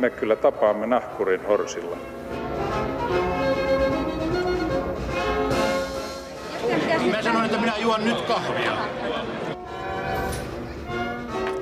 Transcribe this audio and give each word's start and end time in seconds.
me 0.00 0.10
kyllä 0.10 0.36
tapaamme 0.36 0.86
nahkurin 0.86 1.46
horsilla. 1.46 1.96
Mä 7.10 7.22
sanoin, 7.22 7.44
että 7.44 7.60
minä 7.60 7.78
juon 7.78 8.04
nyt 8.04 8.20
kahvia. 8.20 8.78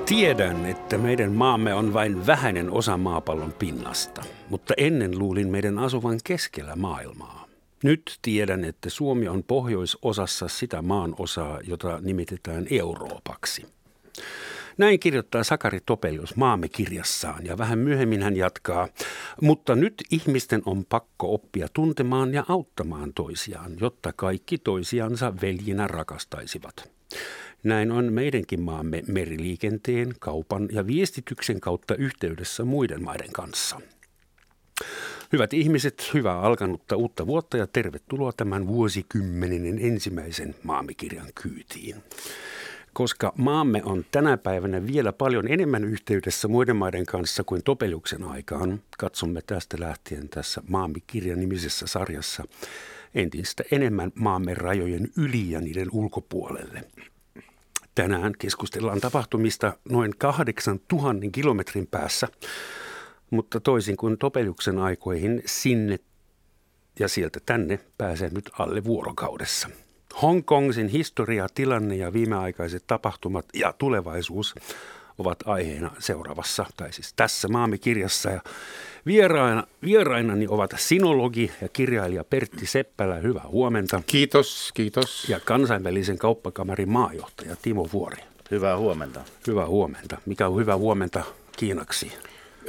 Tiedän, 0.05 0.65
että 0.65 0.97
meidän 0.97 1.31
maamme 1.31 1.73
on 1.73 1.93
vain 1.93 2.27
vähäinen 2.27 2.71
osa 2.71 2.97
maapallon 2.97 3.53
pinnasta, 3.53 4.21
mutta 4.49 4.73
ennen 4.77 5.19
luulin 5.19 5.49
meidän 5.49 5.79
asuvan 5.79 6.19
keskellä 6.23 6.75
maailmaa. 6.75 7.45
Nyt 7.83 8.19
tiedän, 8.21 8.63
että 8.65 8.89
Suomi 8.89 9.27
on 9.27 9.43
pohjoisosassa 9.43 10.47
sitä 10.47 10.81
maan 10.81 11.15
osaa, 11.19 11.59
jota 11.63 11.99
nimitetään 12.01 12.67
Euroopaksi. 12.71 13.65
Näin 14.79 14.99
kirjoittaa 14.99 15.43
Sakari 15.43 15.79
Topelius 15.85 16.35
maamme 16.35 16.69
kirjassaan 16.69 17.45
ja 17.45 17.57
vähän 17.57 17.79
myöhemmin 17.79 18.21
hän 18.21 18.35
jatkaa. 18.35 18.87
Mutta 19.41 19.75
nyt 19.75 19.93
ihmisten 20.11 20.61
on 20.65 20.85
pakko 20.85 21.33
oppia 21.33 21.67
tuntemaan 21.73 22.33
ja 22.33 22.45
auttamaan 22.47 23.13
toisiaan, 23.13 23.71
jotta 23.81 24.13
kaikki 24.13 24.57
toisiansa 24.57 25.33
veljinä 25.41 25.87
rakastaisivat. 25.87 26.91
Näin 27.63 27.91
on 27.91 28.13
meidänkin 28.13 28.61
maamme 28.61 29.03
meriliikenteen, 29.07 30.13
kaupan 30.19 30.69
ja 30.71 30.87
viestityksen 30.87 31.59
kautta 31.59 31.95
yhteydessä 31.95 32.65
muiden 32.65 33.03
maiden 33.03 33.31
kanssa. 33.31 33.81
Hyvät 35.33 35.53
ihmiset, 35.53 36.11
hyvää 36.13 36.39
alkanutta 36.39 36.95
uutta 36.95 37.27
vuotta 37.27 37.57
ja 37.57 37.67
tervetuloa 37.67 38.31
tämän 38.33 38.67
vuosikymmenen 38.67 39.79
ensimmäisen 39.79 40.55
maamikirjan 40.63 41.27
kyytiin. 41.41 41.95
Koska 42.93 43.33
maamme 43.37 43.81
on 43.83 44.05
tänä 44.11 44.37
päivänä 44.37 44.87
vielä 44.87 45.13
paljon 45.13 45.47
enemmän 45.47 45.83
yhteydessä 45.83 46.47
muiden 46.47 46.75
maiden 46.75 47.05
kanssa 47.05 47.43
kuin 47.43 47.63
Topeliuksen 47.63 48.23
aikaan, 48.23 48.81
katsomme 48.97 49.41
tästä 49.41 49.77
lähtien 49.79 50.29
tässä 50.29 50.61
maamikirjan 50.67 51.39
nimisessä 51.39 51.87
sarjassa 51.87 52.43
entistä 53.15 53.63
enemmän 53.71 54.11
maamme 54.15 54.53
rajojen 54.53 55.07
yli 55.17 55.51
ja 55.51 55.61
niiden 55.61 55.87
ulkopuolelle. 55.91 56.83
Tänään 57.95 58.33
keskustellaan 58.39 59.01
tapahtumista 59.01 59.73
noin 59.89 60.17
8000 60.17 61.25
kilometrin 61.31 61.87
päässä, 61.87 62.27
mutta 63.29 63.59
toisin 63.59 63.97
kuin 63.97 64.17
Topeliuksen 64.17 64.79
aikoihin 64.79 65.43
sinne 65.45 65.99
ja 66.99 67.07
sieltä 67.07 67.39
tänne 67.45 67.79
pääsee 67.97 68.29
nyt 68.29 68.49
alle 68.59 68.83
vuorokaudessa. 68.83 69.69
Hongkongin 70.21 70.87
historia, 70.87 71.47
tilanne 71.55 71.95
ja 71.95 72.13
viimeaikaiset 72.13 72.83
tapahtumat 72.87 73.45
ja 73.53 73.73
tulevaisuus 73.77 74.55
ovat 75.17 75.37
aiheena 75.45 75.91
seuraavassa, 75.99 76.65
tai 76.77 76.93
siis 76.93 77.13
tässä 77.13 77.47
maamikirjassa. 77.47 78.29
Ja 78.29 78.41
vieraina, 79.05 79.63
vierainani 79.83 80.47
ovat 80.49 80.71
sinologi 80.77 81.51
ja 81.61 81.67
kirjailija 81.69 82.23
Pertti 82.23 82.65
Seppälä. 82.65 83.15
Hyvää 83.15 83.47
huomenta. 83.47 84.01
Kiitos, 84.05 84.71
kiitos. 84.73 85.29
Ja 85.29 85.39
kansainvälisen 85.39 86.17
kauppakamarin 86.17 86.89
maajohtaja 86.89 87.55
Timo 87.61 87.89
Vuori. 87.93 88.23
Hyvää 88.51 88.77
huomenta. 88.77 89.19
Hyvää 89.47 89.67
huomenta. 89.67 90.17
Mikä 90.25 90.47
on 90.47 90.59
hyvää 90.59 90.77
huomenta 90.77 91.23
kiinaksi? 91.57 92.11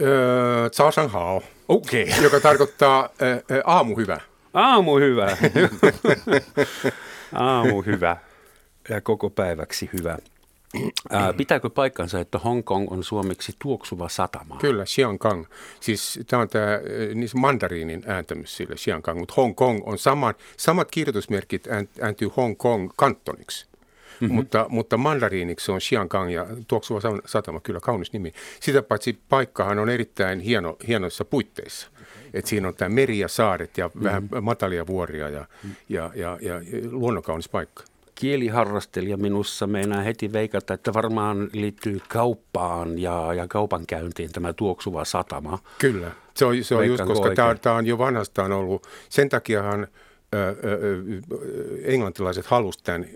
Öö, 0.01 0.69
hao. 1.09 1.43
Okei. 1.69 2.03
Okay. 2.03 2.23
Joka 2.23 2.41
tarkoittaa 2.41 3.05
äh, 3.05 3.61
aamu 3.65 3.97
hyvä. 3.97 4.21
Aamu 7.35 7.83
hyvä. 7.83 8.17
Ja 8.89 9.01
koko 9.01 9.31
päiväksi 9.31 9.91
hyvä. 9.93 10.19
Ää, 11.11 11.33
pitääkö 11.33 11.71
paikkansa, 11.71 12.21
että 12.21 12.39
Hong 12.39 12.65
Kong 12.65 12.93
on 12.93 13.05
suomeksi 13.05 13.53
tuoksuva 13.59 14.09
satama? 14.09 14.57
Kyllä, 14.61 14.85
Xiangkang. 14.85 15.45
Siis 15.81 16.21
tämä 16.27 16.43
on 16.43 16.49
tämä 16.49 16.67
niin 17.15 17.29
mandariinin 17.35 18.03
ääntämys 18.07 18.57
sille 18.57 18.75
Xiangkang, 18.75 19.19
mutta 19.19 19.35
Hong 19.37 19.55
Kong 19.57 19.81
on 19.87 19.99
samat, 19.99 20.39
samat 20.57 20.91
kirjoitusmerkit 20.91 21.69
ääntyy 22.01 22.31
Hong 22.37 22.57
Kong 22.57 22.91
kantoniksi. 22.97 23.70
Mm-hmm. 24.21 24.35
Mutta, 24.35 24.67
mutta 24.69 24.97
mandariiniksi 24.97 25.73
on 25.73 25.81
Xiangkang 25.81 26.33
ja 26.33 26.47
tuoksuva 26.69 27.01
satama, 27.27 27.61
kyllä 27.61 27.81
kaunis 27.81 28.13
nimi. 28.13 28.33
Sitä 28.61 28.83
paitsi 28.83 29.19
paikkahan 29.29 29.79
on 29.79 29.89
erittäin 29.89 30.41
hieno, 30.41 30.77
hienoissa 30.89 31.25
puitteissa. 31.25 31.89
Et 32.35 32.47
siinä 32.47 32.69
on 32.69 32.75
tämä 32.75 32.89
meri 32.89 33.19
ja 33.19 33.29
saaret 33.29 33.79
ja 33.79 33.89
mm-hmm. 33.89 34.05
vähän 34.05 34.29
matalia 34.43 34.87
vuoria 34.87 35.29
ja, 35.29 35.47
ja, 35.89 36.11
ja, 36.15 36.39
ja, 36.41 36.55
ja 36.55 36.61
luonnonkaunis 36.91 37.49
paikka 37.49 37.85
kieliharrastelija 38.21 39.17
minussa 39.17 39.67
meinaa 39.67 40.03
heti 40.03 40.33
veikata, 40.33 40.75
että 40.75 40.95
varmaan 40.95 41.49
liittyy 41.53 42.01
kauppaan 42.09 42.99
ja, 42.99 43.35
ja 43.35 43.49
kaupankäyntiin 43.49 44.33
tämä 44.33 44.53
tuoksuva 44.53 45.05
satama. 45.05 45.59
Kyllä, 45.79 46.11
se 46.35 46.45
on, 46.45 46.65
se 46.65 46.75
on 46.75 46.87
just, 46.87 47.05
koska 47.05 47.35
tämä, 47.35 47.55
tämä 47.55 47.77
on 47.77 47.87
jo 47.87 47.99
vanhastaan 47.99 48.53
ollut. 48.53 48.87
Sen 49.09 49.29
takiahan 49.29 49.87
englantilaiset 51.85 52.47
halusivat 52.47 52.85
tämän 52.85 53.07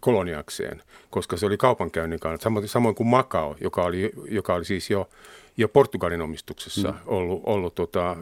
koloniakseen, 0.00 0.82
koska 1.10 1.36
se 1.36 1.46
oli 1.46 1.56
kaupankäynnin 1.56 2.20
kannalta, 2.20 2.42
samoin, 2.42 2.68
samoin 2.68 2.94
kuin 2.94 3.06
Macao, 3.06 3.56
joka 3.60 3.82
oli, 3.82 4.12
joka 4.30 4.54
oli 4.54 4.64
siis 4.64 4.90
jo, 4.90 5.08
jo 5.56 5.68
Portugalin 5.68 6.22
omistuksessa 6.22 6.90
mm. 6.90 6.98
ollut, 7.06 7.42
ollut 7.46 7.74
tota, 7.74 8.16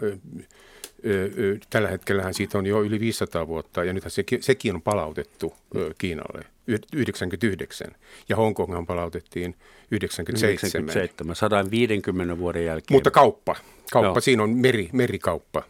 tällä 1.71 1.89
hetkellähän 1.89 2.35
siitä 2.35 2.59
on 2.59 2.67
jo 2.67 2.83
yli 2.83 3.01
500 3.01 3.47
vuotta 3.47 3.85
ja 3.85 3.93
nythän 3.93 4.11
se, 4.11 4.25
sekin 4.41 4.75
on 4.75 4.83
palautettu 4.83 5.55
Kiinalle 5.99 6.45
99 6.93 7.89
ja 8.29 8.37
Hongkonghan 8.37 8.87
palautettiin 8.87 9.55
97. 9.91 10.85
97, 10.85 11.37
150 11.37 12.39
vuoden 12.39 12.65
jälkeen. 12.65 12.97
Mutta 12.97 13.11
kauppa, 13.11 13.57
kauppa 13.93 14.09
Joo. 14.09 14.21
siinä 14.21 14.43
on 14.43 14.51
meri, 14.51 14.89
merikauppa. 14.93 15.63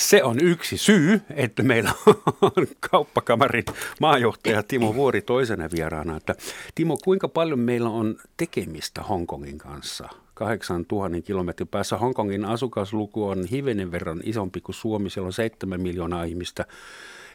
Se 0.00 0.22
on 0.22 0.40
yksi 0.40 0.78
syy, 0.78 1.20
että 1.30 1.62
meillä 1.62 1.92
on 2.56 2.66
kauppakamarin 2.90 3.64
maajohtaja 4.00 4.62
Timo 4.62 4.94
Vuori 4.94 5.22
toisena 5.22 5.68
vieraana. 5.74 6.16
Että 6.16 6.34
Timo, 6.74 6.96
kuinka 7.04 7.28
paljon 7.28 7.58
meillä 7.58 7.88
on 7.88 8.16
tekemistä 8.36 9.02
Hongkongin 9.02 9.58
kanssa? 9.58 10.08
8000 10.34 11.20
kilometrin 11.20 11.68
päässä. 11.68 11.96
Hongkongin 11.96 12.44
asukasluku 12.44 13.28
on 13.28 13.44
hivenen 13.44 13.92
verran 13.92 14.20
isompi 14.24 14.60
kuin 14.60 14.74
Suomi. 14.74 15.10
Siellä 15.10 15.26
on 15.26 15.32
7 15.32 15.80
miljoonaa 15.80 16.24
ihmistä 16.24 16.64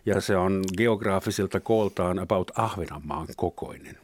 ja 0.06 0.22
se 0.22 0.38
on 0.38 0.64
geograafisilta 0.78 1.60
kooltaan 1.60 2.20
about 2.20 2.52
Ahvenanmaan 2.56 3.28
kokoinen. 3.36 3.98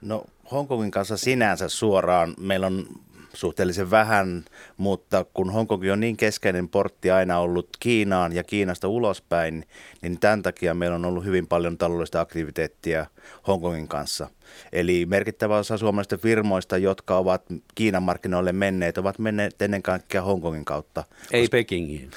No 0.00 0.24
Hongkongin 0.50 0.90
kanssa 0.90 1.16
sinänsä 1.16 1.68
suoraan 1.68 2.34
meillä 2.38 2.66
on 2.66 2.86
suhteellisen 3.34 3.90
vähän, 3.90 4.44
mutta 4.76 5.24
kun 5.34 5.52
Hongkong 5.52 5.92
on 5.92 6.00
niin 6.00 6.16
keskeinen 6.16 6.68
portti 6.68 7.10
aina 7.10 7.38
ollut 7.38 7.68
Kiinaan 7.80 8.32
ja 8.32 8.44
Kiinasta 8.44 8.88
ulospäin, 8.88 9.64
niin 10.02 10.20
tämän 10.20 10.42
takia 10.42 10.74
meillä 10.74 10.96
on 10.96 11.04
ollut 11.04 11.24
hyvin 11.24 11.46
paljon 11.46 11.78
taloudellista 11.78 12.20
aktiviteettia 12.20 13.06
Hongkongin 13.46 13.88
kanssa– 13.88 14.28
Eli 14.72 15.06
merkittävä 15.06 15.58
osa 15.58 15.78
suomalaisista 15.78 16.18
firmoista, 16.18 16.78
jotka 16.78 17.16
ovat 17.16 17.42
Kiinan 17.74 18.02
markkinoille 18.02 18.52
menneet, 18.52 18.98
ovat 18.98 19.18
menneet 19.18 19.62
ennen 19.62 19.82
kaikkea 19.82 20.22
Hongkongin 20.22 20.64
kautta. 20.64 21.04
Ei 21.32 21.48
Pekingiin. 21.48 22.10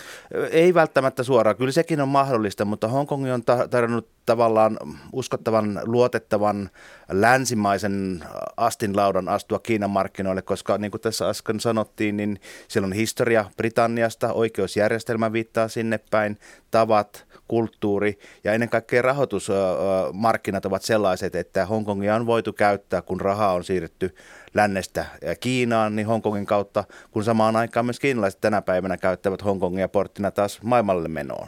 Ei 0.52 0.74
välttämättä 0.74 1.24
suoraan. 1.24 1.58
Kyllä 1.58 1.72
sekin 1.72 2.02
on 2.02 2.10
mahdollista, 2.10 2.66
mutta 2.66 2.88
Hongkong 2.88 3.34
on 3.34 3.44
tarjonnut 3.70 4.08
tavallaan 4.26 4.78
uskottavan, 5.14 5.82
luotettavan, 5.84 6.70
länsimaisen 7.12 8.24
astinlaudan 8.58 9.30
astua 9.30 9.60
Kiinan 9.60 9.90
markkinoille, 9.90 10.42
koska 10.42 10.78
niin 10.78 10.92
kuin 10.92 11.02
tässä 11.02 11.30
äsken 11.30 11.60
sanottiin, 11.60 12.18
niin 12.18 12.40
siellä 12.68 12.86
on 12.86 12.94
historia 12.94 13.46
Britanniasta, 13.58 14.34
oikeusjärjestelmä 14.34 15.34
viittaa 15.34 15.68
sinne 15.68 16.00
päin, 16.12 16.38
tavat, 16.72 17.26
kulttuuri 17.54 18.20
ja 18.44 18.54
ennen 18.54 18.70
kaikkea 18.70 19.02
rahoitusmarkkinat 19.02 20.66
ovat 20.66 20.82
sellaiset, 20.82 21.36
että 21.36 21.66
Hongkongia 21.66 22.16
on 22.16 22.26
voitu 22.26 22.54
käyttää, 22.54 23.02
kun 23.02 23.22
rahaa 23.22 23.54
on 23.54 23.64
siirretty 23.64 24.16
lännestä 24.54 25.06
Kiinaan, 25.40 25.96
niin 25.96 26.08
Hongkongin 26.08 26.46
kautta, 26.46 26.84
kun 27.12 27.24
samaan 27.24 27.56
aikaan 27.56 27.86
myös 27.86 28.00
kiinalaiset 28.00 28.42
tänä 28.42 28.62
päivänä 28.62 28.98
käyttävät 28.98 29.44
Hongkongia 29.46 29.90
porttina 29.90 30.32
taas 30.32 30.62
maailmalle 30.64 31.08
menoon. 31.08 31.48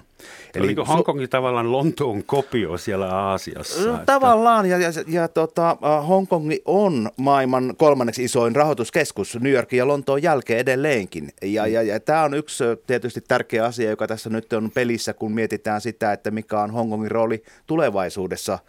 Eli 0.56 0.66
Oliko 0.66 0.86
Hongkongin 0.86 1.26
su- 1.26 1.30
tavallaan 1.30 1.72
Lontoon 1.72 2.24
kopio 2.24 2.78
siellä 2.78 3.08
Aasiassa? 3.08 3.86
No, 3.86 3.94
että... 3.94 4.06
Tavallaan, 4.06 4.66
ja, 4.66 4.78
ja, 4.78 4.90
ja 5.08 5.28
tota, 5.28 5.78
Hongkongi 6.08 6.62
on 6.66 7.10
maailman 7.18 7.74
kolmanneksi 7.78 8.24
isoin 8.24 8.56
rahoituskeskus 8.56 9.38
New 9.40 9.54
Yorkin 9.54 9.78
ja 9.78 9.88
Lontoon 9.88 10.24
jälkeen 10.24 10.60
edelleenkin. 10.60 11.30
Ja, 11.42 11.68
ja, 11.68 11.82
ja 11.82 12.00
tämä 12.00 12.24
on 12.24 12.34
yksi 12.34 12.64
tietysti 12.88 13.22
tärkeä 13.22 13.66
asia, 13.66 13.90
joka 13.90 14.08
tässä 14.08 14.30
nyt 14.30 14.54
on 14.54 14.72
pelissä, 14.72 15.14
kun 15.14 15.32
mietitään 15.32 15.82
sitä, 15.82 16.14
että 16.14 16.32
mikä 16.32 16.60
on 16.60 16.72
Hongkongin 16.72 17.12
rooli 17.12 17.44
tulevaisuudessa. 17.68 18.60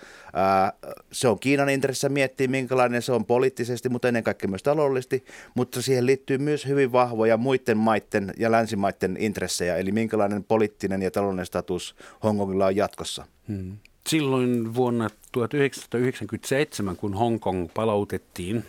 Se 1.12 1.28
on 1.28 1.38
Kiinan 1.38 1.69
intressissä 1.69 2.08
miettiä, 2.08 2.49
minkälainen 2.49 3.02
se 3.02 3.12
on 3.12 3.25
poliittisesti, 3.25 3.88
mutta 3.88 4.08
ennen 4.08 4.25
kaikkea 4.25 4.50
myös 4.50 4.62
taloudellisesti, 4.62 5.25
mutta 5.54 5.82
siihen 5.82 6.06
liittyy 6.06 6.38
myös 6.38 6.66
hyvin 6.66 6.92
vahvoja 6.92 7.37
muiden 7.37 7.76
maiden 7.76 8.32
ja 8.38 8.50
länsimaiden 8.50 9.16
intressejä, 9.20 9.76
eli 9.76 9.92
minkälainen 9.92 10.44
poliittinen 10.44 11.02
ja 11.02 11.10
taloudellinen 11.10 11.36
status 11.44 11.97
Hongkongilla 12.23 12.67
on 12.67 12.77
jatkossa. 12.77 13.27
Hmm. 13.49 13.77
Silloin 14.09 14.75
vuonna 14.75 15.09
1997, 15.33 16.97
kun 16.97 17.15
Hongkong 17.15 17.69
palautettiin 17.75 18.65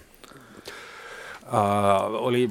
Uh, 1.48 2.26
oli 2.26 2.50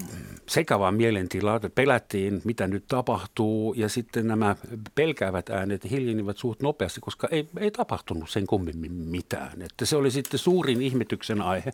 sekavaa 0.49 0.93
mielentilaa, 0.93 1.57
että 1.57 1.71
pelättiin, 1.71 2.41
mitä 2.45 2.67
nyt 2.67 2.85
tapahtuu, 2.89 3.75
ja 3.75 3.89
sitten 3.89 4.29
nämä 4.29 4.57
pelkäävät 4.95 5.51
äänet 5.51 5.91
hiljenivät 5.91 6.37
suht 6.39 6.63
nopeasti, 6.63 7.01
koska 7.01 7.29
ei, 7.31 7.49
ei 7.59 7.71
tapahtunut 7.71 8.31
sen 8.31 8.47
kummemmin 8.47 8.93
mitään. 8.93 9.63
Että 9.63 9.87
se 9.87 9.97
oli 9.97 10.11
sitten 10.11 10.39
suurin 10.39 10.83
ihmetyksen 10.83 11.43
aihe, 11.43 11.73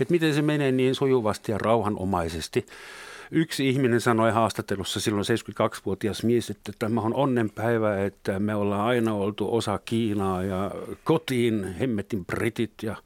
että 0.00 0.12
miten 0.12 0.34
se 0.34 0.42
menee 0.42 0.72
niin 0.72 0.94
sujuvasti 0.94 1.52
ja 1.52 1.58
rauhanomaisesti. 1.58 2.66
Yksi 3.34 3.68
ihminen 3.68 4.00
sanoi 4.00 4.30
haastattelussa 4.30 5.00
silloin 5.00 5.24
72-vuotias 5.24 6.24
mies, 6.24 6.50
että 6.50 6.72
tämä 6.78 7.00
on 7.00 7.14
onnenpäivä, 7.14 8.04
että 8.04 8.38
me 8.38 8.54
ollaan 8.54 8.86
aina 8.86 9.14
oltu 9.14 9.54
osa 9.54 9.80
Kiinaa 9.84 10.42
ja 10.42 10.70
kotiin 11.04 11.74
hemmetin 11.74 12.24
britit 12.24 12.72
ja 12.82 12.96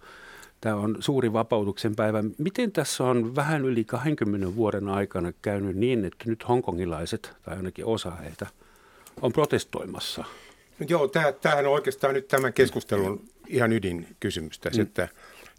Tämä 0.60 0.76
on 0.76 0.96
suuri 1.00 1.32
vapautuksen 1.32 1.96
päivä. 1.96 2.24
Miten 2.38 2.72
tässä 2.72 3.04
on 3.04 3.36
vähän 3.36 3.64
yli 3.64 3.84
20 3.84 4.56
vuoden 4.56 4.88
aikana 4.88 5.32
käynyt 5.42 5.76
niin, 5.76 6.04
että 6.04 6.24
nyt 6.26 6.48
hongkongilaiset, 6.48 7.32
tai 7.42 7.56
ainakin 7.56 7.84
osa 7.84 8.10
heitä, 8.10 8.46
on 9.22 9.32
protestoimassa? 9.32 10.24
Joo, 10.88 11.08
tämähän 11.40 11.66
on 11.66 11.72
oikeastaan 11.72 12.14
nyt 12.14 12.28
tämän 12.28 12.52
keskustelun 12.52 13.24
ihan 13.48 13.72
ydinkysymys 13.72 14.58
tässä, 14.58 14.82
mm. 14.82 14.86
että, 14.86 15.08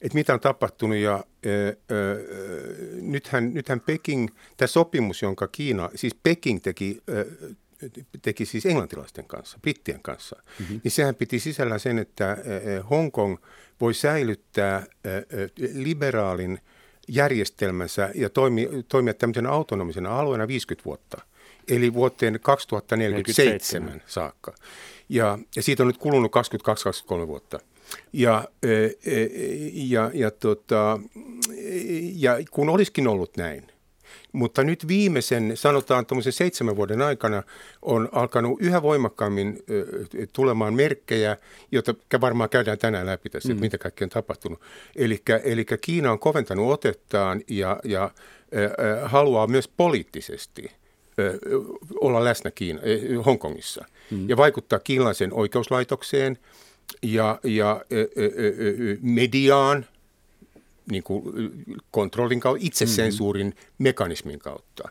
että 0.01 0.15
mitä 0.15 0.33
on 0.33 0.39
tapahtunut 0.39 0.97
ja 0.97 1.23
ö, 1.45 1.75
ö, 1.91 2.25
nythän, 3.01 3.53
nythän 3.53 3.79
Peking, 3.79 4.27
tämä 4.57 4.67
sopimus, 4.67 5.21
jonka 5.21 5.47
Kiina, 5.47 5.89
siis 5.95 6.15
Peking 6.23 6.61
teki 6.61 7.01
ö, 7.09 7.25
teki 8.21 8.45
siis 8.45 8.65
englantilaisten 8.65 9.25
kanssa, 9.25 9.59
brittien 9.61 10.01
kanssa, 10.01 10.41
mm-hmm. 10.59 10.81
niin 10.83 10.91
sehän 10.91 11.15
piti 11.15 11.39
sisällä 11.39 11.77
sen, 11.77 11.99
että 11.99 12.37
Hongkong 12.89 13.37
voi 13.81 13.93
säilyttää 13.93 14.85
liberaalin 15.73 16.59
järjestelmänsä 17.07 18.09
ja 18.15 18.29
toimi, 18.29 18.69
toimia 18.87 19.13
tämmöisenä 19.13 19.49
autonomisena 19.49 20.19
alueena 20.19 20.47
50 20.47 20.85
vuotta, 20.85 21.21
eli 21.67 21.93
vuoteen 21.93 22.39
2047 22.41 23.85
47. 23.85 24.01
saakka. 24.07 24.55
Ja, 25.09 25.39
ja 25.55 25.63
siitä 25.63 25.83
on 25.83 25.87
nyt 25.87 25.97
kulunut 25.97 26.31
22-23 27.23 27.27
vuotta. 27.27 27.59
Ja, 28.13 28.45
ja, 29.73 30.11
ja, 30.13 30.31
tota, 30.31 30.99
ja 32.15 32.33
kun 32.51 32.69
olisikin 32.69 33.07
ollut 33.07 33.37
näin, 33.37 33.67
mutta 34.31 34.63
nyt 34.63 34.87
viimeisen, 34.87 35.57
sanotaan 35.57 36.05
tuommoisen 36.05 36.33
seitsemän 36.33 36.75
vuoden 36.75 37.01
aikana 37.01 37.43
on 37.81 38.09
alkanut 38.11 38.61
yhä 38.61 38.81
voimakkaammin 38.81 39.63
tulemaan 40.33 40.73
merkkejä, 40.73 41.37
joita 41.71 41.95
varmaan 42.21 42.49
käydään 42.49 42.77
tänään 42.77 43.05
läpi 43.05 43.29
tässä, 43.29 43.49
mm. 43.49 43.51
että 43.51 43.61
mitä 43.61 43.77
kaikkea 43.77 44.05
on 44.05 44.09
tapahtunut. 44.09 44.61
Eli 45.43 45.65
Kiina 45.81 46.11
on 46.11 46.19
koventanut 46.19 46.71
otettaan 46.71 47.41
ja, 47.47 47.79
ja 47.83 48.11
haluaa 49.03 49.47
myös 49.47 49.67
poliittisesti 49.67 50.71
olla 52.01 52.23
läsnä 52.23 52.51
Kiina, 52.51 52.81
Hongkongissa 53.25 53.85
mm. 54.11 54.29
ja 54.29 54.37
vaikuttaa 54.37 54.79
kiinalaisen 54.79 55.33
oikeuslaitokseen 55.33 56.37
ja, 57.03 57.39
ja 57.43 57.71
äh, 57.71 58.97
mediaan– 59.01 59.85
niin 60.91 61.03
kuin 61.03 61.23
kontrollin 61.91 62.39
kautta, 62.39 62.65
itsesensuurin 62.65 63.47
mm-hmm. 63.47 63.73
mekanismin 63.77 64.39
kautta. 64.39 64.89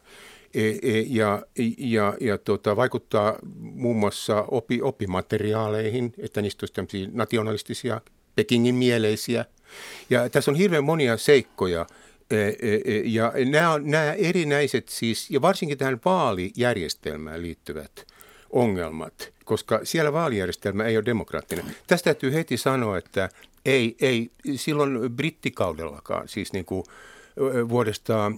E, 0.55 0.69
e, 0.69 1.05
ja, 1.09 1.43
ja, 1.79 2.15
ja 2.21 2.39
tota, 2.39 2.77
vaikuttaa 2.77 3.37
muun 3.59 3.97
muassa 3.97 4.43
opi, 4.43 4.83
oppimateriaaleihin, 4.83 6.13
että 6.19 6.43
niistä 6.43 6.63
olisi 6.63 6.75
tämmöisiä 6.75 7.09
nationalistisia, 7.13 8.01
Pekingin 8.37 8.75
mieleisiä. 8.75 9.45
Ja 10.11 10.29
tässä 10.29 10.51
on 10.51 10.57
hirveän 10.57 10.85
monia 10.85 11.17
seikkoja, 11.17 11.87
e, 12.31 12.37
ja 13.05 13.33
nämä, 13.51 13.79
nämä 13.83 14.13
erinäiset 14.13 14.89
siis, 14.89 15.31
ja 15.31 15.43
varsinkin 15.43 15.79
tähän 15.79 16.01
vaalijärjestelmään 16.05 17.43
liittyvät 17.43 18.07
ongelmat, 18.51 19.33
koska 19.45 19.81
siellä 19.85 20.13
vaalijärjestelmä 20.13 20.85
ei 20.85 20.97
ole 20.97 21.05
demokraattinen. 21.05 21.65
Tästä 21.87 22.05
täytyy 22.05 22.35
heti 22.35 22.57
sanoa, 22.57 22.99
että 22.99 23.29
ei, 23.65 23.97
ei 24.01 24.31
silloin 24.55 24.99
brittikaudellakaan, 25.17 26.29
siis 26.29 26.53
niin 26.53 26.65
kuin 26.65 26.85
vuodesta 27.69 28.33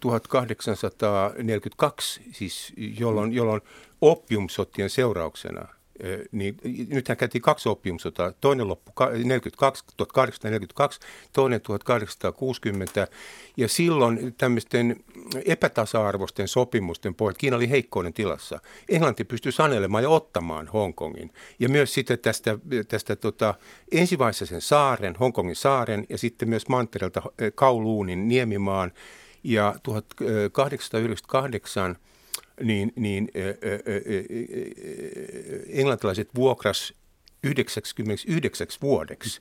1842, 0.00 2.20
siis 2.32 2.72
jolloin, 2.98 3.32
jolloin 3.32 3.60
oppiumsotien 4.00 4.90
seurauksena 4.90 5.68
niin 6.32 6.56
nythän 6.88 7.16
käytiin 7.16 7.42
kaksi 7.42 7.68
oppiumsotaa. 7.68 8.32
Toinen 8.32 8.68
loppu 8.68 8.92
42, 9.24 9.84
1842, 9.96 11.00
toinen 11.32 11.60
1860. 11.60 13.08
Ja 13.56 13.68
silloin 13.68 14.34
tämmöisten 14.38 14.96
epätasa-arvoisten 15.44 16.48
sopimusten 16.48 17.14
pohjalta 17.14 17.38
Kiina 17.38 17.56
oli 17.56 17.70
heikkoinen 17.70 18.12
tilassa. 18.12 18.60
Englanti 18.88 19.24
pystyi 19.24 19.52
sanelemaan 19.52 20.04
ja 20.04 20.10
ottamaan 20.10 20.68
Hongkongin. 20.68 21.32
Ja 21.58 21.68
myös 21.68 21.94
sitten 21.94 22.18
tästä, 22.18 22.58
tästä 22.88 23.16
tota, 23.16 23.54
ensivaiheessa 23.92 24.46
sen 24.46 24.60
saaren, 24.60 25.16
Hongkongin 25.20 25.56
saaren 25.56 26.06
ja 26.08 26.18
sitten 26.18 26.48
myös 26.48 26.68
mantereelta 26.68 27.22
Kowloonin 27.54 28.28
niemimaan. 28.28 28.92
Ja 29.44 29.74
1898 29.82 31.96
niin, 32.62 32.92
niin 32.96 33.28
ä, 33.36 33.40
ä, 33.40 33.52
ä, 33.52 33.78
englantilaiset 35.68 36.28
vuokras 36.34 36.94
99 37.44 38.66
vuodeksi 38.82 39.40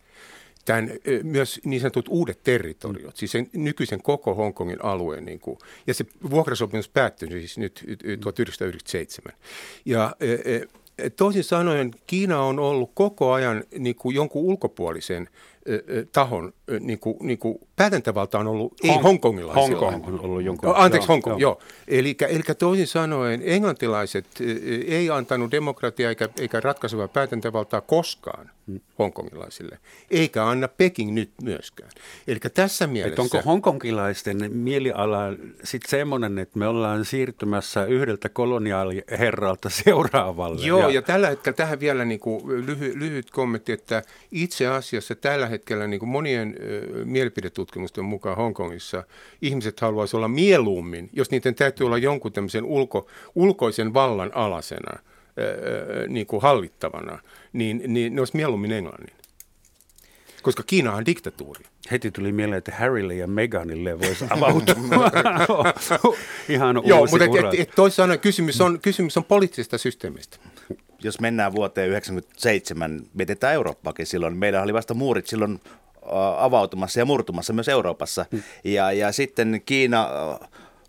tämän, 0.66 0.92
myös 1.24 1.60
niin 1.64 1.82
sanotut 1.82 2.06
uudet 2.10 2.44
territoriot, 2.44 3.18
siis 3.18 3.32
sen 3.32 3.50
nykyisen 3.54 4.02
koko 4.02 4.36
Hongkongin 4.36 4.86
alueen. 4.86 5.26
Niin 5.26 5.40
kuin, 5.40 5.58
ja 5.88 5.94
se 5.94 6.06
vuokrasopimus 6.30 6.90
päättyi 6.90 7.30
siis 7.30 7.58
nyt 7.58 7.84
1997. 8.20 9.34
Ja 9.86 10.16
toisin 11.16 11.44
sanoen 11.44 11.92
Kiina 12.08 12.42
on 12.42 12.60
ollut 12.60 12.92
koko 12.94 13.34
ajan 13.34 13.64
niin 13.80 13.96
kuin 13.96 14.16
jonkun 14.16 14.44
ulkopuolisen 14.44 15.30
tahon 16.12 16.54
niin 16.80 17.00
kuin, 17.00 17.18
niin 17.22 17.38
kuin 17.38 17.58
päätäntävalta 17.76 18.40
on 18.40 18.48
ollut 18.48 18.74
Hong, 18.84 18.96
ei 18.96 19.02
hongkongilaisilla. 19.02 19.92
Hongkong 19.92 20.06
on 20.08 20.20
ollut 20.20 20.44
jonkun. 20.44 20.74
Anteeksi, 20.76 21.08
Hongkong, 21.08 21.40
joo. 21.40 21.52
joo. 21.52 21.62
Eli, 21.88 22.18
eli 22.30 22.44
toisin 22.58 22.88
sanoen 22.88 23.42
englantilaiset 23.46 24.26
ei 24.88 25.10
antanut 25.10 25.52
demokratiaa 25.52 26.10
eikä, 26.10 26.30
eikä 26.40 26.60
ratkaisevaa 26.60 27.08
päätäntävaltaa 27.08 27.82
koskaan 27.82 28.52
hmm. 28.68 28.80
hongkongilaisille, 29.00 29.80
eikä 30.12 30.46
anna 30.46 30.68
Peking 30.68 31.14
nyt 31.14 31.32
myöskään. 31.42 31.92
Eli 32.28 32.40
tässä 32.40 32.88
mielessä... 32.88 33.14
Et 33.14 33.20
onko 33.20 33.42
hongkongilaisten 33.46 34.52
mieliala 34.54 35.20
sitten 35.64 35.90
semmoinen, 35.90 36.40
että 36.40 36.60
me 36.60 36.68
ollaan 36.68 37.06
siirtymässä 37.06 37.86
yhdeltä 37.86 38.30
koloniaaliherralta 38.30 39.70
seuraavalle? 39.70 40.66
Joo, 40.66 40.80
ja, 40.80 40.90
ja 40.90 41.02
tällä 41.02 41.30
hetkellä 41.30 41.56
tähän 41.56 41.80
vielä 41.80 42.06
niin 42.06 42.20
kuin 42.20 42.66
lyhy, 42.66 43.00
lyhyt 43.00 43.32
kommentti, 43.32 43.72
että 43.72 44.04
itse 44.32 44.68
asiassa 44.68 45.16
tällä 45.16 45.48
hetkellä 45.48 45.57
niin 45.88 46.00
kuin 46.00 46.10
monien 46.10 46.56
ö, 46.60 47.06
mielipidetutkimusten 47.06 48.06
mukaan 48.06 48.38
Hongkongissa 48.38 49.04
ihmiset 49.42 49.80
haluaisivat 49.80 50.18
olla 50.18 50.28
mieluummin, 50.28 51.10
jos 51.14 51.32
niiden 51.32 51.56
täytyy 51.56 51.86
olla 51.86 51.98
jonkun 51.98 52.34
tämmöisen 52.34 52.66
ulko, 52.66 53.08
ulkoisen 53.36 53.94
vallan 53.94 54.32
alasena, 54.36 55.00
ö, 55.40 56.08
niin 56.08 56.28
kuin 56.28 56.42
hallittavana, 56.42 57.20
niin, 57.54 57.82
niin 57.88 58.16
ne 58.16 58.22
olisi 58.22 58.36
mieluummin 58.36 58.72
Englannin. 58.72 59.18
Koska 60.42 60.64
Kiina 60.64 60.94
on 60.96 61.06
diktatuuri. 61.06 61.66
Heti 61.92 62.12
tuli 62.12 62.32
mieleen, 62.32 62.58
että 62.58 62.76
Harrylle 62.76 63.16
ja 63.16 63.28
Meganille 63.28 64.00
voisi 64.00 64.26
avautua 64.30 64.76
ihan 66.50 66.82
Joo, 66.86 67.08
mutta 67.12 67.26
et, 67.26 67.60
et, 67.60 67.60
et 67.60 67.94
sanoen 67.94 68.20
kysymys 68.20 68.62
on, 68.62 68.80
kysymys 68.82 69.18
on 69.18 69.24
poliittisesta 69.24 69.78
systeemistä 69.78 70.38
jos 71.04 71.20
mennään 71.20 71.56
vuoteen 71.56 71.90
1997, 71.90 73.02
mietitään 73.14 73.54
Eurooppaakin 73.54 74.06
silloin, 74.06 74.38
meillä 74.38 74.62
oli 74.62 74.74
vasta 74.74 74.94
muurit 74.94 75.28
silloin 75.28 75.62
avautumassa 76.38 77.00
ja 77.00 77.06
murtumassa 77.06 77.54
myös 77.54 77.68
Euroopassa. 77.68 78.26
Hmm. 78.32 78.44
Ja, 78.64 78.92
ja 78.92 79.12
sitten 79.12 79.62
Kiina 79.66 80.10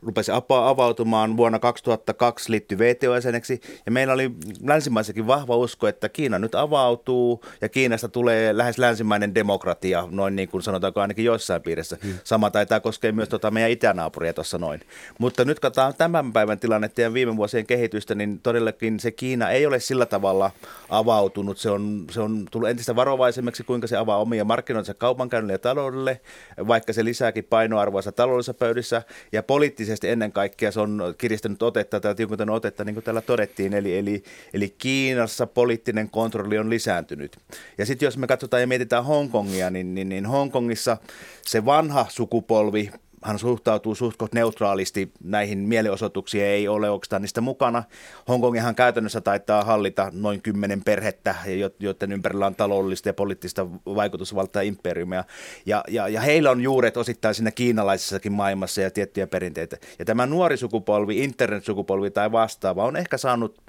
rupesi 0.03 0.33
avautumaan 0.49 1.37
vuonna 1.37 1.59
2002, 1.59 2.51
liittyi 2.51 2.79
VTO-jäseneksi 2.79 3.61
ja 3.87 3.93
meillä 3.93 4.13
oli 4.13 4.31
länsimaissakin 4.63 5.27
vahva 5.27 5.57
usko, 5.57 5.89
että 5.89 6.09
Kiina 6.09 6.39
nyt 6.39 6.55
avautuu 6.55 7.45
ja 7.61 7.69
Kiinasta 7.69 8.09
tulee 8.09 8.57
lähes 8.57 8.79
länsimainen 8.79 9.35
demokratia, 9.35 10.09
noin 10.11 10.37
niin 10.37 10.49
kuin 10.49 10.63
sanotaanko 10.63 11.01
ainakin 11.01 11.25
joissain 11.25 11.63
piirissä. 11.63 11.99
Hmm. 12.03 12.15
Sama 12.25 12.51
taitaa 12.51 12.81
koskea 12.81 13.13
myös 13.13 13.29
tota 13.29 13.51
meidän 13.51 13.71
itänaapuria 13.71 14.33
tuossa 14.33 14.59
noin. 14.59 14.81
Mutta 15.19 15.45
nyt 15.45 15.61
katsotaan 15.61 15.95
tämän 15.99 16.33
päivän 16.33 16.59
tilannetta 16.59 17.01
ja 17.01 17.13
viime 17.13 17.37
vuosien 17.37 17.67
kehitystä, 17.67 18.15
niin 18.15 18.41
todellakin 18.41 19.01
se 19.01 19.11
Kiina 19.11 19.51
ei 19.51 19.67
ole 19.67 19.81
sillä 19.81 20.07
tavalla 20.07 20.51
avautunut. 20.89 21.59
Se 21.59 21.71
on, 21.71 22.07
se 22.11 22.21
on 22.21 22.47
tullut 22.51 22.69
entistä 22.69 22.97
varovaisemmaksi, 22.97 23.65
kuinka 23.65 23.87
se 23.87 23.97
avaa 23.97 24.19
omia 24.19 24.45
markkinoita 24.45 24.95
kaupankäynnille 24.95 25.53
ja 25.53 25.59
taloudelle, 25.59 26.21
vaikka 26.69 26.93
se 26.93 27.05
lisääkin 27.05 27.45
painoarvoisa 27.45 28.13
taloudellisessa 28.13 28.55
pöydissä 28.55 29.03
ja 29.33 29.43
poliittisesti 29.43 29.88
poliittisesti 29.89 30.09
ennen 30.09 30.33
kaikkea 30.33 30.73
se 30.73 30.81
on 30.81 31.15
kiristänyt 31.19 31.63
otetta 31.63 32.01
tai 32.01 32.15
tiukentanut 32.15 32.57
otetta, 32.57 32.85
niin 32.85 32.95
kuin 32.95 33.05
täällä 33.05 33.21
todettiin. 33.21 33.75
Eli, 33.75 33.99
eli, 33.99 34.23
eli 34.53 34.75
Kiinassa 34.79 35.47
poliittinen 35.47 36.11
kontrolli 36.11 36.59
on 36.59 36.71
lisääntynyt. 36.71 37.37
Ja 37.79 37.87
sitten 37.87 38.07
jos 38.07 38.19
me 38.19 38.27
katsotaan 38.27 38.61
ja 38.61 38.67
mietitään 38.67 39.05
Hongkongia, 39.05 39.71
niin, 39.71 39.95
niin, 39.95 40.09
niin 40.09 40.27
Hongkongissa 40.27 40.97
se 41.47 41.65
vanha 41.65 42.07
sukupolvi 42.09 42.91
hän 43.23 43.39
suhtautuu 43.39 43.95
suht 43.95 44.17
neutraalisti 44.35 45.13
näihin 45.25 45.59
mielenosoituksiin, 45.59 46.45
ei 46.45 46.69
ole 46.69 46.91
oikeastaan 46.91 47.23
niistä 47.23 47.41
mukana. 47.41 47.83
Hongkongihan 48.29 48.75
käytännössä 48.75 49.21
taitaa 49.21 49.65
hallita 49.65 50.11
noin 50.13 50.43
kymmenen 50.43 50.85
perhettä, 50.85 51.35
joiden 51.79 52.13
ympärillä 52.13 52.47
on 52.47 52.55
taloudellista 52.55 53.09
ja 53.09 53.15
poliittista 53.15 53.67
vaikutusvaltaa 53.87 54.63
imperiumia. 54.63 55.25
Ja, 55.67 55.85
ja, 55.89 56.09
ja 56.09 56.21
heillä 56.21 56.51
on 56.51 56.61
juuret 56.61 56.97
osittain 56.97 57.35
siinä 57.35 57.51
kiinalaisessakin 57.51 58.33
maailmassa 58.33 58.81
ja 58.81 58.91
tiettyjä 58.91 59.27
perinteitä. 59.27 59.77
Ja 59.99 60.05
tämä 60.05 60.27
nuori 60.27 60.57
sukupolvi, 60.57 61.25
internet-sukupolvi 61.25 62.11
tai 62.11 62.33
vastaava 62.33 62.85
on 62.85 62.97
ehkä 62.97 63.19
saanut 63.19 63.68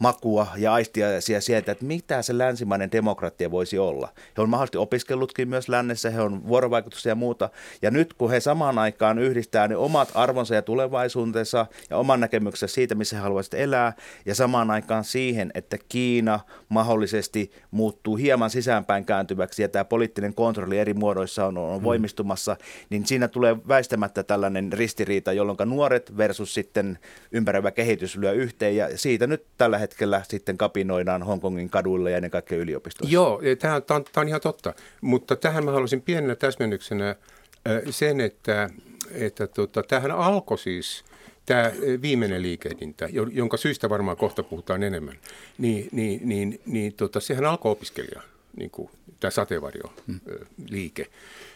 makua 0.00 0.46
ja 0.56 0.72
aistia 0.72 1.06
sieltä, 1.40 1.72
että 1.72 1.84
mitä 1.84 2.22
se 2.22 2.38
länsimainen 2.38 2.92
demokratia 2.92 3.50
voisi 3.50 3.78
olla. 3.78 4.08
He 4.36 4.42
on 4.42 4.48
mahdollisesti 4.48 4.78
opiskellutkin 4.78 5.48
myös 5.48 5.68
lännessä, 5.68 6.10
he 6.10 6.20
on 6.20 6.48
vuorovaikutusta 6.48 7.08
ja 7.08 7.14
muuta. 7.14 7.50
Ja 7.82 7.90
nyt 7.90 8.14
kun 8.14 8.30
he 8.30 8.40
samaan 8.40 8.78
aikaan 8.78 9.18
yhdistää 9.18 9.68
ne 9.68 9.76
omat 9.76 10.08
arvonsa 10.14 10.54
ja 10.54 10.62
tulevaisuutensa 10.62 11.66
ja 11.90 11.96
oman 11.96 12.20
näkemyksensä 12.20 12.74
siitä, 12.74 12.94
missä 12.94 13.16
he 13.16 13.22
haluaisivat 13.22 13.60
elää, 13.60 13.92
ja 14.26 14.34
samaan 14.34 14.70
aikaan 14.70 15.04
siihen, 15.04 15.50
että 15.54 15.78
Kiina 15.88 16.40
mahdollisesti 16.68 17.52
muuttuu 17.70 18.16
hieman 18.16 18.50
sisäänpäin 18.50 19.04
kääntyväksi 19.04 19.62
ja 19.62 19.68
tämä 19.68 19.84
poliittinen 19.84 20.34
kontrolli 20.34 20.78
eri 20.78 20.94
muodoissa 20.94 21.46
on, 21.46 21.58
on 21.58 21.80
mm. 21.80 21.84
voimistumassa, 21.84 22.56
niin 22.90 23.06
siinä 23.06 23.28
tulee 23.28 23.56
väistämättä 23.68 24.22
tällainen 24.22 24.72
ristiriita, 24.72 25.32
jolloin 25.32 25.58
nuoret 25.64 26.16
versus 26.16 26.54
sitten 26.54 26.98
ympäröivä 27.32 27.70
kehitys 27.70 28.16
lyö 28.16 28.32
yhteen 28.32 28.76
ja 28.76 28.98
siitä 28.98 29.26
nyt 29.26 29.44
tällä 29.58 29.78
hetkellä 29.78 29.89
hetkellä 29.90 30.22
sitten 30.28 30.58
kapinoidaan 30.58 31.22
Hongkongin 31.22 31.70
kaduilla 31.70 32.10
ja 32.10 32.16
ennen 32.16 32.30
kaikkea 32.30 32.58
yliopistoissa. 32.58 33.14
Joo, 33.14 33.40
tämä 33.58 33.74
on, 33.74 33.82
tämä 33.82 34.04
on 34.16 34.28
ihan 34.28 34.40
totta. 34.40 34.74
Mutta 35.00 35.36
tähän 35.36 35.64
mä 35.64 35.70
haluaisin 35.70 36.02
pienenä 36.02 36.34
täsmennyksenä 36.34 37.16
sen, 37.90 38.20
että, 38.20 38.70
että 39.10 39.46
tota, 39.46 39.82
tähän 39.82 40.10
alkoi 40.10 40.58
siis 40.58 41.04
tämä 41.46 41.72
viimeinen 42.02 42.42
liikehdintä, 42.42 43.08
jonka 43.32 43.56
syystä 43.56 43.88
varmaan 43.88 44.16
kohta 44.16 44.42
puhutaan 44.42 44.82
enemmän, 44.82 45.18
niin, 45.58 45.88
niin, 45.92 46.20
niin, 46.24 46.60
niin 46.66 46.92
tota, 46.94 47.20
sehän 47.20 47.44
alkoi 47.44 47.72
opiskelija, 47.72 48.22
niin 48.56 48.70
kuin 48.70 48.90
tämä 49.20 49.30
sateenvarjo-liike. 49.30 51.02
Hmm 51.04 51.49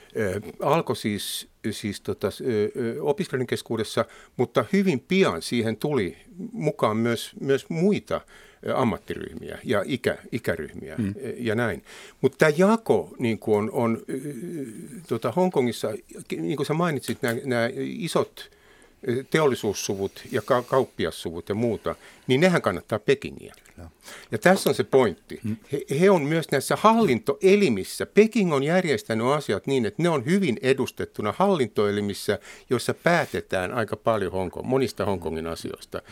alkoi 0.60 0.96
siis, 0.96 1.48
siis 1.70 2.00
tota, 2.00 2.28
opiskelijoiden 3.00 3.46
keskuudessa, 3.46 4.04
mutta 4.36 4.64
hyvin 4.72 5.00
pian 5.00 5.42
siihen 5.42 5.76
tuli 5.76 6.16
mukaan 6.52 6.96
myös, 6.96 7.32
myös 7.40 7.66
muita 7.68 8.20
ammattiryhmiä 8.74 9.58
ja 9.64 9.82
ikä, 9.86 10.18
ikäryhmiä 10.32 10.94
mm. 10.98 11.14
ja 11.36 11.54
näin. 11.54 11.84
Mutta 12.20 12.38
tämä 12.38 12.52
jako 12.56 13.14
niin 13.18 13.38
on, 13.46 13.70
on 13.72 14.02
tota 15.08 15.32
Hongkongissa, 15.32 15.92
niin 16.30 16.56
kuin 16.56 16.66
sä 16.66 16.74
mainitsit, 16.74 17.18
nämä 17.44 17.70
isot 17.76 18.50
teollisuussuvut 19.30 20.22
ja 20.32 20.42
ka- 20.42 20.62
kauppiassuvut 20.62 21.48
ja 21.48 21.54
muuta, 21.54 21.96
niin 22.26 22.40
nehän 22.40 22.62
kannattaa 22.62 22.98
Pekingiä. 22.98 23.54
Ja 24.32 24.38
tässä 24.38 24.70
on 24.70 24.74
se 24.74 24.84
pointti. 24.84 25.40
Mm. 25.42 25.56
He, 25.72 25.80
he 26.00 26.10
on 26.10 26.22
myös 26.22 26.50
näissä 26.50 26.76
hallintoelimissä. 26.76 28.06
Peking 28.06 28.54
on 28.54 28.62
järjestänyt 28.62 29.26
asiat 29.26 29.66
niin, 29.66 29.86
että 29.86 30.02
ne 30.02 30.08
on 30.08 30.24
hyvin 30.24 30.58
edustettuna 30.62 31.34
hallintoelimissä, 31.36 32.38
joissa 32.70 32.94
päätetään 32.94 33.72
aika 33.72 33.96
paljon 33.96 34.32
Hongkong, 34.32 34.66
monista 34.66 35.04
Hongkongin 35.04 35.46
asioista. 35.46 36.02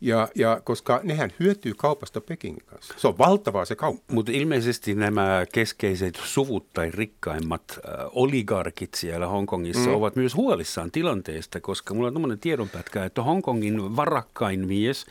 Ja, 0.00 0.28
ja 0.34 0.60
koska 0.64 1.00
nehän 1.02 1.32
hyötyy 1.40 1.72
kaupasta 1.76 2.20
Pekingin 2.20 2.66
kanssa. 2.66 2.94
Se 2.96 3.08
on 3.08 3.18
valtavaa 3.18 3.64
se 3.64 3.76
kauppa. 3.76 4.14
Mutta 4.14 4.32
ilmeisesti 4.32 4.94
nämä 4.94 5.46
keskeiset 5.52 6.20
suvut 6.24 6.72
tai 6.72 6.90
rikkaimmat 6.90 7.64
äh, 7.70 8.06
oligarkit 8.12 8.94
siellä 8.94 9.26
Hongkongissa 9.26 9.88
mm. 9.88 9.94
ovat 9.94 10.16
myös 10.16 10.34
huolissaan 10.34 10.90
tilanteesta, 10.90 11.60
koska 11.60 11.94
mulla 11.94 12.08
on 12.08 12.12
tämmöinen 12.14 12.38
tiedonpätkä, 12.38 13.04
että 13.04 13.22
Hongkongin 13.22 13.96
varakkain 13.96 14.66
mies, 14.66 15.06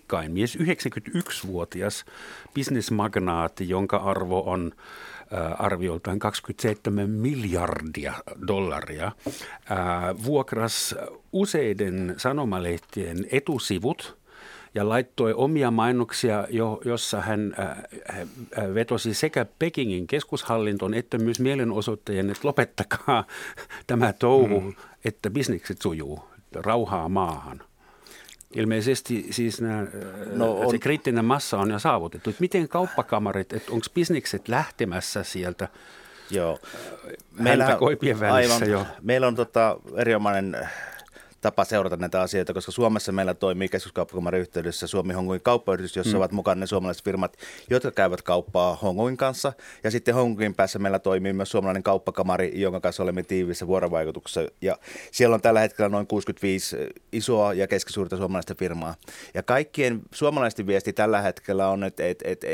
rikkain 0.00 0.32
mies, 0.32 0.56
91 0.56 1.46
vuotias 1.46 2.04
bisnesmagnaatti, 2.54 3.68
jonka 3.68 3.96
arvo 3.96 4.42
on 4.46 4.72
äh, 5.32 5.64
arvioltaan 5.64 6.18
27 6.18 7.10
miljardia 7.10 8.14
dollaria, 8.46 9.06
äh, 9.06 10.24
vuokras 10.24 10.94
useiden 11.32 12.14
sanomalehtien 12.16 13.26
etusivut 13.32 14.18
ja 14.74 14.88
laittoi 14.88 15.32
omia 15.32 15.70
mainoksia, 15.70 16.46
jo, 16.50 16.80
jossa 16.84 17.20
hän 17.20 17.54
äh, 17.58 18.74
vetosi 18.74 19.14
sekä 19.14 19.46
Pekingin 19.58 20.06
keskushallintoon 20.06 20.94
että 20.94 21.18
myös 21.18 21.40
mielenosoittajien, 21.40 22.30
että 22.30 22.48
lopettakaa 22.48 23.24
tämä 23.86 24.12
touhu, 24.12 24.60
mm. 24.60 24.74
että 25.04 25.30
bisnekset 25.30 25.82
sujuu, 25.82 26.20
rauhaa 26.54 27.08
maahan. 27.08 27.69
Ilmeisesti 28.54 29.26
siis 29.30 29.60
nämä, 29.60 29.86
no 30.32 30.52
on, 30.52 30.70
se 30.70 30.78
kriittinen 30.78 31.24
massa 31.24 31.58
on 31.58 31.70
jo 31.70 31.78
saavutettu. 31.78 32.34
Miten 32.38 32.68
kauppakamarit, 32.68 33.52
että 33.52 33.72
onko 33.72 33.86
bisnikset 33.94 34.48
lähtemässä 34.48 35.22
sieltä 35.22 35.68
Joo. 36.30 36.58
Meillä, 37.38 37.76
koipien 37.78 38.20
välissä 38.20 38.54
aivan, 38.54 38.70
jo? 38.70 38.86
Meillä 39.02 39.26
on 39.26 39.34
tota, 39.34 39.76
erinomainen 39.96 40.68
tapa 41.40 41.64
seurata 41.64 41.96
näitä 41.96 42.20
asioita, 42.20 42.54
koska 42.54 42.72
Suomessa 42.72 43.12
meillä 43.12 43.34
toimii 43.34 43.68
keskuskauppakamarin 43.68 44.40
yhteydessä 44.40 44.86
Suomi 44.86 45.12
Hongkongin 45.12 45.42
kauppayritys, 45.42 45.96
jossa 45.96 46.12
mm. 46.12 46.18
ovat 46.18 46.32
mukana 46.32 46.60
ne 46.60 46.66
suomalaiset 46.66 47.04
firmat, 47.04 47.36
jotka 47.70 47.90
käyvät 47.90 48.22
kauppaa 48.22 48.78
Hongkongin 48.82 49.16
kanssa. 49.16 49.52
Ja 49.84 49.90
sitten 49.90 50.14
Hongkongin 50.14 50.54
päässä 50.54 50.78
meillä 50.78 50.98
toimii 50.98 51.32
myös 51.32 51.50
suomalainen 51.50 51.82
kauppakamari, 51.82 52.60
jonka 52.60 52.80
kanssa 52.80 53.02
olemme 53.02 53.22
tiiviissä 53.22 53.66
vuorovaikutuksessa. 53.66 54.50
Ja 54.60 54.78
siellä 55.12 55.34
on 55.34 55.40
tällä 55.40 55.60
hetkellä 55.60 55.88
noin 55.88 56.06
65 56.06 56.76
isoa 57.12 57.54
ja 57.54 57.68
keskisuurta 57.68 58.16
suomalaista 58.16 58.54
firmaa. 58.54 58.94
Ja 59.34 59.42
kaikkien 59.42 60.00
suomalaisten 60.14 60.66
viesti 60.66 60.92
tällä 60.92 61.20
hetkellä 61.20 61.68
on, 61.68 61.84
että, 61.84 62.06
että, 62.06 62.24
että 62.28 62.46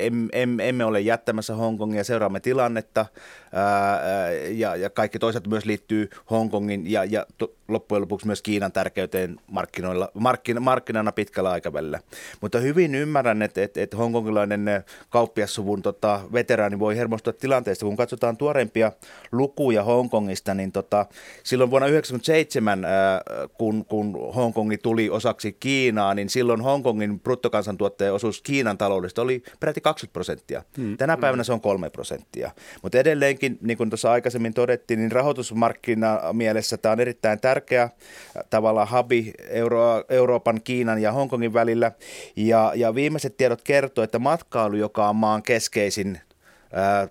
emme 0.62 0.85
ole 0.85 1.00
jättämässä 1.00 1.55
Hongkongia, 1.55 2.05
seuraamme 2.05 2.40
tilannetta 2.40 3.07
ää, 3.56 4.30
ja, 4.32 4.76
ja 4.76 4.90
kaikki 4.90 5.18
toisaalta 5.18 5.50
myös 5.50 5.64
liittyy 5.64 6.10
Hongkongin 6.30 6.90
ja, 6.90 7.04
ja 7.04 7.26
to, 7.38 7.54
loppujen 7.68 8.00
lopuksi 8.00 8.26
myös 8.26 8.42
Kiinan 8.42 8.72
tärkeyteen 8.72 9.40
markkinoilla, 9.46 10.10
markkin, 10.14 10.62
markkinana 10.62 11.12
pitkällä 11.12 11.50
aikavälillä. 11.50 12.00
Mutta 12.40 12.58
hyvin 12.58 12.94
ymmärrän, 12.94 13.42
että, 13.42 13.62
että, 13.62 13.82
että 13.82 13.96
hongkongilainen 13.96 14.66
kauppiassuvun 15.10 15.82
tota, 15.82 16.20
veteraani 16.32 16.78
voi 16.78 16.96
hermostua 16.96 17.32
tilanteesta. 17.32 17.86
Kun 17.86 17.96
katsotaan 17.96 18.36
tuorempia 18.36 18.92
lukuja 19.32 19.82
Hongkongista, 19.84 20.54
niin 20.54 20.72
tota, 20.72 21.06
silloin 21.42 21.70
vuonna 21.70 21.88
1997, 21.88 22.86
kun, 23.58 23.84
kun 23.84 24.34
Hongkongi 24.34 24.78
tuli 24.78 25.10
osaksi 25.10 25.56
Kiinaa, 25.60 26.14
niin 26.14 26.28
silloin 26.28 26.60
Hongkongin 26.60 27.20
bruttokansantuotteen 27.20 28.12
osuus 28.12 28.42
Kiinan 28.42 28.78
taloudesta 28.78 29.22
oli 29.22 29.42
peräti 29.60 29.80
20 29.80 30.12
prosenttia. 30.12 30.62
Hmm. 30.76 30.96
Tänä 30.96 31.16
päivänä 31.16 31.44
se 31.44 31.52
on 31.52 31.60
3 31.60 31.90
prosenttia. 31.90 32.50
Mutta 32.82 32.98
edelleenkin, 32.98 33.45
niin 33.60 33.76
kuin 33.76 33.90
tuossa 33.90 34.12
aikaisemmin 34.12 34.54
todettiin, 34.54 35.00
niin 35.00 35.12
rahoitusmarkkina 35.12 36.20
mielessä 36.32 36.76
tämä 36.76 36.92
on 36.92 37.00
erittäin 37.00 37.40
tärkeä 37.40 37.90
tavallaan 38.50 38.88
hubi 38.98 39.32
Euro- 39.48 40.04
Euroopan, 40.08 40.60
Kiinan 40.64 41.02
ja 41.02 41.12
Hongkongin 41.12 41.52
välillä. 41.52 41.92
Ja, 42.36 42.72
ja 42.74 42.94
viimeiset 42.94 43.36
tiedot 43.36 43.62
kertoo, 43.62 44.04
että 44.04 44.18
matkailu, 44.18 44.76
joka 44.76 45.08
on 45.08 45.16
maan 45.16 45.42
keskeisin 45.42 46.20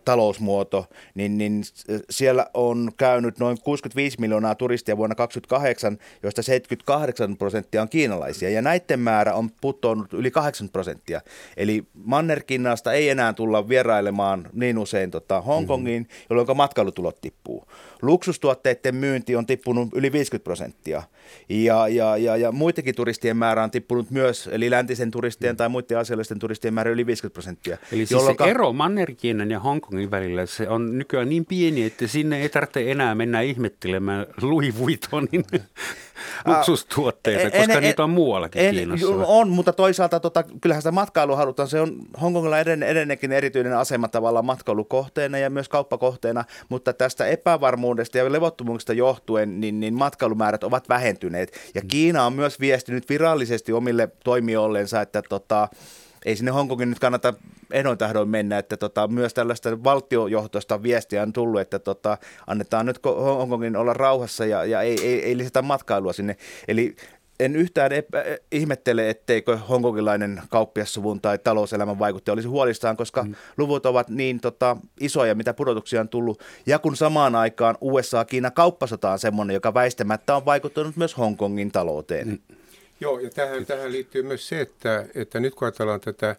talousmuoto, 0.05 0.85
niin, 1.15 1.37
niin 1.37 1.63
siellä 2.09 2.47
on 2.53 2.91
käynyt 2.97 3.39
noin 3.39 3.57
65 3.63 4.19
miljoonaa 4.19 4.55
turistia 4.55 4.97
vuonna 4.97 5.15
2028, 5.15 5.97
joista 6.23 6.41
78 6.41 7.37
prosenttia 7.37 7.81
on 7.81 7.89
kiinalaisia. 7.89 8.49
Ja 8.49 8.61
näiden 8.61 8.99
määrä 8.99 9.33
on 9.33 9.49
putonnut 9.61 10.13
yli 10.13 10.31
8 10.31 10.69
prosenttia. 10.69 11.21
Eli 11.57 11.83
Mannerkinnasta 11.93 12.93
ei 12.93 13.09
enää 13.09 13.33
tulla 13.33 13.69
vierailemaan 13.69 14.49
niin 14.53 14.77
usein 14.77 15.11
tota 15.11 15.41
Hongkongiin, 15.41 16.03
mm-hmm. 16.03 16.25
jolloin 16.29 16.57
matkailutulot 16.57 17.21
tippuu. 17.21 17.67
Luksustuotteiden 18.05 18.95
myynti 18.95 19.35
on 19.35 19.45
tippunut 19.45 19.89
yli 19.93 20.11
50 20.11 20.43
prosenttia. 20.43 21.03
Ja, 21.49 21.87
ja, 21.87 22.17
ja, 22.17 22.37
ja 22.37 22.51
muidenkin 22.51 22.95
turistien 22.95 23.37
määrä 23.37 23.63
on 23.63 23.71
tippunut 23.71 24.11
myös, 24.11 24.49
eli 24.51 24.69
läntisen 24.69 25.11
turistien 25.11 25.57
tai 25.57 25.69
muiden 25.69 25.97
asiallisten 25.97 26.39
turistien 26.39 26.73
määrä 26.73 26.91
yli 26.91 27.05
50 27.05 27.33
prosenttia. 27.33 27.77
Eli 27.91 28.05
siis 28.05 28.25
se 28.25 28.49
ero 28.49 28.73
Mannerkiinan 28.73 29.51
ja 29.51 29.59
Hongkongin 29.59 30.11
välillä, 30.11 30.45
se 30.45 30.69
on 30.69 30.97
nykyään 30.97 31.29
niin 31.29 31.45
pieni, 31.45 31.83
että 31.83 32.07
sinne 32.07 32.41
ei 32.41 32.49
tarvitse 32.49 32.91
enää 32.91 33.15
mennä 33.15 33.41
ihmettelemään 33.41 34.25
Louis 34.41 34.77
Vuittonin 34.77 35.45
luksustuotteita, 36.45 37.57
koska 37.57 37.73
en, 37.73 37.83
niitä 37.83 38.03
on 38.03 38.09
muuallakin 38.09 38.61
en, 38.61 38.75
Kiinassa. 38.75 39.07
On, 39.07 39.49
mutta 39.49 39.73
toisaalta 39.73 40.19
tota, 40.19 40.43
kyllähän 40.61 40.81
sitä 40.81 40.91
matkailu 40.91 41.35
halutaan. 41.35 41.69
Se 41.69 41.81
on 41.81 41.95
Hongkongilla 42.21 42.59
edelleenkin 42.59 43.31
erityinen 43.31 43.77
asema 43.77 44.07
tavallaan 44.07 44.45
matkailukohteena 44.45 45.37
ja 45.37 45.49
myös 45.49 45.69
kauppakohteena, 45.69 46.43
mutta 46.69 46.93
tästä 46.93 47.27
epävarmuudesta 47.27 48.17
ja 48.17 48.31
levottomuudesta 48.31 48.93
johtuen 48.93 49.61
niin, 49.61 49.79
niin 49.79 49.93
matkailumäärät 49.93 50.63
ovat 50.63 50.89
vähentyneet. 50.89 51.71
Ja 51.75 51.81
mm. 51.81 51.87
Kiina 51.87 52.25
on 52.25 52.33
myös 52.33 52.59
viestinyt 52.59 53.09
virallisesti 53.09 53.73
omille 53.73 54.09
toimijoillensa, 54.23 55.01
että 55.01 55.21
tota, 55.29 55.67
ei 56.25 56.35
sinne 56.35 56.51
Hongkongin 56.51 56.89
nyt 56.89 56.99
kannata 56.99 57.33
ehdoin 57.71 57.97
tahdoin 57.97 58.29
mennä, 58.29 58.57
että 58.57 58.77
tota, 58.77 59.07
myös 59.07 59.33
tällaista 59.33 59.83
valtiojohtoista 59.83 60.83
viestiä 60.83 61.21
on 61.21 61.33
tullut, 61.33 61.61
että 61.61 61.79
tota, 61.79 62.17
annetaan 62.47 62.85
nyt 62.85 62.99
Hongkongin 63.05 63.75
olla 63.75 63.93
rauhassa 63.93 64.45
ja, 64.45 64.65
ja 64.65 64.81
ei, 64.81 64.97
ei, 65.01 65.23
ei 65.23 65.37
lisätä 65.37 65.61
matkailua 65.61 66.13
sinne. 66.13 66.37
Eli 66.67 66.95
en 67.39 67.55
yhtään 67.55 67.91
epä, 67.91 68.23
ihmettele, 68.51 69.09
etteikö 69.09 69.57
hongkongilainen 69.57 70.41
kauppiassuvun 70.49 71.21
tai 71.21 71.37
talouselämän 71.37 71.99
vaikuttaja 71.99 72.33
olisi 72.33 72.47
huolissaan, 72.47 72.97
koska 72.97 73.23
mm. 73.23 73.35
luvut 73.57 73.85
ovat 73.85 74.09
niin 74.09 74.39
tota, 74.39 74.77
isoja, 74.99 75.35
mitä 75.35 75.53
pudotuksia 75.53 76.01
on 76.01 76.09
tullut. 76.09 76.43
Ja 76.65 76.79
kun 76.79 76.95
samaan 76.95 77.35
aikaan 77.35 77.77
USA-Kiina 77.81 78.51
kauppasota 78.51 79.11
on 79.11 79.19
semmoinen, 79.19 79.53
joka 79.53 79.73
väistämättä 79.73 80.35
on 80.35 80.45
vaikuttanut 80.45 80.95
myös 80.95 81.17
Hongkongin 81.17 81.71
talouteen. 81.71 82.27
Mm. 82.27 82.55
Joo, 82.99 83.19
ja 83.19 83.29
tähän, 83.29 83.65
tähän 83.65 83.91
liittyy 83.91 84.23
myös 84.23 84.47
se, 84.47 84.61
että, 84.61 85.05
että 85.15 85.39
nyt 85.39 85.55
kun 85.55 85.65
ajatellaan 85.65 86.01
tätä 86.01 86.35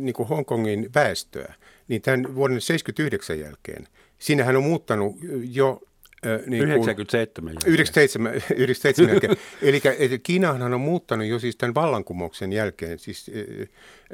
niin 0.00 0.14
kuin 0.14 0.28
Hongkongin 0.28 0.90
väestöä, 0.94 1.54
niin 1.88 2.02
tämän 2.02 2.34
vuoden 2.34 2.60
79 2.60 3.40
jälkeen, 3.40 3.88
siinähän 4.18 4.56
on 4.56 4.62
muuttanut 4.62 5.16
jo 5.50 5.82
niin 6.46 6.62
97 6.62 7.52
jälkeen. 7.52 7.72
97, 7.72 8.34
97 8.34 9.12
jälkeen. 9.12 9.36
Eli 9.98 10.18
Kiinahan 10.18 10.74
on 10.74 10.80
muuttanut 10.80 11.26
jo 11.26 11.38
siis 11.38 11.56
tämän 11.56 11.74
vallankumouksen 11.74 12.52
jälkeen, 12.52 12.98
siis 12.98 13.30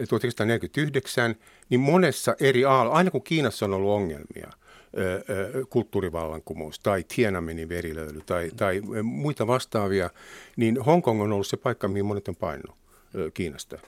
1949, 0.08 1.36
niin 1.68 1.80
monessa 1.80 2.36
eri 2.40 2.64
aalloissa, 2.64 2.98
aina 2.98 3.10
kun 3.10 3.22
Kiinassa 3.22 3.64
on 3.64 3.74
ollut 3.74 3.90
ongelmia, 3.90 4.50
kulttuurivallankumous 5.70 6.78
tai 6.78 7.04
Tiananmenin 7.14 7.68
verilöyly 7.68 8.20
tai, 8.26 8.50
tai 8.56 8.80
muita 9.02 9.46
vastaavia, 9.46 10.10
niin 10.56 10.84
Hongkong 10.84 11.22
on 11.22 11.32
ollut 11.32 11.46
se 11.46 11.56
paikka, 11.56 11.88
mihin 11.88 12.06
monet 12.06 12.28
on 12.28 12.36
painunut 12.36 12.76
Kiinasta. 13.34 13.78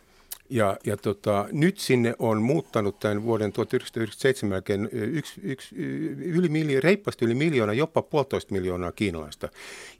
Ja, 0.50 0.76
ja 0.86 0.96
tota, 0.96 1.46
nyt 1.52 1.78
sinne 1.78 2.14
on 2.18 2.42
muuttanut 2.42 3.00
tämän 3.00 3.22
vuoden 3.22 3.52
1997 3.52 4.54
jälkeen 4.54 4.88
yksi, 4.92 5.40
yksi, 5.44 5.76
yli 6.18 6.48
miljo, 6.48 6.80
reippaasti 6.80 7.24
yli 7.24 7.34
miljoona, 7.34 7.72
jopa 7.72 8.02
puolitoista 8.02 8.54
miljoonaa 8.54 8.92
kiinalaista. 8.92 9.48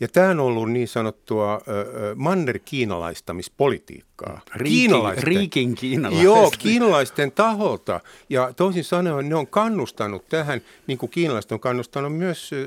Ja 0.01 0.09
tämä 0.09 0.31
on 0.31 0.41
ollut 0.41 0.73
niin 0.73 0.89
sanottua 0.89 1.55
äh, 1.55 1.61
manner-kiinalaistamispolitiikkaa. 2.15 4.41
Riikin, 4.55 4.79
kiinalaisten, 4.79 5.27
riikin 5.27 5.75
kiinalaisten. 5.75 6.25
Joo, 6.25 6.53
kiinalaisten 6.59 7.33
taholta. 7.33 8.01
Ja 8.29 8.53
toisin 8.53 8.85
sanoen 8.85 9.29
ne 9.29 9.35
on 9.35 9.47
kannustanut 9.47 10.29
tähän, 10.29 10.61
niin 10.87 10.99
kuin 10.99 11.11
kiinalaiset 11.11 11.53
on 11.53 11.61
kannustanut 11.61 12.17
myös 12.17 12.51
äh, 12.53 12.59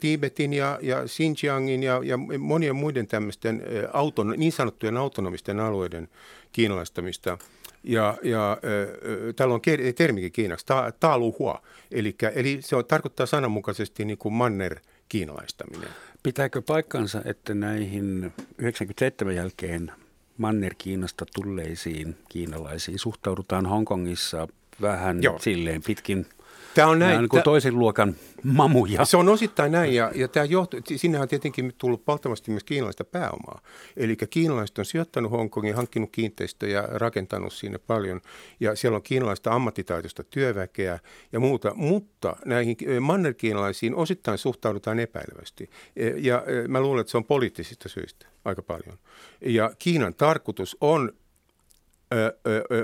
Tibetin 0.00 0.52
ja, 0.52 0.78
ja 0.82 1.02
Xinjiangin 1.06 1.82
ja, 1.82 2.00
ja 2.04 2.16
monien 2.38 2.76
muiden 2.76 3.06
tämmöisten 3.06 3.62
äh, 3.62 3.66
auton, 3.92 4.34
niin 4.36 4.52
sanottujen 4.52 4.96
autonomisten 4.96 5.60
alueiden 5.60 6.08
kiinalaistamista. 6.52 7.38
Ja, 7.84 8.18
ja 8.22 8.52
äh, 8.52 9.34
täällä 9.36 9.54
on 9.54 9.60
termikin 9.96 10.32
kiinaksi, 10.32 10.66
ta, 10.66 10.92
taaluhua, 11.00 11.62
eli, 11.90 12.16
eli 12.34 12.58
se 12.60 12.76
on, 12.76 12.84
tarkoittaa 12.84 13.26
sananmukaisesti 13.26 14.04
niin 14.04 14.18
kuin 14.18 14.34
manner 14.34 14.80
kiinalaistaminen. 15.08 15.88
Pitääkö 16.22 16.62
paikkansa, 16.62 17.22
että 17.24 17.54
näihin 17.54 18.32
97 18.58 19.34
jälkeen 19.34 19.92
Manner-Kiinasta 20.38 21.26
tulleisiin 21.34 22.16
kiinalaisiin 22.28 22.98
suhtaudutaan 22.98 23.66
Hongkongissa 23.66 24.48
vähän 24.80 25.22
Joo. 25.22 25.38
silleen 25.38 25.82
pitkin 25.86 26.26
Tämä 26.74 26.88
on 26.88 26.98
näin. 26.98 27.10
Nämä 27.10 27.22
on 27.22 27.28
niin 27.32 27.42
toisen 27.42 27.78
luokan 27.78 28.16
mamuja. 28.42 29.04
Se 29.04 29.16
on 29.16 29.28
osittain 29.28 29.72
näin, 29.72 29.94
ja, 29.94 30.12
ja 30.14 30.28
tämä 30.28 30.44
johtuu, 30.44 30.80
sinnehän 30.96 31.22
on 31.22 31.28
tietenkin 31.28 31.72
tullut 31.78 32.06
valtavasti 32.06 32.50
myös 32.50 32.64
kiinalaista 32.64 33.04
pääomaa. 33.04 33.60
Eli 33.96 34.16
kiinalaiset 34.16 34.78
on 34.78 34.84
sijoittanut 34.84 35.30
Hongkongin, 35.30 35.74
hankkinut 35.74 36.10
kiinteistöjä, 36.12 36.82
rakentanut 36.88 37.52
sinne 37.52 37.78
paljon, 37.78 38.20
ja 38.60 38.76
siellä 38.76 38.96
on 38.96 39.02
kiinalaista 39.02 39.52
ammattitaitoista 39.52 40.24
työväkeä 40.24 40.98
ja 41.32 41.40
muuta, 41.40 41.74
mutta 41.74 42.36
näihin 42.44 42.76
mannerkiinalaisiin 43.00 43.94
osittain 43.94 44.38
suhtaudutaan 44.38 44.98
epäilevästi. 44.98 45.70
E, 45.96 46.08
ja 46.08 46.44
e, 46.46 46.68
mä 46.68 46.80
luulen, 46.80 47.00
että 47.00 47.10
se 47.10 47.16
on 47.16 47.24
poliittisista 47.24 47.88
syistä 47.88 48.26
aika 48.44 48.62
paljon. 48.62 48.98
Ja 49.40 49.70
Kiinan 49.78 50.14
tarkoitus 50.14 50.76
on 50.80 51.12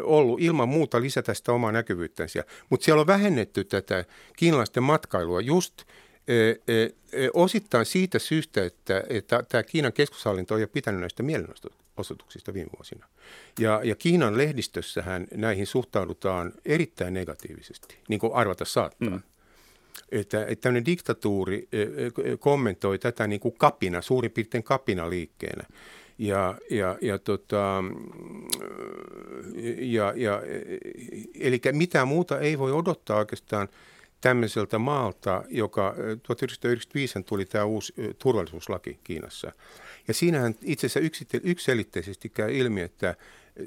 ollut 0.02 0.40
ilman 0.40 0.68
muuta 0.68 1.00
lisätä 1.00 1.34
sitä 1.34 1.52
omaa 1.52 1.72
näkyvyyttänsä. 1.72 2.44
Mutta 2.70 2.84
siellä 2.84 3.00
on 3.00 3.06
vähennetty 3.06 3.64
tätä 3.64 4.04
kiinalaisten 4.36 4.82
matkailua 4.82 5.40
just 5.40 5.84
osittain 7.34 7.86
siitä 7.86 8.18
syystä, 8.18 8.64
että, 8.64 9.04
että 9.08 9.42
tämä 9.48 9.62
Kiinan 9.62 9.92
keskushallinto 9.92 10.54
on 10.54 10.60
jo 10.60 10.68
pitänyt 10.68 11.00
näistä 11.00 11.22
mielenosoituksista 11.22 12.54
viime 12.54 12.70
vuosina. 12.76 13.06
Ja, 13.58 13.80
ja 13.84 13.94
Kiinan 13.94 14.38
lehdistössähän 14.38 15.26
näihin 15.34 15.66
suhtaudutaan 15.66 16.52
erittäin 16.64 17.14
negatiivisesti, 17.14 17.98
niin 18.08 18.20
kuin 18.20 18.34
arvata 18.34 18.64
saattaa. 18.64 19.10
Mm. 19.10 19.22
Että, 20.12 20.46
että 20.46 20.62
tämmöinen 20.62 20.86
diktatuuri 20.86 21.68
kommentoi 22.38 22.98
tätä 22.98 23.26
niin 23.26 23.40
kuin 23.40 23.54
kapina, 23.58 24.02
suurin 24.02 24.30
piirtein 24.30 24.64
kapina 24.64 25.10
liikkeenä. 25.10 25.64
Ja, 26.18 26.54
ja, 26.70 26.98
ja, 27.00 27.18
tota, 27.18 27.84
ja, 29.78 30.12
ja, 30.16 30.42
eli 31.34 31.60
mitä 31.72 32.04
muuta 32.04 32.40
ei 32.40 32.58
voi 32.58 32.72
odottaa 32.72 33.18
oikeastaan 33.18 33.68
tämmöiseltä 34.20 34.78
maalta, 34.78 35.44
joka 35.48 35.94
1995 36.22 37.22
tuli 37.22 37.44
tämä 37.44 37.64
uusi 37.64 37.94
turvallisuuslaki 38.18 38.98
Kiinassa. 39.04 39.52
Ja 40.08 40.14
siinähän 40.14 40.54
itse 40.62 40.86
asiassa 40.86 41.18
yksiselitteisesti 41.42 42.28
käy 42.28 42.56
ilmi, 42.56 42.80
että 42.80 43.14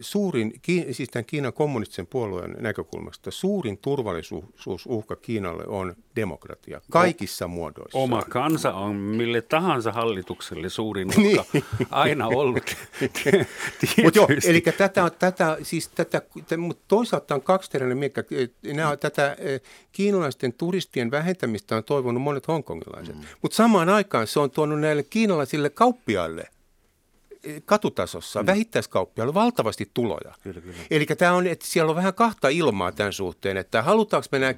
suurin, 0.02 0.54
siis 0.92 1.10
tämän 1.10 1.26
Kiinan 1.26 1.54
kommunistisen 1.54 2.08
puolueen 2.08 2.56
näkökulmasta 2.60 3.32
suurin 3.32 3.78
turvallisuusuhka 3.78 5.16
Kiinalle 5.16 5.64
on 5.68 5.96
demokratia 6.16 6.82
kaikissa 6.92 7.48
muodoissa. 7.48 7.98
Oma 7.98 8.22
kansa 8.22 8.74
on 8.74 8.96
mille 8.96 9.42
tahansa 9.42 9.92
hallitukselle 9.92 10.70
suurin 10.70 11.08
uhka 11.18 11.46
niin. 11.54 11.66
aina 11.90 12.28
ollut. 12.28 12.76
Mut 14.04 14.16
joo, 14.16 14.28
eli 14.48 14.62
tätä, 14.62 15.12
tätä, 15.20 15.58
siis 15.64 15.88
tätä, 15.88 16.22
mutta 16.58 16.84
toisaalta 16.88 17.36
on 17.36 17.42
kaksiteräinen 17.42 17.98
miekka. 17.98 18.24
Nämä, 18.74 18.98
tätä 18.98 19.36
eh, 19.40 19.62
kiinalaisten 19.92 20.54
turistien 20.54 21.12
vähentämistä 21.12 21.76
on 21.76 21.84
toivonut 21.84 22.24
monet 22.24 22.48
hongkongilaiset. 22.48 23.16
Mm. 23.16 23.22
Mutta 23.42 23.56
samaan 23.56 23.90
aikaan 23.90 24.28
se 24.28 24.40
on 24.40 24.52
tuonut 24.52 24.80
näille 24.80 25.04
kiinalaisille 25.04 25.70
kauppiaille– 25.70 26.44
katutasossa, 27.66 28.42
mm. 28.42 28.46
vähittäiskauppiailla 28.46 29.34
valtavasti 29.34 29.92
tuloja. 29.94 30.34
Kyllä, 30.44 30.62
kyllä. 30.62 30.78
Eli 30.92 31.06
tämä 31.06 31.34
on, 31.34 31.48
että 31.48 31.66
siellä 31.68 31.90
on 31.90 31.96
vähän 31.96 32.14
kahta 32.14 32.50
ilmaa 32.50 32.92
tämän 32.92 33.14
suhteen, 33.14 33.58
että 33.58 33.82
halutaanko 33.82 34.28
me 34.32 34.40
nämä 34.40 34.54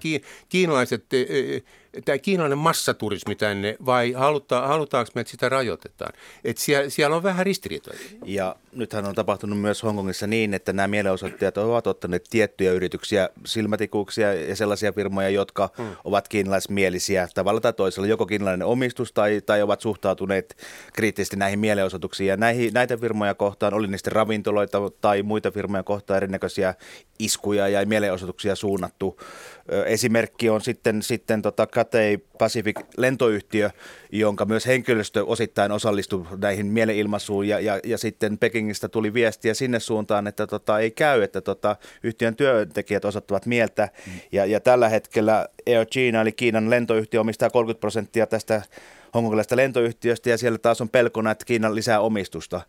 kiinalaiset 0.49 1.13
e, 1.13 1.21
e, 1.21 1.61
tämä 2.05 2.17
kiinalainen 2.17 2.57
massaturismi 2.57 3.35
tänne 3.35 3.75
vai 3.85 4.11
haluta, 4.11 4.67
halutaanko 4.67 5.11
me, 5.15 5.21
että 5.21 5.31
sitä 5.31 5.49
rajoitetaan? 5.49 6.13
Et 6.43 6.57
siellä, 6.57 6.89
siellä 6.89 7.15
on 7.15 7.23
vähän 7.23 7.45
ristiriitoja. 7.45 7.99
Ja 8.25 8.55
nythän 8.71 9.05
on 9.05 9.15
tapahtunut 9.15 9.61
myös 9.61 9.83
Hongkongissa 9.83 10.27
niin, 10.27 10.53
että 10.53 10.73
nämä 10.73 10.87
mielenosoittajat 10.87 11.57
ovat 11.57 11.87
ottaneet 11.87 12.25
tiettyjä 12.29 12.71
yrityksiä, 12.71 13.29
silmätikuuksia 13.45 14.33
ja 14.33 14.55
sellaisia 14.55 14.91
firmoja, 14.91 15.29
jotka 15.29 15.69
hmm. 15.77 15.95
ovat 16.03 16.27
kiinalaismielisiä 16.27 17.27
tavalla 17.33 17.61
tai 17.61 17.73
toisella, 17.73 18.07
joko 18.07 18.25
kiinalainen 18.25 18.67
omistus 18.67 19.13
tai, 19.13 19.41
tai 19.45 19.61
ovat 19.61 19.81
suhtautuneet 19.81 20.57
kriittisesti 20.93 21.35
näihin 21.35 21.59
mielenosoituksiin. 21.59 22.27
Ja 22.27 22.37
näihin, 22.37 22.73
näitä 22.73 22.97
firmoja 22.97 23.35
kohtaan, 23.35 23.73
oli 23.73 23.87
niistä 23.87 24.09
ravintoloita 24.09 24.81
tai 25.01 25.23
muita 25.23 25.51
firmoja 25.51 25.83
kohtaan 25.83 26.17
erinäköisiä 26.17 26.75
iskuja 27.19 27.67
ja 27.67 27.85
mielenosoituksia 27.85 28.55
suunnattu. 28.55 29.19
Esimerkki 29.85 30.49
on 30.49 30.61
sitten, 30.61 31.01
sitten 31.01 31.41
tota 31.41 31.67
Cathay 31.83 32.17
Pacific 32.37 32.79
lentoyhtiö, 32.97 33.69
jonka 34.11 34.45
myös 34.45 34.67
henkilöstö 34.67 35.25
osittain 35.25 35.71
osallistui 35.71 36.25
näihin 36.37 36.65
mielenilmaisuun 36.65 37.47
ja, 37.47 37.59
ja, 37.59 37.79
ja 37.83 37.97
sitten 37.97 38.37
Pekingistä 38.37 38.89
tuli 38.89 39.13
viestiä 39.13 39.53
sinne 39.53 39.79
suuntaan, 39.79 40.27
että 40.27 40.47
tota, 40.47 40.79
ei 40.79 40.91
käy, 40.91 41.21
että 41.21 41.41
tota, 41.41 41.75
yhtiön 42.03 42.35
työntekijät 42.35 43.05
osoittavat 43.05 43.45
mieltä 43.45 43.89
mm. 44.07 44.13
ja, 44.31 44.45
ja 44.45 44.59
tällä 44.59 44.89
hetkellä 44.89 45.47
Air 45.67 45.85
China 45.85 46.21
eli 46.21 46.31
Kiinan 46.31 46.69
lentoyhtiö 46.69 47.21
omistaa 47.21 47.49
30 47.49 47.79
prosenttia 47.79 48.27
tästä 48.27 48.61
hongkongilaisesta 49.13 49.55
lentoyhtiöstä 49.55 50.29
ja 50.29 50.37
siellä 50.37 50.57
taas 50.57 50.81
on 50.81 50.89
pelkona, 50.89 51.31
että 51.31 51.45
Kiinan 51.45 51.75
lisää 51.75 51.99
omistusta. 51.99 52.61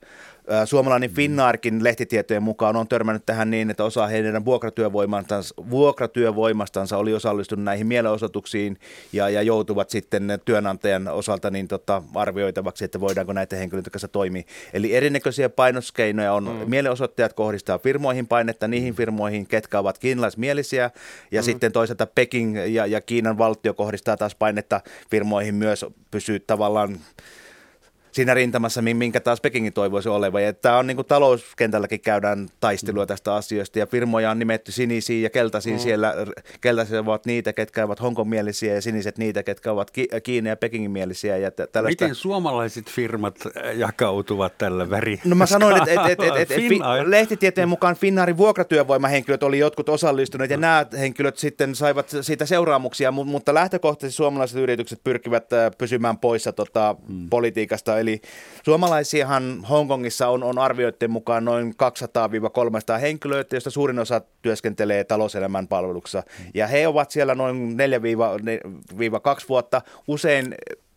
Suomalainen 0.65 1.11
mm. 1.11 1.15
Finnaarkin 1.15 1.85
lehtitietojen 1.85 2.43
mukaan 2.43 2.77
on 2.77 2.89
törmännyt 2.89 3.27
tähän 3.27 3.51
niin, 3.51 3.71
että 3.71 3.85
osa 3.85 4.07
heidän 4.07 4.45
vuokratyövoimastansa, 4.45 5.55
vuokratyövoimastansa 5.71 6.97
oli 6.97 7.15
osallistunut 7.15 7.65
näihin 7.65 7.87
mielenosoituksiin 7.87 8.79
ja, 9.13 9.29
ja 9.29 9.43
joutuvat 9.43 9.91
sitten 9.91 10.39
työnantajan 10.45 11.09
osalta 11.09 11.51
niin 11.51 11.69
tota, 11.69 12.03
arvioitavaksi, 12.15 12.85
että 12.85 13.01
voidaanko 13.01 13.33
näitä 13.33 13.57
henkilöitä 13.57 13.91
kanssa 13.91 14.09
toimia. 14.09 14.43
Eli 14.73 14.95
erinäköisiä 14.95 15.49
painoskeinoja 15.49 16.33
on. 16.33 16.45
Mm. 16.45 16.71
Mielenosoittajat 16.71 17.33
kohdistaa 17.33 17.79
firmoihin 17.79 18.27
painetta 18.27 18.69
niihin 18.69 18.95
firmoihin, 18.95 19.47
ketkä 19.47 19.79
ovat 19.79 19.99
kiinalaismielisiä 19.99 20.91
ja 21.31 21.41
mm. 21.41 21.45
sitten 21.45 21.73
toisaalta 21.73 22.07
Peking 22.07 22.75
ja, 22.75 22.87
ja 22.87 23.01
Kiinan 23.01 23.39
valtio 23.39 23.75
kohdistaa 23.75 24.17
taas 24.17 24.35
painetta 24.35 24.81
firmoihin 25.11 25.55
myös 25.55 25.85
pysyä 26.11 26.39
tavallaan 26.47 26.99
siinä 28.15 28.35
rintamassa, 28.35 28.83
minkä 28.83 29.21
taas 29.21 29.41
Pekingin 29.41 29.73
toivoisi 29.73 30.09
olevan. 30.09 30.43
Ja 30.43 30.53
tämä 30.53 30.79
on 30.79 30.87
niin 30.87 30.97
kuin 30.97 31.07
talouskentälläkin 31.07 32.01
käydään 32.01 32.49
taistelua 32.61 33.07
tästä 33.07 33.35
asiasta 33.35 33.79
ja 33.79 33.87
firmoja 33.87 34.31
on 34.31 34.39
nimetty 34.39 34.73
sinisiä 34.73 35.21
ja 35.21 35.31
keltaisia 35.31 35.73
mm. 35.73 35.79
siellä. 35.79 36.15
Keltaisia 36.61 37.01
ovat 37.01 37.27
niitä, 37.27 37.53
ketkä 37.53 37.85
ovat 37.85 38.01
Hongkong-mielisiä 38.01 38.75
ja 38.75 38.83
siniset 38.83 39.19
niitä, 39.19 39.43
ketkä 39.43 39.73
ovat 39.73 39.91
Kiina 40.23 40.49
ja 40.49 40.57
Pekingin 40.57 40.91
mielisiä. 40.91 41.37
Ja 41.37 41.51
tällaista... 41.51 42.05
Miten 42.05 42.15
suomalaiset 42.15 42.91
firmat 42.91 43.39
äh, 43.47 43.77
jakautuvat 43.77 44.59
tällä 44.59 44.91
väri? 44.91 45.21
No 45.25 45.37
mä 45.37 45.47
sanoin, 45.47 45.77
että 45.77 45.93
et, 45.93 46.11
et, 46.11 46.21
et, 46.21 46.37
et, 46.37 46.51
et, 46.51 47.07
lehtitieteen 47.07 47.69
mukaan 47.69 47.97
Finnaarin 47.97 48.37
vuokratyövoimahenkilöt 48.37 49.43
oli 49.43 49.59
jotkut 49.59 49.89
osallistuneet 49.89 50.51
ja 50.51 50.57
nämä 50.57 50.87
henkilöt 50.99 51.39
sitten 51.39 51.75
saivat 51.75 52.11
siitä 52.21 52.47
seuraamuksia, 52.47 53.13
mutta 53.13 53.55
lähtökohtaisesti 53.55 54.17
suomalaiset 54.17 54.59
yritykset 54.59 55.01
pyrkivät 55.05 55.53
äh, 55.53 55.71
pysymään 55.79 56.19
poissa 56.19 56.53
tota, 56.53 56.97
mm. 57.09 57.31
politiikasta 57.31 58.04
Eli 58.05 58.21
suomalaisiahan 58.65 59.65
Hongkongissa 59.71 60.29
on, 60.29 60.43
on 60.43 60.59
arvioiden 60.59 61.11
mukaan 61.11 61.45
noin 61.45 61.75
200-300 62.97 63.01
henkilöä, 63.01 63.45
joista 63.53 63.71
suurin 63.71 63.99
osa 63.99 64.21
työskentelee 64.43 65.05
talouselämän 65.05 65.69
palveluksessa. 65.69 66.23
Ja 66.55 66.67
he 66.67 66.89
ovat 66.89 67.11
siellä 67.11 67.35
noin 67.35 67.77
4-2 69.43 69.45
vuotta. 69.49 69.83
Usein 70.09 70.55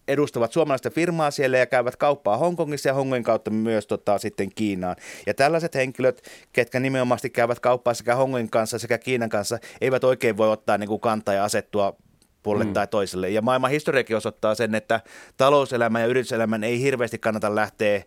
edustavat 0.07 0.53
suomalaista 0.53 0.89
firmaa 0.89 1.31
siellä 1.31 1.57
ja 1.57 1.65
käyvät 1.65 1.95
kauppaa 1.95 2.37
Hongkongissa 2.37 2.89
ja 2.89 2.93
Hongkongin 2.93 3.23
kautta 3.23 3.51
myös 3.51 3.87
tota, 3.87 4.17
sitten 4.17 4.49
Kiinaan. 4.55 4.95
Ja 5.25 5.33
tällaiset 5.33 5.75
henkilöt, 5.75 6.21
ketkä 6.53 6.79
nimenomaan 6.79 7.19
käyvät 7.33 7.59
kauppaa 7.59 7.93
sekä 7.93 8.15
Hongkongin 8.15 8.49
kanssa 8.49 8.79
sekä 8.79 8.97
Kiinan 8.97 9.29
kanssa, 9.29 9.59
eivät 9.81 10.03
oikein 10.03 10.37
voi 10.37 10.51
ottaa 10.51 10.77
niin 10.77 10.87
kuin 10.87 11.01
kantaa 11.01 11.33
ja 11.33 11.43
asettua 11.43 11.95
puolelle 12.43 12.65
mm. 12.65 12.73
tai 12.73 12.87
toiselle. 12.87 13.29
Ja 13.29 13.41
maailman 13.41 13.71
historiakin 13.71 14.17
osoittaa 14.17 14.55
sen, 14.55 14.75
että 14.75 15.01
talouselämän 15.37 16.01
ja 16.01 16.07
yrityselämän 16.07 16.63
ei 16.63 16.81
hirveästi 16.81 17.17
kannata 17.17 17.55
lähteä 17.55 18.03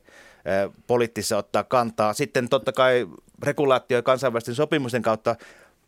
poliittisessa 0.87 1.37
ottaa 1.37 1.65
kantaa. 1.65 2.13
Sitten 2.13 2.49
totta 2.49 2.73
kai 2.73 3.07
regulaatio 3.43 3.99
ja 3.99 4.03
kansainvälisten 4.03 4.55
sopimusten 4.55 5.03
kautta 5.03 5.37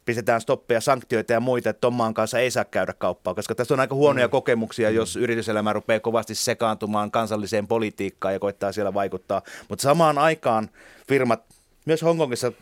pistetään 0.04 0.40
stoppeja, 0.40 0.80
sanktioita 0.80 1.32
ja 1.32 1.40
muita, 1.40 1.70
että 1.70 1.80
Tommaan 1.80 2.14
kanssa 2.14 2.38
ei 2.38 2.50
saa 2.50 2.64
käydä 2.64 2.92
kauppaa, 2.92 3.34
koska 3.34 3.54
tässä 3.54 3.74
on 3.74 3.80
aika 3.80 3.94
huonoja 3.94 4.26
mm. 4.26 4.30
kokemuksia, 4.30 4.90
mm. 4.90 4.96
jos 4.96 5.16
yrityselämä 5.16 5.72
rupeaa 5.72 6.00
kovasti 6.00 6.34
sekaantumaan 6.34 7.10
kansalliseen 7.10 7.66
politiikkaan 7.66 8.34
ja 8.34 8.40
koittaa 8.40 8.72
siellä 8.72 8.94
vaikuttaa. 8.94 9.42
Mutta 9.68 9.82
samaan 9.82 10.18
aikaan 10.18 10.70
firmat 11.08 11.42
myös 11.86 12.02
Hongkongissa 12.02 12.52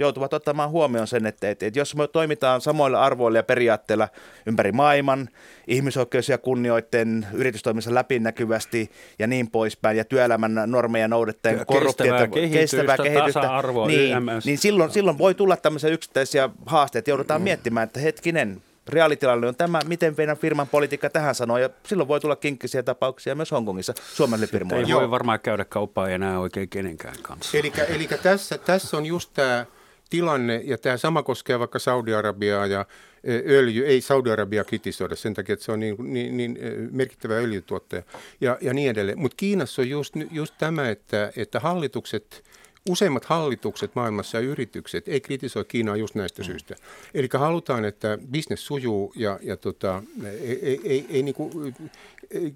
joutuvat 0.00 0.32
ottamaan 0.32 0.70
huomioon 0.70 1.06
sen, 1.06 1.26
että, 1.26 1.50
että, 1.50 1.66
että 1.66 1.78
jos 1.78 1.96
me 1.96 2.08
toimitaan 2.08 2.60
samoilla 2.60 3.02
arvoilla 3.02 3.38
ja 3.38 3.42
periaatteilla 3.42 4.08
ympäri 4.46 4.72
maailman, 4.72 5.28
ihmisoikeuksia 5.66 6.38
kunnioitteen, 6.38 7.26
yritystoiminnassa 7.32 7.94
läpinäkyvästi 7.94 8.90
ja 9.18 9.26
niin 9.26 9.50
poispäin, 9.50 9.96
ja 9.96 10.04
työelämän 10.04 10.62
normeja 10.66 11.08
noudattaen, 11.08 11.66
korruptiota, 11.66 12.28
kestävää 12.52 12.96
kehitystä, 12.96 13.48
niin, 13.86 14.16
niin 14.44 14.58
silloin, 14.58 14.90
silloin 14.90 15.18
voi 15.18 15.34
tulla 15.34 15.56
tämmöisiä 15.56 15.90
yksittäisiä 15.90 16.50
haasteita, 16.66 17.10
joudutaan 17.10 17.40
mm. 17.40 17.44
miettimään, 17.44 17.84
että 17.84 18.00
hetkinen, 18.00 18.62
reaalitilanne 18.88 19.46
on 19.46 19.56
tämä, 19.56 19.80
miten 19.86 20.14
meidän 20.16 20.36
firman 20.36 20.68
politiikka 20.68 21.10
tähän 21.10 21.34
sanoo, 21.34 21.58
ja 21.58 21.70
silloin 21.86 22.08
voi 22.08 22.20
tulla 22.20 22.36
kinkkisiä 22.36 22.82
tapauksia 22.82 23.34
myös 23.34 23.50
Hongkongissa 23.50 23.94
Suomelle 24.14 24.46
firmoille. 24.46 24.86
Ei 24.86 24.94
voi 24.94 25.10
varmaan 25.10 25.40
käydä 25.40 25.64
kauppaa 25.64 26.08
enää 26.08 26.38
oikein 26.38 26.68
kenenkään 26.68 27.16
kanssa. 27.22 27.58
Eli 27.88 28.08
tässä, 28.22 28.58
tässä 28.58 28.96
on 28.96 29.06
just 29.06 29.30
tämä 29.34 29.66
tilanne, 30.10 30.62
ja 30.64 30.78
tämä 30.78 30.96
sama 30.96 31.22
koskee 31.22 31.58
vaikka 31.58 31.78
Saudi-Arabiaa 31.78 32.66
ja 32.66 32.86
e, 33.24 33.34
öljy, 33.46 33.86
ei 33.86 34.00
Saudi-Arabia 34.00 34.64
kritisoida 34.64 35.16
sen 35.16 35.34
takia, 35.34 35.52
että 35.52 35.64
se 35.64 35.72
on 35.72 35.80
niin, 35.80 35.96
niin, 35.98 36.36
niin 36.36 36.58
e, 36.60 36.70
merkittävä 36.90 37.34
öljytuottaja 37.34 38.02
ja, 38.40 38.58
ja 38.60 38.74
niin 38.74 38.90
edelleen. 38.90 39.18
Mutta 39.18 39.36
Kiinassa 39.36 39.82
on 39.82 39.90
just, 39.90 40.14
just 40.30 40.54
tämä, 40.58 40.88
että, 40.88 41.32
että 41.36 41.60
hallitukset, 41.60 42.44
useimmat 42.88 43.24
hallitukset 43.24 43.94
maailmassa 43.94 44.38
ja 44.38 44.40
yritykset 44.40 45.08
ei 45.08 45.20
kritisoi 45.20 45.64
Kiinaa 45.64 45.96
just 45.96 46.14
näistä 46.14 46.42
mm. 46.42 46.46
syistä. 46.46 46.76
Eli 47.14 47.28
halutaan, 47.38 47.84
että 47.84 48.18
bisnes 48.30 48.66
sujuu 48.66 49.12
ja, 49.16 49.38
ja 49.42 49.56
tota, 49.56 50.02
ei, 50.24 50.58
ei, 50.62 50.80
ei, 50.84 51.06
ei 51.10 51.22
niin 51.22 51.34
kuin, 51.34 51.74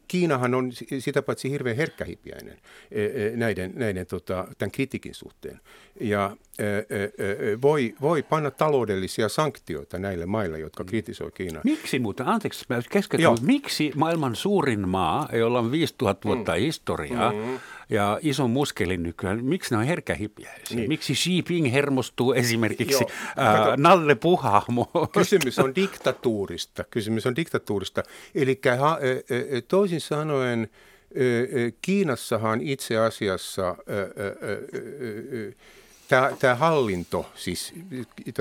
Kiinahan 0.08 0.54
on 0.54 0.72
sitä 0.98 1.22
paitsi 1.22 1.50
hirveän 1.50 1.76
herkkähipiäinen 1.76 2.58
e, 2.90 3.04
e, 3.04 3.36
näiden, 3.36 3.72
näiden 3.74 4.06
tota, 4.06 4.48
tämän 4.58 4.70
kritiikin 4.70 5.14
suhteen. 5.14 5.60
Ja 6.00 6.36
e, 6.58 6.64
voi, 7.62 7.94
voi 8.00 8.22
panna 8.22 8.50
taloudellisia 8.50 9.28
sanktioita 9.28 9.98
näille 9.98 10.26
maille, 10.26 10.58
jotka 10.58 10.82
mm. 10.82 10.86
kritisoi 10.86 11.30
Kiinaa. 11.32 11.62
Miksi 11.64 11.98
muuten, 11.98 12.26
anteeksi, 12.26 12.64
mä 12.68 12.82
keskeytän, 12.90 13.36
miksi 13.40 13.92
maailman 13.94 14.36
suurin 14.36 14.88
maa, 14.88 15.28
jolla 15.32 15.58
on 15.58 15.70
5000 15.70 16.28
vuotta 16.28 16.52
mm. 16.52 16.58
historiaa, 16.58 17.32
mm 17.32 17.58
ja 17.90 18.18
iso 18.22 18.48
muskelin 18.48 19.02
nykyään, 19.02 19.44
miksi 19.44 19.74
ne 19.74 19.78
on 19.78 19.84
herkähipiäisiä? 19.84 20.76
Niin. 20.76 20.88
Miksi 20.88 21.14
Xi 21.14 21.34
Jinping 21.34 21.72
hermostuu 21.72 22.32
esimerkiksi 22.32 23.04
Joo, 23.04 23.76
Nalle 23.76 24.14
Puhahmo? 24.14 24.90
Kysymys 25.12 25.58
on 25.58 25.74
diktatuurista. 25.74 26.84
Kysymys 26.84 27.26
on 27.26 27.36
diktatuurista. 27.36 28.02
Eli 28.34 28.60
toisin 29.68 30.00
sanoen 30.00 30.68
Kiinassahan 31.82 32.60
itse 32.60 32.98
asiassa 32.98 33.76
tämä 36.38 36.54
hallinto, 36.54 37.30
siis, 37.34 37.74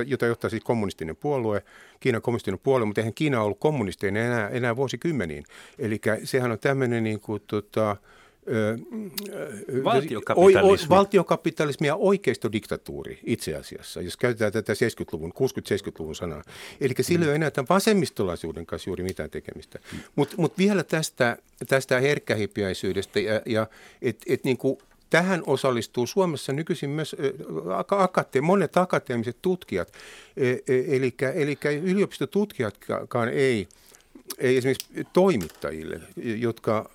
jota 0.06 0.26
johtaa 0.26 0.50
siis 0.50 0.64
kommunistinen 0.64 1.16
puolue, 1.16 1.64
Kiinan 2.00 2.22
kommunistinen 2.22 2.60
puolue, 2.60 2.86
mutta 2.86 3.02
eihän 3.02 3.14
Kiina 3.14 3.42
ollut 3.42 3.60
kommunistinen 3.60 4.26
enää, 4.26 4.50
enää 4.50 4.76
vuosikymmeniin. 4.76 5.44
Eli 5.80 6.02
sehän 6.24 6.52
on 6.52 6.60
tämmöinen 6.60 7.04
niin 7.04 7.20
kuin, 7.20 7.42
tota, 7.48 7.98
Valtiokapitalismi. 9.84 10.90
valtiokapitalismi 10.90 11.88
ja 11.88 11.96
oikeistodiktatuuri 11.96 13.20
itse 13.26 13.56
asiassa, 13.56 14.02
jos 14.02 14.18
käytetään 14.18 14.52
tätä 14.52 14.74
70-luvun, 14.74 15.32
60-70-luvun 15.32 16.16
sanaa. 16.16 16.44
Eli 16.82 16.94
sillä 17.02 17.26
ei 17.26 17.30
ole 17.30 17.36
enää 17.36 17.52
tämän 17.52 17.70
vasemmistolaisuuden 17.70 18.66
kanssa 18.66 18.90
juuri 18.90 19.04
mitään 19.04 19.30
tekemistä. 19.30 19.80
Mm. 19.92 20.00
Mutta 20.16 20.36
mut 20.38 20.58
vielä 20.58 20.84
tästä, 20.84 21.38
tästä 21.68 22.00
herkkähipiäisyydestä 22.00 23.20
ja, 23.20 23.42
ja 23.46 23.68
että 24.02 24.26
et 24.28 24.44
niin 24.44 24.58
tähän 25.10 25.44
osallistuu 25.46 26.08
Suomessa 26.08 26.54
nykyisin 26.54 26.90
myös 26.90 27.16
akate, 27.98 28.42
monet 28.42 28.78
akateemiset 28.78 29.38
tutkijat, 29.42 29.94
e, 30.38 30.50
e, 30.50 30.58
eli 30.68 31.58
yliopistotutkijatkaan 31.84 33.30
ei– 33.30 33.68
ei 34.38 34.58
esimerkiksi 34.58 34.88
toimittajille, 35.14 36.02
jotka, 36.16 36.90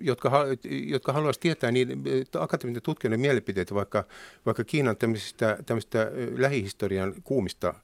jotka, 0.00 0.46
jotka 0.86 1.12
haluaisivat 1.12 1.42
tietää 1.42 1.70
niin 1.70 2.04
akateemisten 2.38 2.82
tutkijoiden 2.82 3.20
mielipiteitä 3.20 3.74
vaikka, 3.74 4.04
vaikka 4.46 4.64
Kiinan 4.64 4.96
tämmöisistä, 4.96 5.58
tämmöisistä 5.66 6.10
lähihistorian 6.36 7.14
kuumista 7.24 7.74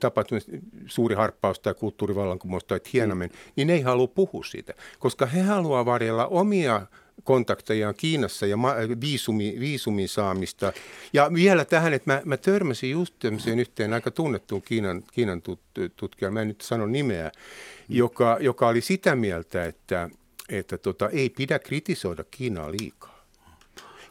tapahtumista, 0.00 0.52
suuri 0.86 1.14
harppaus 1.14 1.60
tai 1.60 1.74
kulttuurivallankumous 1.74 2.64
tai 2.64 2.80
Tiananmen, 2.80 3.30
mm. 3.30 3.52
niin 3.56 3.66
ne 3.66 3.74
ei 3.74 3.80
halua 3.80 4.06
puhua 4.06 4.44
siitä, 4.44 4.74
koska 4.98 5.26
he 5.26 5.42
haluavat 5.42 5.86
varjella 5.86 6.26
omia 6.26 6.86
kontaktejaan 7.24 7.94
Kiinassa 7.94 8.46
ja 8.46 8.56
viisumi, 9.00 9.56
viisumin 9.60 10.08
saamista. 10.08 10.72
Ja 11.12 11.30
vielä 11.34 11.64
tähän, 11.64 11.92
että 11.92 12.12
mä, 12.12 12.22
mä 12.24 12.36
törmäsin 12.36 12.90
just 12.90 13.14
tämmöiseen 13.18 13.60
yhteen 13.60 13.92
aika 13.92 14.10
tunnettuun 14.10 14.62
Kiinan, 14.62 15.02
Kiinan 15.12 15.42
tut, 15.42 15.60
tutkijan, 15.96 16.32
mä 16.34 16.42
en 16.42 16.48
nyt 16.48 16.60
sano 16.60 16.86
nimeä, 16.86 17.28
mm. 17.28 17.96
joka, 17.96 18.36
joka 18.40 18.68
oli 18.68 18.80
sitä 18.80 19.16
mieltä, 19.16 19.64
että, 19.64 20.10
että 20.48 20.78
tota, 20.78 21.08
ei 21.08 21.30
pidä 21.30 21.58
kritisoida 21.58 22.24
Kiinaa 22.30 22.70
liikaa. 22.70 23.24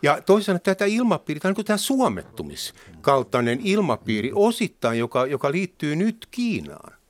Ja 0.01 0.21
toisaalta 0.21 0.63
tätä 0.63 0.85
ilmapiiriä, 0.85 1.39
tämä 1.39 1.49
on 1.49 1.55
niin 1.57 1.65
tämä 1.65 1.77
suomettumiskaltainen 1.77 3.59
ilmapiiri 3.63 4.31
osittain, 4.33 4.99
joka, 4.99 5.25
joka 5.25 5.51
liittyy 5.51 5.95
nyt 5.95 6.27
Kiinaan. 6.31 7.02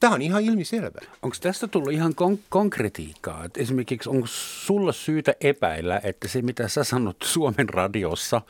Tämä 0.00 0.14
on 0.14 0.22
ihan 0.22 0.42
ilmiselvä. 0.42 1.00
Onko 1.22 1.36
tästä 1.40 1.68
tullut 1.68 1.92
ihan 1.92 2.12
kon- 2.12 2.38
konkretiikkaa? 2.48 3.44
Et 3.44 3.56
esimerkiksi 3.56 4.08
onko 4.08 4.26
sulla 4.30 4.92
syytä 4.92 5.34
epäillä, 5.40 6.00
että 6.04 6.28
se 6.28 6.42
mitä 6.42 6.68
sä 6.68 6.84
sanot 6.84 7.16
Suomen 7.24 7.68
radiossa 7.68 8.42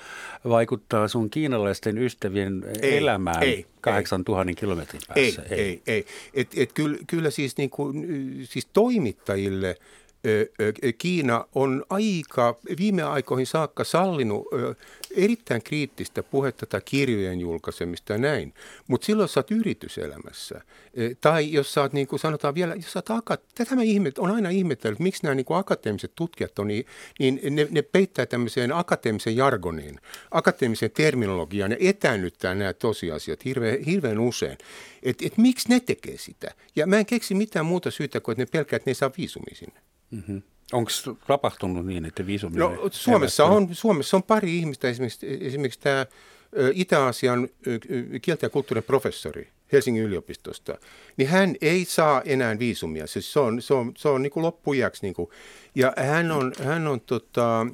vaikuttaa 0.48 1.08
sun 1.08 1.30
kiinalaisten 1.30 1.98
ystävien 1.98 2.64
ei, 2.82 2.96
elämään 2.96 3.42
ei, 3.42 3.66
8000 3.80 4.52
kilometrin 4.60 5.02
päässä? 5.08 5.42
Ei, 5.42 5.56
ei, 5.56 5.60
ei. 5.60 5.82
ei. 5.86 6.06
Et, 6.34 6.48
et 6.56 6.72
kyllä, 6.72 6.98
kyllä 7.06 7.30
siis, 7.30 7.56
niin 7.56 7.70
kuin, 7.70 8.06
siis 8.44 8.68
toimittajille– 8.72 9.76
Kiina 10.98 11.44
on 11.54 11.84
aika 11.90 12.58
viime 12.78 13.02
aikoihin 13.02 13.46
saakka 13.46 13.84
sallinut 13.84 14.46
erittäin 15.16 15.62
kriittistä 15.62 16.22
puhetta 16.22 16.66
tai 16.66 16.80
kirjojen 16.84 17.40
julkaisemista 17.40 18.18
näin. 18.18 18.54
Mutta 18.88 19.04
silloin 19.04 19.28
sä 19.28 19.40
oot 19.40 19.50
yrityselämässä. 19.50 20.60
Tai 21.20 21.52
jos 21.52 21.74
sä 21.74 21.80
oot, 21.80 21.92
niin 21.92 22.06
kuin 22.06 22.20
sanotaan 22.20 22.54
vielä, 22.54 22.74
jos 22.74 22.92
sä 22.92 23.02
oot 23.10 23.40
tätä 23.54 23.74
mä 23.74 23.82
ihmet, 23.82 24.18
on 24.18 24.30
aina 24.30 24.50
ihmetellyt, 24.50 24.98
miksi 24.98 25.22
nämä 25.22 25.34
niin 25.34 25.44
kuin 25.44 25.58
akateemiset 25.58 26.12
tutkijat 26.16 26.58
on, 26.58 26.68
niin, 26.68 26.86
niin 27.18 27.40
ne, 27.50 27.68
ne 27.70 27.82
peittää 27.82 28.26
tämmöiseen 28.26 28.72
akateemisen 28.72 29.36
jargoniin, 29.36 30.00
akateemisen 30.30 30.90
terminologiaan 30.90 31.70
ja 31.70 31.76
etäännyttää 31.80 32.54
nämä 32.54 32.72
tosiasiat 32.72 33.44
hirveän, 33.44 33.78
hirveän 33.78 34.18
usein. 34.18 34.58
Että 35.02 35.26
et 35.26 35.38
miksi 35.38 35.68
ne 35.68 35.80
tekee 35.80 36.18
sitä? 36.18 36.54
Ja 36.76 36.86
mä 36.86 36.98
en 36.98 37.06
keksi 37.06 37.34
mitään 37.34 37.66
muuta 37.66 37.90
syytä 37.90 38.20
kuin, 38.20 38.32
että 38.32 38.42
ne 38.42 38.48
pelkää, 38.52 38.76
että 38.76 38.88
ne 38.88 38.90
ei 38.90 38.94
saa 38.94 39.10
viisumia 39.18 39.54
sinne. 39.54 39.80
Mm-hmm. 40.10 40.42
Onko 40.72 40.90
tapahtunut 41.26 41.86
niin, 41.86 42.04
että 42.04 42.26
viisumi 42.26 42.58
No, 42.58 42.88
Suomessa, 42.90 43.44
on, 43.44 43.74
Suomessa 43.74 44.16
on 44.16 44.22
pari 44.22 44.58
ihmistä, 44.58 44.88
esimerkiksi, 44.88 45.38
esimerkiksi 45.40 45.80
tämä 45.80 46.06
Itä-Asian 46.74 47.48
kieltä 48.22 48.46
ja 48.46 48.50
kulttuurin 48.50 48.84
professori 48.84 49.48
Helsingin 49.72 50.02
yliopistosta, 50.02 50.78
niin 51.16 51.28
hän 51.28 51.56
ei 51.60 51.84
saa 51.84 52.22
enää 52.24 52.58
viisumia. 52.58 53.06
Siis 53.06 53.32
se 53.32 53.40
on, 53.40 53.62
se 53.62 53.74
on, 53.74 53.92
se 53.96 54.08
on 54.08 54.22
niin 54.22 54.30
kuin 54.30 54.42
loppujaksi. 54.42 55.02
Niin 55.02 55.14
kuin. 55.14 55.30
Ja 55.74 55.92
hän 55.96 56.32
on, 56.32 56.52
hän 56.64 56.86
on 56.86 57.00
tota, 57.00 57.66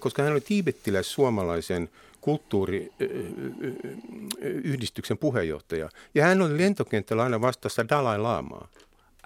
koska 0.00 0.22
hän 0.22 0.32
on 0.32 0.42
tiibettiläis 0.42 1.12
suomalaisen 1.12 1.88
kulttuuriyhdistyksen 2.20 5.18
puheenjohtaja. 5.18 5.88
Ja 6.14 6.24
hän 6.24 6.42
oli 6.42 6.58
lentokentällä 6.58 7.22
aina 7.22 7.40
vastassa 7.40 7.88
Dalai 7.88 8.18
Lamaa. 8.18 8.68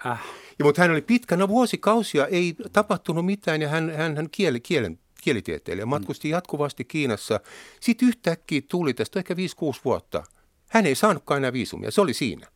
Äh. 0.05 0.19
Ja, 0.59 0.65
mutta 0.65 0.81
hän 0.81 0.91
oli 0.91 1.01
pitkänä 1.01 1.47
vuosikausia, 1.47 2.27
ei 2.27 2.55
tapahtunut 2.73 3.25
mitään 3.25 3.61
ja 3.61 3.69
hän, 3.69 3.89
hän, 3.89 4.15
hän 4.15 4.29
kieli, 4.31 4.59
kielen, 4.59 4.99
kielitieteilijä, 5.21 5.85
matkusti 5.85 6.29
jatkuvasti 6.29 6.85
Kiinassa. 6.85 7.39
Sitten 7.79 8.07
yhtäkkiä 8.07 8.61
tuli 8.69 8.93
tästä 8.93 9.19
ehkä 9.19 9.33
5-6 9.33 9.37
vuotta. 9.85 10.23
Hän 10.69 10.85
ei 10.85 10.95
saanutkaan 10.95 11.37
enää 11.37 11.53
viisumia, 11.53 11.91
se 11.91 12.01
oli 12.01 12.13
siinä. 12.13 12.47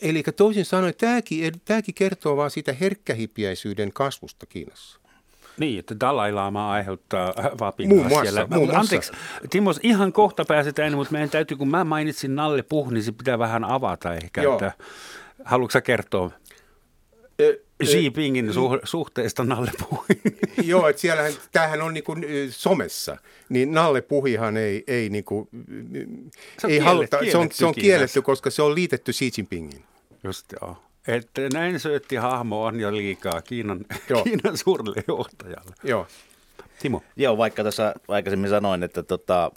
Eli 0.00 0.22
toisin 0.36 0.64
sanoen 0.64 0.94
tämäkin, 0.98 1.52
tämäkin 1.64 1.94
kertoo 1.94 2.36
vaan 2.36 2.50
siitä 2.50 2.72
herkkähipiäisyyden 2.72 3.92
kasvusta 3.92 4.46
Kiinassa. 4.46 5.00
Niin, 5.58 5.78
että 5.78 5.96
Dalai 6.00 6.32
Lama 6.32 6.70
aiheuttaa 6.70 7.34
vapinaa 7.60 7.94
muun 7.94 8.06
muassa, 8.06 8.22
siellä. 8.22 8.46
Muun 8.50 8.68
muassa. 8.68 8.80
Anteeksi, 8.80 9.12
Timo, 9.50 9.74
ihan 9.82 10.12
kohta 10.12 10.44
pääsetään, 10.44 10.94
mutta 10.94 11.12
meidän 11.12 11.30
täytyy, 11.30 11.56
kun 11.56 11.68
mä 11.68 11.84
mainitsin 11.84 12.34
Nalle 12.34 12.62
Puh, 12.62 12.90
niin 12.90 13.02
se 13.02 13.12
pitää 13.12 13.38
vähän 13.38 13.64
avata 13.64 14.14
ehkä. 14.14 14.42
Joo. 14.42 14.54
Että, 14.54 14.72
haluatko 15.44 15.72
sä 15.72 15.80
kertoa 15.80 16.30
Xi 17.84 18.02
Jinpingin 18.02 18.48
su- 18.48 18.80
suhteesta 18.84 19.44
Nalle 19.44 19.70
Puhiin? 19.88 20.38
Joo, 20.70 20.88
että 20.88 21.00
siellähän, 21.00 21.32
tämähän 21.52 21.82
on 21.82 21.94
niin 21.94 22.04
kuin 22.04 22.24
somessa, 22.50 23.16
niin 23.48 23.72
Nalle 23.72 24.02
Puhihan 24.02 24.56
ei, 24.56 24.84
ei, 24.86 25.08
niin 25.08 25.24
kuin, 25.24 25.48
Se 26.58 26.66
on 26.66 26.72
ei 26.72 26.78
haluta, 26.78 27.18
se 27.18 27.24
on, 27.24 27.30
kielletty 27.30 27.56
se 27.56 27.66
on 27.66 27.74
kielletty, 27.74 28.22
koska 28.22 28.50
se 28.50 28.62
on 28.62 28.74
liitetty 28.74 29.12
Xi 29.12 29.30
Jinpingin. 29.36 29.84
Just 30.24 30.46
joo. 30.60 30.76
Että 31.08 31.42
näin 31.52 31.80
söötti 31.80 32.16
hahmo 32.16 32.64
on 32.64 32.80
jo 32.80 32.92
liikaa 32.92 33.42
Kiinan, 33.42 33.84
Joo. 34.08 34.24
Kiinan 34.24 34.56
suurelle 34.56 35.04
johtajalle. 35.08 35.74
Joo. 35.84 36.06
Timo. 36.78 37.02
Joo, 37.16 37.38
vaikka 37.38 37.64
tässä 37.64 37.94
aikaisemmin 38.08 38.50
sanoin, 38.50 38.82
että 38.82 39.02
tota, 39.02 39.50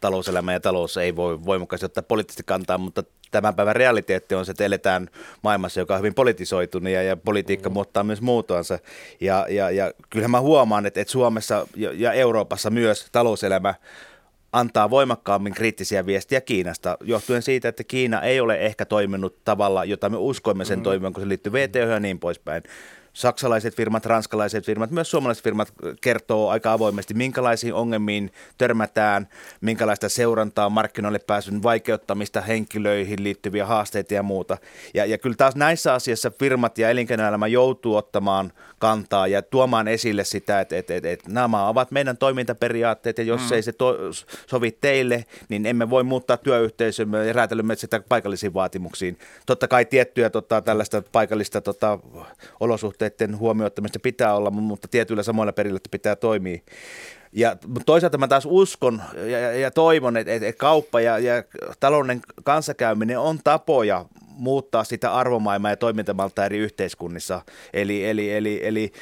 talouselämä 0.00 0.52
ja 0.52 0.60
talous 0.60 0.96
ei 0.96 1.16
voi 1.16 1.44
voimakkaasti 1.44 1.86
ottaa 1.86 2.02
poliittisesti 2.02 2.42
kantaa, 2.46 2.78
mutta 2.78 3.04
tämän 3.30 3.54
päivän 3.54 3.76
realiteetti 3.76 4.34
on 4.34 4.46
se, 4.46 4.50
että 4.50 4.64
eletään 4.64 5.08
maailmassa, 5.42 5.80
joka 5.80 5.94
on 5.94 6.00
hyvin 6.00 6.14
politisoitunut 6.14 6.92
ja, 6.92 7.02
ja 7.02 7.16
politiikka 7.16 7.70
muuttaa 7.70 8.04
myös 8.04 8.20
muotoansa. 8.20 8.78
Ja, 9.20 9.46
ja, 9.48 9.70
ja 9.70 9.92
kyllähän 10.10 10.30
mä 10.30 10.40
huomaan, 10.40 10.86
että, 10.86 11.00
että 11.00 11.12
Suomessa 11.12 11.66
ja, 11.76 11.90
ja 11.94 12.12
Euroopassa 12.12 12.70
myös 12.70 13.06
talouselämä 13.12 13.74
antaa 14.52 14.90
voimakkaammin 14.90 15.54
kriittisiä 15.54 16.06
viestiä 16.06 16.40
Kiinasta, 16.40 16.98
johtuen 17.00 17.42
siitä, 17.42 17.68
että 17.68 17.84
Kiina 17.84 18.22
ei 18.22 18.40
ole 18.40 18.56
ehkä 18.56 18.84
toiminut 18.84 19.44
tavalla, 19.44 19.84
jota 19.84 20.08
me 20.08 20.16
uskoimme 20.16 20.64
sen 20.64 20.78
mm. 20.78 20.82
toimivan, 20.82 21.12
kun 21.12 21.22
se 21.22 21.28
liittyy 21.28 21.52
VTO 21.52 21.78
ja 21.78 22.00
niin 22.00 22.18
poispäin. 22.18 22.62
Saksalaiset 23.16 23.74
firmat, 23.74 24.06
ranskalaiset 24.06 24.66
firmat, 24.66 24.90
myös 24.90 25.10
suomalaiset 25.10 25.44
firmat 25.44 25.72
kertoo 26.00 26.48
aika 26.48 26.72
avoimesti, 26.72 27.14
minkälaisiin 27.14 27.74
ongelmiin 27.74 28.32
törmätään, 28.58 29.28
minkälaista 29.60 30.08
seurantaa, 30.08 30.70
markkinoille 30.70 31.18
pääsyn 31.18 31.62
vaikeuttamista, 31.62 32.40
henkilöihin 32.40 33.22
liittyviä 33.22 33.66
haasteita 33.66 34.14
ja 34.14 34.22
muuta. 34.22 34.58
Ja, 34.94 35.04
ja 35.06 35.18
kyllä 35.18 35.36
taas 35.36 35.56
näissä 35.56 35.94
asioissa 35.94 36.30
firmat 36.30 36.78
ja 36.78 36.90
elinkeinoelämä 36.90 37.46
joutuu 37.46 37.96
ottamaan 37.96 38.52
kantaa 38.78 39.26
ja 39.26 39.42
tuomaan 39.42 39.88
esille 39.88 40.24
sitä, 40.24 40.60
että, 40.60 40.76
että, 40.76 40.94
että, 40.94 41.10
että 41.10 41.30
nämä 41.30 41.68
ovat 41.68 41.90
meidän 41.90 42.16
toimintaperiaatteet 42.16 43.18
ja 43.18 43.24
jos 43.24 43.40
mm. 43.40 43.52
ei 43.52 43.62
se 43.62 43.72
to, 43.72 43.96
sovi 44.46 44.70
teille, 44.80 45.24
niin 45.48 45.66
emme 45.66 45.90
voi 45.90 46.04
muuttaa 46.04 46.36
työyhteisömme 46.36 47.26
ja 47.26 47.32
räätälömme 47.32 47.76
sitä 47.76 48.00
paikallisiin 48.08 48.54
vaatimuksiin. 48.54 49.18
Totta 49.46 49.68
kai 49.68 49.84
tiettyä 49.84 50.30
tota, 50.30 50.62
tällaista 50.62 51.02
paikallista 51.12 51.60
tota, 51.60 51.98
olosuhteiden 53.06 53.38
huomioittamista 53.38 53.98
pitää 53.98 54.34
olla, 54.34 54.50
mutta 54.50 54.88
tietyillä 54.88 55.22
samoilla 55.22 55.52
perillä 55.52 55.78
pitää 55.90 56.16
toimia. 56.16 56.58
Ja 57.32 57.56
toisaalta 57.86 58.18
mä 58.18 58.28
taas 58.28 58.46
uskon 58.46 59.02
ja, 59.14 59.38
ja, 59.38 59.52
ja 59.52 59.70
toivon, 59.70 60.16
että, 60.16 60.32
että 60.32 60.52
kauppa 60.52 61.00
ja, 61.00 61.18
ja 61.18 61.42
talouden 61.80 62.20
kanssakäyminen 62.44 63.18
on 63.18 63.38
tapoja 63.44 64.04
muuttaa 64.28 64.84
sitä 64.84 65.14
arvomaailmaa 65.14 65.70
ja 65.70 65.76
toimintamalta 65.76 66.44
eri 66.44 66.58
yhteiskunnissa. 66.58 67.42
Eli, 67.72 68.08
eli, 68.08 68.32
eli, 68.32 68.60
eli 68.62 68.92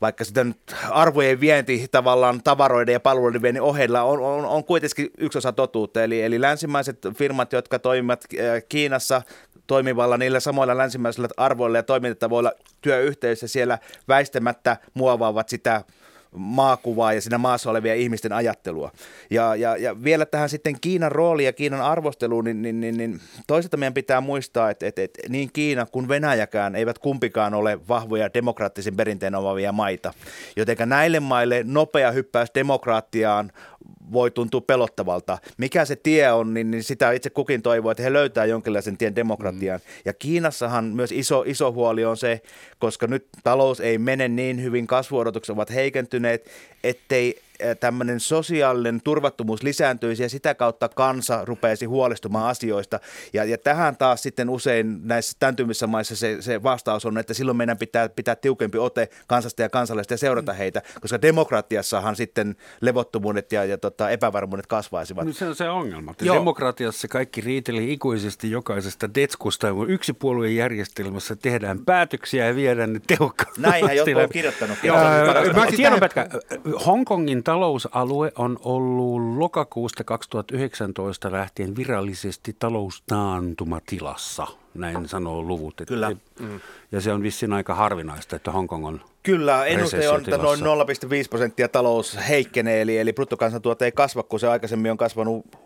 vaikka 0.00 0.24
sitä 0.24 0.44
nyt 0.44 0.58
arvojen 0.90 1.40
vienti 1.40 1.86
tavallaan 1.90 2.42
tavaroiden 2.42 2.92
ja 2.92 3.00
palveluiden 3.00 3.42
viennin 3.42 3.62
ohella 3.62 4.02
on, 4.02 4.20
on, 4.20 4.44
on 4.44 4.64
kuitenkin 4.64 5.10
yksi 5.18 5.38
osa 5.38 5.52
totuutta. 5.52 6.04
Eli, 6.04 6.22
eli 6.22 6.40
länsimaiset 6.40 6.98
firmat, 7.16 7.52
jotka 7.52 7.78
toimivat 7.78 8.24
äh, 8.24 8.62
Kiinassa 8.68 9.22
toimivalla 9.66 10.16
niillä 10.16 10.40
samoilla 10.40 10.76
länsimaisilla 10.76 11.28
arvoilla 11.36 11.78
ja 11.78 11.82
toimintatavoilla 11.82 12.52
työyhteisössä 12.80 13.48
siellä 13.52 13.78
väistämättä 14.08 14.76
muovaavat 14.94 15.48
sitä 15.48 15.84
maakuvaa 16.36 17.12
ja 17.12 17.20
siinä 17.20 17.38
maassa 17.38 17.70
olevia 17.70 17.94
ihmisten 17.94 18.32
ajattelua. 18.32 18.90
Ja, 19.30 19.54
ja, 19.54 19.76
ja 19.76 20.04
vielä 20.04 20.26
tähän 20.26 20.48
sitten 20.48 20.80
Kiinan 20.80 21.12
rooli 21.12 21.44
ja 21.44 21.52
Kiinan 21.52 21.80
arvosteluun, 21.80 22.44
niin, 22.44 22.62
niin, 22.62 22.80
niin, 22.80 22.96
niin 22.96 23.20
toisaalta 23.46 23.76
meidän 23.76 23.94
pitää 23.94 24.20
muistaa, 24.20 24.70
että, 24.70 24.86
että, 24.86 25.02
että 25.02 25.22
niin 25.28 25.50
Kiina 25.52 25.86
kuin 25.86 26.08
Venäjäkään 26.08 26.76
eivät 26.76 26.98
kumpikaan 26.98 27.54
ole 27.54 27.88
vahvoja 27.88 28.34
demokraattisen 28.34 28.96
perinteen 28.96 29.34
omaavia 29.34 29.72
maita. 29.72 30.14
Jotenka 30.56 30.86
näille 30.86 31.20
maille 31.20 31.62
nopea 31.66 32.10
hyppäys 32.10 32.50
demokraattiaan 32.54 33.52
voi 34.12 34.30
tuntua 34.30 34.60
pelottavalta. 34.60 35.38
Mikä 35.56 35.84
se 35.84 35.96
tie 35.96 36.32
on, 36.32 36.54
niin, 36.54 36.70
niin 36.70 36.82
sitä 36.82 37.12
itse 37.12 37.30
kukin 37.30 37.62
toivoo, 37.62 37.90
että 37.90 38.02
he 38.02 38.12
löytää 38.12 38.44
jonkinlaisen 38.44 38.96
tien 38.96 39.16
demokratiaan. 39.16 39.80
Mm. 39.80 40.02
Ja 40.04 40.12
Kiinassahan 40.12 40.84
myös 40.84 41.12
iso, 41.12 41.44
iso 41.46 41.72
huoli 41.72 42.04
on 42.04 42.16
se, 42.16 42.40
koska 42.78 43.06
nyt 43.06 43.26
talous 43.44 43.80
ei 43.80 43.98
mene 43.98 44.28
niin 44.28 44.62
hyvin, 44.62 44.86
kasvuodotukset 44.86 45.54
ovat 45.54 45.74
heikentyneet, 45.74 46.50
ettei 46.84 47.42
tämmöinen 47.80 48.20
sosiaalinen 48.20 49.00
turvattomuus 49.04 49.62
lisääntyisi 49.62 50.22
ja 50.22 50.28
sitä 50.28 50.54
kautta 50.54 50.88
kansa 50.88 51.44
rupeaisi 51.44 51.86
huolestumaan 51.86 52.48
asioista. 52.48 53.00
Ja, 53.32 53.44
ja 53.44 53.58
tähän 53.58 53.96
taas 53.96 54.22
sitten 54.22 54.50
usein 54.50 55.00
näissä 55.08 55.36
täntymissä 55.38 55.86
maissa 55.86 56.16
se, 56.16 56.36
se 56.40 56.62
vastaus 56.62 57.04
on, 57.04 57.18
että 57.18 57.34
silloin 57.34 57.56
meidän 57.56 57.78
pitää 57.78 58.08
pitää 58.08 58.36
tiukempi 58.36 58.78
ote 58.78 59.08
kansasta 59.26 59.62
ja 59.62 59.68
kansalaisista 59.68 60.14
ja 60.14 60.18
seurata 60.18 60.52
heitä, 60.52 60.82
koska 61.00 61.22
demokratiassahan 61.22 62.16
sitten 62.16 62.56
levottomuudet 62.80 63.52
ja, 63.52 63.64
ja 63.64 63.78
tota, 63.78 64.10
epävarmuudet 64.10 64.66
kasvaisivat. 64.66 65.26
No 65.26 65.32
se 65.32 65.48
on 65.48 65.54
se 65.54 65.68
ongelma. 65.68 66.10
Että 66.10 66.24
Joo. 66.24 66.36
Demokratiassa 66.36 67.08
kaikki 67.08 67.40
riiteli 67.40 67.92
ikuisesti 67.92 68.50
jokaisesta 68.50 69.14
detskusta. 69.14 69.68
Yksi 69.88 70.12
puolueen 70.12 70.56
järjestelmässä 70.56 71.36
tehdään 71.36 71.84
päätöksiä 71.84 72.46
ja 72.46 72.54
viedään 72.54 72.92
ne 72.92 73.00
tehokkaasti. 73.06 73.60
Näinhän 73.60 73.96
jotkut 73.96 74.22
on 74.22 74.28
kirjoittanut. 74.28 74.78
Joo, 74.82 74.96
äh, 74.96 75.54
mä 75.54 75.66
siis. 75.66 76.86
Hongkongin 76.86 77.42
talousalue 77.46 78.32
on 78.36 78.58
ollut 78.64 79.38
lokakuusta 79.38 80.04
2019 80.04 81.32
lähtien 81.32 81.76
virallisesti 81.76 82.56
taloustaantumatilassa. 82.58 84.46
Näin 84.74 85.08
sanoo 85.08 85.42
luvut. 85.42 85.82
Kyllä. 85.88 86.12
Ja 86.92 87.00
se 87.00 87.12
on 87.12 87.22
vissiin 87.22 87.52
aika 87.52 87.74
harvinaista, 87.74 88.36
että 88.36 88.50
Hongkong 88.50 88.86
on 88.86 89.00
Kyllä, 89.22 89.64
ennuste 89.64 90.08
on, 90.08 90.20
että 90.20 90.38
noin 90.38 90.58
resessiotilassa. 90.58 91.24
0,5 91.24 91.28
prosenttia 91.30 91.68
talous 91.68 92.18
heikkenee, 92.28 92.80
eli, 92.80 92.98
eli 92.98 93.12
bruttokansantuote 93.12 93.84
ei 93.84 93.92
kasva, 93.92 94.22
kun 94.22 94.40
se 94.40 94.48
aikaisemmin 94.48 94.90
on 94.90 94.96
kasvanut 94.96 95.46
3-5 95.54 95.56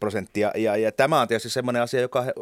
prosenttia. 0.00 0.50
Ja, 0.56 0.76
ja 0.76 0.92
tämä 0.92 1.20
on 1.20 1.28
tietysti 1.28 1.50
semmoinen 1.50 1.82
asia, 1.82 2.00
joka 2.00 2.22
he- 2.22 2.34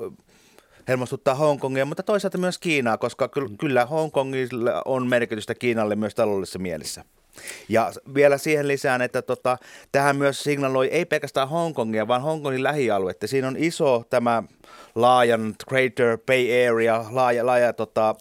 helmostuttaa 0.89 1.35
Hongkongia, 1.35 1.85
mutta 1.85 2.03
toisaalta 2.03 2.39
myös 2.39 2.59
Kiinaa, 2.59 2.99
koska 2.99 3.29
ky- 3.29 3.57
kyllä 3.59 3.87
Hongkongilla 3.87 4.83
on 4.85 5.07
merkitystä 5.07 5.55
Kiinalle 5.55 5.97
myös 5.97 6.15
taloudellisessa 6.15 6.59
mielessä. 6.59 7.05
Ja 7.69 7.93
vielä 8.15 8.39
siihen 8.39 8.69
lisään, 8.69 9.03
että 9.03 9.23
tota, 9.23 9.59
tähän 9.93 10.17
myös 10.17 10.43
signaloi 10.43 10.87
ei 10.87 11.05
pelkästään 11.05 11.49
Hongkongia, 11.49 12.09
vaan 12.09 12.23
Hongkongin 12.23 12.63
lähialuetta. 12.63 13.27
Siinä 13.27 13.49
on 13.49 13.57
iso 13.59 14.05
tämä 14.11 14.43
laajan 14.95 15.55
Greater 15.69 16.19
Bay 16.27 16.67
Area, 16.69 17.05
laaja, 17.11 17.47
laaja 17.47 17.73
tota, 17.73 18.15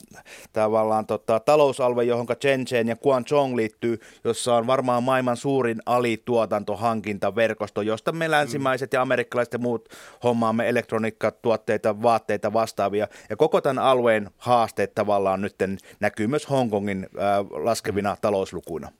tavallaan 0.54 1.06
tota, 1.06 1.39
talousalue, 1.39 2.04
johon 2.04 2.28
Shenzhen 2.41 2.88
ja 2.88 2.95
Guangzhou 2.95 3.56
liittyy, 3.56 3.99
jossa 4.23 4.56
on 4.56 4.67
varmaan 4.67 5.04
maailman 5.04 5.38
suurin 5.38 5.82
alituotantohankintaverkosto, 5.86 7.82
josta 7.82 8.12
me 8.12 8.32
länsimaiset 8.32 8.93
ja 8.93 9.02
amerikkalaiset 9.02 9.54
ja 9.54 9.60
muut 9.60 9.89
hommaamme 10.23 10.69
elektroniikkatuotteita, 10.69 12.02
vaatteita 12.02 12.54
vastaavia. 12.54 13.08
Ja 13.30 13.36
koko 13.36 13.62
tämän 13.62 13.84
alueen 13.84 14.30
haasteet 14.38 14.95
tavallaan 14.95 15.41
nyt 15.41 15.56
näkyy 15.99 16.28
myös 16.28 16.49
Hongkongin 16.49 17.08
äh, 17.17 17.45
laskevina 17.63 18.17
talouslukuina. 18.21 18.91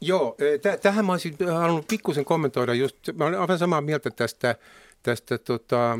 Joo, 0.00 0.36
tä- 0.62 0.76
tähän 0.76 1.04
mä 1.04 1.12
olisin 1.12 1.36
halunnut 1.58 1.88
pikkusen 1.88 2.24
kommentoida 2.24 2.74
just, 2.74 2.96
mä 3.14 3.24
olen 3.24 3.40
aivan 3.40 3.58
samaa 3.58 3.80
mieltä 3.80 4.10
tästä, 4.10 4.54
tästä 5.02 5.38
tota, 5.38 5.98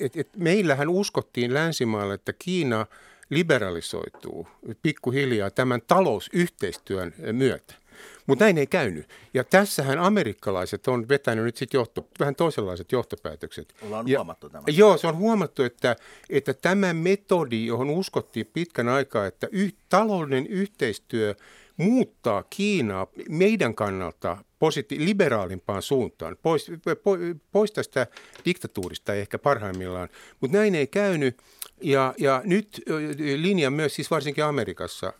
että 0.00 0.20
et 0.20 0.28
meillähän 0.36 0.88
uskottiin 0.88 1.54
länsimaalla, 1.54 2.14
että 2.14 2.32
Kiina 2.38 2.86
liberalisoituu 3.30 4.48
pikkuhiljaa 4.82 5.50
tämän 5.50 5.80
talousyhteistyön 5.86 7.14
myötä. 7.32 7.74
Mutta 8.26 8.44
näin 8.44 8.58
ei 8.58 8.66
käynyt. 8.66 9.08
Ja 9.34 9.44
tässähän 9.44 9.98
amerikkalaiset 9.98 10.88
on 10.88 11.08
vetänyt 11.08 11.44
nyt 11.44 11.56
sitten 11.56 11.78
johto, 11.78 12.08
vähän 12.20 12.34
toisenlaiset 12.34 12.92
johtopäätökset. 12.92 13.74
Ollaan 13.82 14.08
ja, 14.08 14.18
huomattu 14.18 14.48
tämä. 14.48 14.64
Joo, 14.66 14.96
se 14.96 15.06
on 15.06 15.16
huomattu, 15.16 15.62
että, 15.62 15.96
että 16.30 16.54
tämä 16.54 16.94
metodi, 16.94 17.66
johon 17.66 17.90
uskottiin 17.90 18.50
pitkän 18.52 18.88
aikaa, 18.88 19.26
että 19.26 19.48
y, 19.52 19.70
taloudellinen 19.88 20.46
yhteistyö 20.46 21.34
muuttaa 21.76 22.42
Kiinaa 22.50 23.06
meidän 23.28 23.74
kannalta 23.74 24.36
positi- 24.58 25.04
liberaalimpaan 25.04 25.82
suuntaan, 25.82 26.36
pois, 26.42 26.70
po, 27.02 27.16
pois 27.52 27.72
tästä 27.72 28.06
diktatuurista 28.44 29.14
ehkä 29.14 29.38
parhaimmillaan. 29.38 30.08
Mutta 30.40 30.56
näin 30.56 30.74
ei 30.74 30.86
käynyt. 30.86 31.36
Ja, 31.82 32.14
ja 32.18 32.42
nyt 32.44 32.82
linja 33.36 33.70
myös 33.70 33.94
siis 33.94 34.10
varsinkin 34.10 34.44
Amerikassa, 34.44 35.12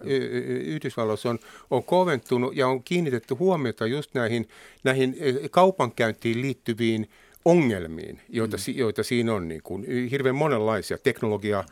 Yhdysvalloissa 0.65 1.31
on, 1.31 1.39
on 1.71 1.85
koventunut 1.85 2.57
ja 2.57 2.69
on 2.69 2.83
kiinnitetty 2.83 3.35
huomiota 3.35 3.87
just 3.87 4.15
näihin, 4.15 4.49
näihin 4.85 5.17
kaupankäyntiin 5.51 6.43
liittyviin 6.43 7.09
ongelmiin, 7.45 8.21
joita, 8.29 8.57
mm. 8.57 8.75
joita 8.77 9.03
siinä 9.03 9.35
on, 9.35 9.49
niin 9.49 9.63
kuin, 9.63 10.09
hirveän 10.11 10.35
monenlaisia. 10.35 10.99
Teknologia, 10.99 11.65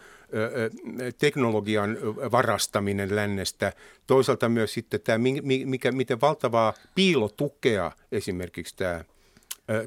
teknologian 1.19 1.99
varastaminen 2.33 3.17
lännestä, 3.17 3.73
toisaalta 4.07 4.49
myös 4.49 4.75
sitten 4.75 5.01
tämä, 5.01 5.19
mikä, 5.65 5.93
miten 5.93 6.21
valtavaa 6.21 6.75
piilotukea 6.95 7.93
esimerkiksi 8.13 8.77
tämä 8.77 9.05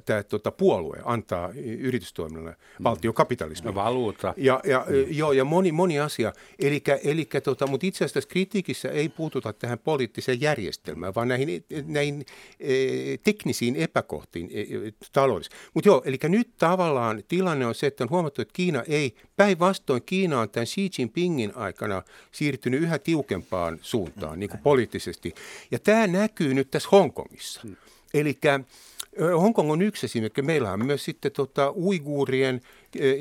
tämä 0.06 0.24
tota, 0.24 0.52
puolue 0.52 0.98
antaa 1.06 1.50
yritystoiminnalle 1.80 2.52
mm. 2.52 2.84
valtiokapitalismia. 2.84 3.76
Valuutta. 3.76 4.34
Ja, 4.38 4.60
ja, 4.64 4.86
mm. 4.90 4.96
joo, 5.10 5.32
ja 5.32 5.46
moni, 5.46 5.72
moni 5.72 6.00
asia. 6.00 6.34
Elikkä, 6.60 7.00
elikkä, 7.04 7.42
tota, 7.42 7.68
mutta 7.68 7.88
itse 7.88 8.06
asiassa 8.06 8.30
kritiikissä 8.30 8.90
ei 8.90 9.10
puututa 9.10 9.54
tähän 9.54 9.80
poliittiseen 9.80 10.42
järjestelmään, 10.42 11.16
vaan 11.16 11.28
näihin, 11.28 11.66
näihin 11.86 12.26
e, 12.60 12.74
teknisiin 13.24 13.76
epäkohtiin 13.76 14.50
e, 14.54 14.64
taloudessa. 15.12 15.52
Mutta 15.74 15.90
joo, 15.90 16.02
eli 16.06 16.18
nyt 16.24 16.50
tavallaan 16.58 17.24
tilanne 17.28 17.66
on 17.66 17.76
se, 17.76 17.88
että 17.88 18.04
on 18.04 18.10
huomattu, 18.10 18.42
että 18.42 18.54
Kiina 18.54 18.84
ei, 18.88 19.16
päinvastoin 19.36 20.02
Kiina 20.06 20.40
on 20.40 20.50
tämän 20.50 20.68
Xi 20.68 20.90
Jinpingin 20.98 21.56
aikana 21.56 22.04
siirtynyt 22.32 22.82
yhä 22.82 23.00
tiukempaan 23.00 23.80
suuntaan 23.82 24.34
mm. 24.34 24.40
niin 24.40 24.50
kuin 24.50 24.62
poliittisesti. 24.62 25.36
Ja 25.72 25.80
tämä 25.80 26.08
näkyy 26.08 26.54
nyt 26.54 26.72
tässä 26.72 26.90
Hongkongissa. 26.92 27.62
Mm. 27.64 27.76
Eli 28.20 28.40
Hongkong 29.40 29.72
on 29.72 29.82
yksi 29.82 30.06
esimerkki. 30.06 30.42
Meillä 30.42 30.72
on 30.72 30.86
myös 30.86 31.06
sitten 31.06 31.32
tota, 31.32 31.72
uiguurien 31.72 32.62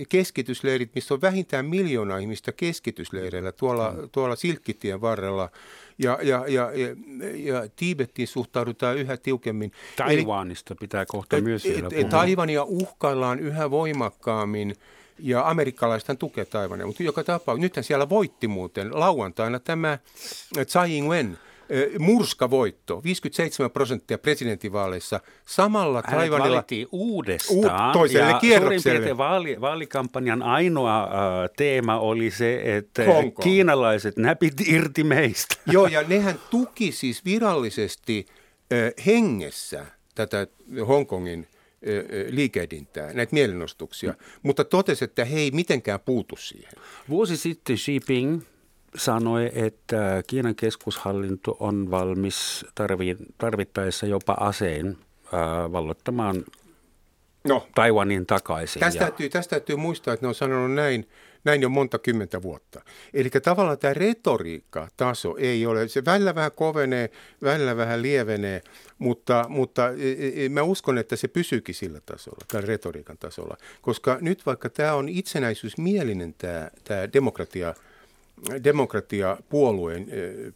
keskitysleirit, 0.08 0.94
missä 0.94 1.14
on 1.14 1.20
vähintään 1.20 1.66
miljoona 1.66 2.18
ihmistä 2.18 2.52
keskitysleireillä 2.52 3.52
tuolla, 3.52 3.90
mm. 3.90 4.08
tuolla 4.12 4.36
Silkkitien 4.36 5.00
varrella. 5.00 5.50
Ja, 5.98 6.18
ja, 6.22 6.44
ja, 6.48 6.72
ja, 6.72 6.96
ja 7.34 7.68
Tiibettiin 7.76 8.28
suhtaudutaan 8.28 8.98
yhä 8.98 9.16
tiukemmin. 9.16 9.72
Taiwanista 9.96 10.74
Eli, 10.74 10.78
pitää 10.80 11.06
kohta 11.06 11.40
myös 11.40 11.64
vielä 11.64 11.88
puhua. 11.90 12.08
Taiwania 12.08 12.64
uhkaillaan 12.64 13.40
yhä 13.40 13.70
voimakkaammin. 13.70 14.76
Ja 15.18 15.48
amerikkalaiset 15.48 16.18
tukee 16.18 16.44
Taiwania, 16.44 16.86
mutta 16.86 17.02
joka 17.02 17.24
tapauksessa, 17.24 17.62
nythän 17.62 17.84
siellä 17.84 18.08
voitti 18.08 18.48
muuten 18.48 19.00
lauantaina 19.00 19.60
tämä 19.60 19.98
Tsai 20.66 20.98
Ing-wen, 20.98 21.38
murskavoitto, 21.98 23.02
57 23.04 23.70
prosenttia 23.70 24.18
presidentinvaaleissa. 24.18 25.20
Samalla 25.44 26.02
Hänet 26.06 26.18
Taiwanilla... 26.18 26.56
valittiin 26.56 26.88
uudestaan. 26.92 27.90
U- 27.90 27.92
toiselle 27.92 28.30
ja 28.30 28.38
kierrokselle. 28.38 29.16
vaali, 29.16 29.60
vaalikampanjan 29.60 30.42
ainoa 30.42 31.02
äh, 31.02 31.10
teema 31.56 31.98
oli 31.98 32.30
se, 32.30 32.76
että 32.76 33.04
Hongkong. 33.04 33.44
kiinalaiset 33.44 34.16
näpit 34.16 34.54
irti 34.68 35.04
meistä. 35.04 35.56
Joo, 35.72 35.86
ja 35.86 36.02
nehän 36.02 36.40
tuki 36.50 36.92
siis 36.92 37.24
virallisesti 37.24 38.26
äh, 38.72 39.06
hengessä 39.06 39.86
tätä 40.14 40.46
Hongkongin 40.88 41.46
liikehdintää, 42.30 43.12
näitä 43.12 43.34
mielenostuksia, 43.34 44.10
mm. 44.10 44.16
mutta 44.42 44.64
totesi, 44.64 45.04
että 45.04 45.24
he 45.24 45.38
ei 45.38 45.50
mitenkään 45.50 46.00
puutu 46.00 46.36
siihen. 46.36 46.72
Vuosi 47.08 47.36
sitten 47.36 47.76
Xi 47.76 47.92
Jinping 47.92 48.42
sanoi, 48.96 49.50
että 49.54 50.22
Kiinan 50.26 50.54
keskushallinto 50.54 51.56
on 51.60 51.90
valmis 51.90 52.66
tarvittaessa 53.38 54.06
jopa 54.06 54.32
aseen 54.32 54.98
vallottamaan 55.72 56.44
no, 57.48 57.68
Taiwanin 57.74 58.26
takaisin. 58.26 58.80
Tästä, 58.80 58.98
ja... 58.98 59.00
täytyy, 59.00 59.28
tästä 59.28 59.50
täytyy 59.50 59.76
muistaa, 59.76 60.14
että 60.14 60.24
ne 60.26 60.28
on 60.28 60.34
sanonut 60.34 60.74
näin, 60.74 61.08
näin 61.44 61.62
jo 61.62 61.68
monta 61.68 61.98
kymmentä 61.98 62.42
vuotta. 62.42 62.80
Eli 63.14 63.30
tavallaan 63.30 63.78
tämä 63.78 63.94
retoriikka 63.94 64.88
taso 64.96 65.36
ei 65.38 65.66
ole, 65.66 65.88
se 65.88 66.04
välillä 66.04 66.34
vähän 66.34 66.52
kovenee, 66.52 67.10
välillä 67.42 67.76
vähän 67.76 68.02
lievenee, 68.02 68.62
mutta, 68.98 69.44
mutta 69.48 69.88
e, 69.88 70.44
e, 70.44 70.48
mä 70.48 70.62
uskon, 70.62 70.98
että 70.98 71.16
se 71.16 71.28
pysyykin 71.28 71.74
sillä 71.74 72.00
tasolla, 72.06 72.46
tämän 72.48 72.68
retoriikan 72.68 73.18
tasolla. 73.18 73.56
Koska 73.82 74.18
nyt 74.20 74.46
vaikka 74.46 74.68
tämä 74.68 74.94
on 74.94 75.08
itsenäisyysmielinen 75.08 76.34
tämä, 76.34 76.70
tämä 76.84 77.12
demokratia– 77.12 77.74
demokratiapuolueen 78.64 80.06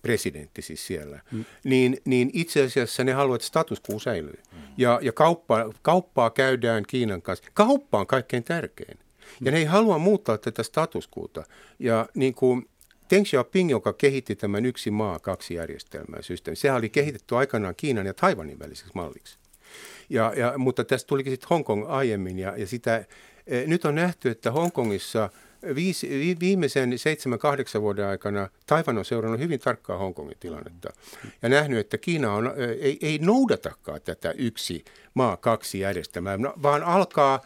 presidentti 0.03 0.63
siis 0.63 0.87
siellä, 0.87 1.21
mm. 1.33 1.45
niin, 1.65 1.99
niin 2.05 2.31
itse 2.33 2.63
asiassa 2.63 3.05
ne 3.05 3.13
haluavat, 3.13 3.41
että 3.41 3.47
status 3.47 3.83
quo 3.91 3.99
säilyy. 3.99 4.39
Mm. 4.53 4.59
Ja, 4.77 4.99
ja 5.03 5.13
kauppa, 5.13 5.73
kauppaa 5.83 6.31
käydään 6.31 6.85
Kiinan 6.89 7.23
kanssa. 7.23 7.51
Kauppa 7.55 7.99
on 7.99 8.07
kaikkein 8.07 8.45
tärkein. 8.45 8.99
Mm. 8.99 9.47
Ja 9.47 9.53
ne 9.53 9.59
ei 9.59 9.65
halua 9.65 9.99
muuttaa 9.99 10.39
tätä 10.39 10.63
status 10.63 11.09
quota. 11.19 11.45
Ja 11.79 12.09
niin 12.15 12.35
kuin 12.35 12.69
Deng 13.11 13.25
Xiaoping, 13.25 13.71
joka 13.71 13.93
kehitti 13.93 14.37
tämän 14.37 14.67
yksi 14.67 14.91
maa, 14.91 15.19
kaksi 15.19 15.55
järjestelmää 15.55 16.23
systeemi, 16.23 16.57
sehän 16.57 16.79
oli 16.79 16.89
kehitetty 16.89 17.37
aikanaan 17.37 17.75
Kiinan 17.77 18.07
ja 18.07 18.15
Taiwanin 18.15 18.59
väliseksi 18.59 18.93
malliksi. 18.95 19.39
Ja, 20.11 20.33
ja, 20.37 20.59
mutta 20.59 20.85
tästä 20.85 21.09
tulikin 21.09 21.33
sitten 21.33 21.49
Hongkong 21.49 21.85
aiemmin 21.89 22.39
ja, 22.39 22.57
ja 22.57 22.67
sitä, 22.67 23.05
e, 23.47 23.67
nyt 23.67 23.85
on 23.85 23.95
nähty, 23.95 24.31
että 24.31 24.51
Hongkongissa– 24.51 25.31
viisi, 25.75 26.37
viimeisen 26.41 26.99
seitsemän, 26.99 27.39
kahdeksan 27.39 27.83
vuoden 27.83 28.07
aikana 28.07 28.49
Taivan 28.67 28.99
on 28.99 29.05
seurannut 29.05 29.41
hyvin 29.41 29.61
tarkkaa 29.61 29.97
Hongkongin 29.97 30.37
tilannetta 30.41 30.93
ja 31.43 31.49
nähnyt, 31.49 31.79
että 31.79 31.99
Kiina 31.99 32.35
on, 32.35 32.53
ei, 32.81 32.99
ei 33.03 33.19
noudatakaan 33.19 34.01
tätä 34.05 34.31
yksi 34.31 34.85
maa, 35.15 35.37
kaksi 35.37 35.81
järjestelmää, 35.81 36.39
vaan 36.41 36.83
alkaa 36.83 37.41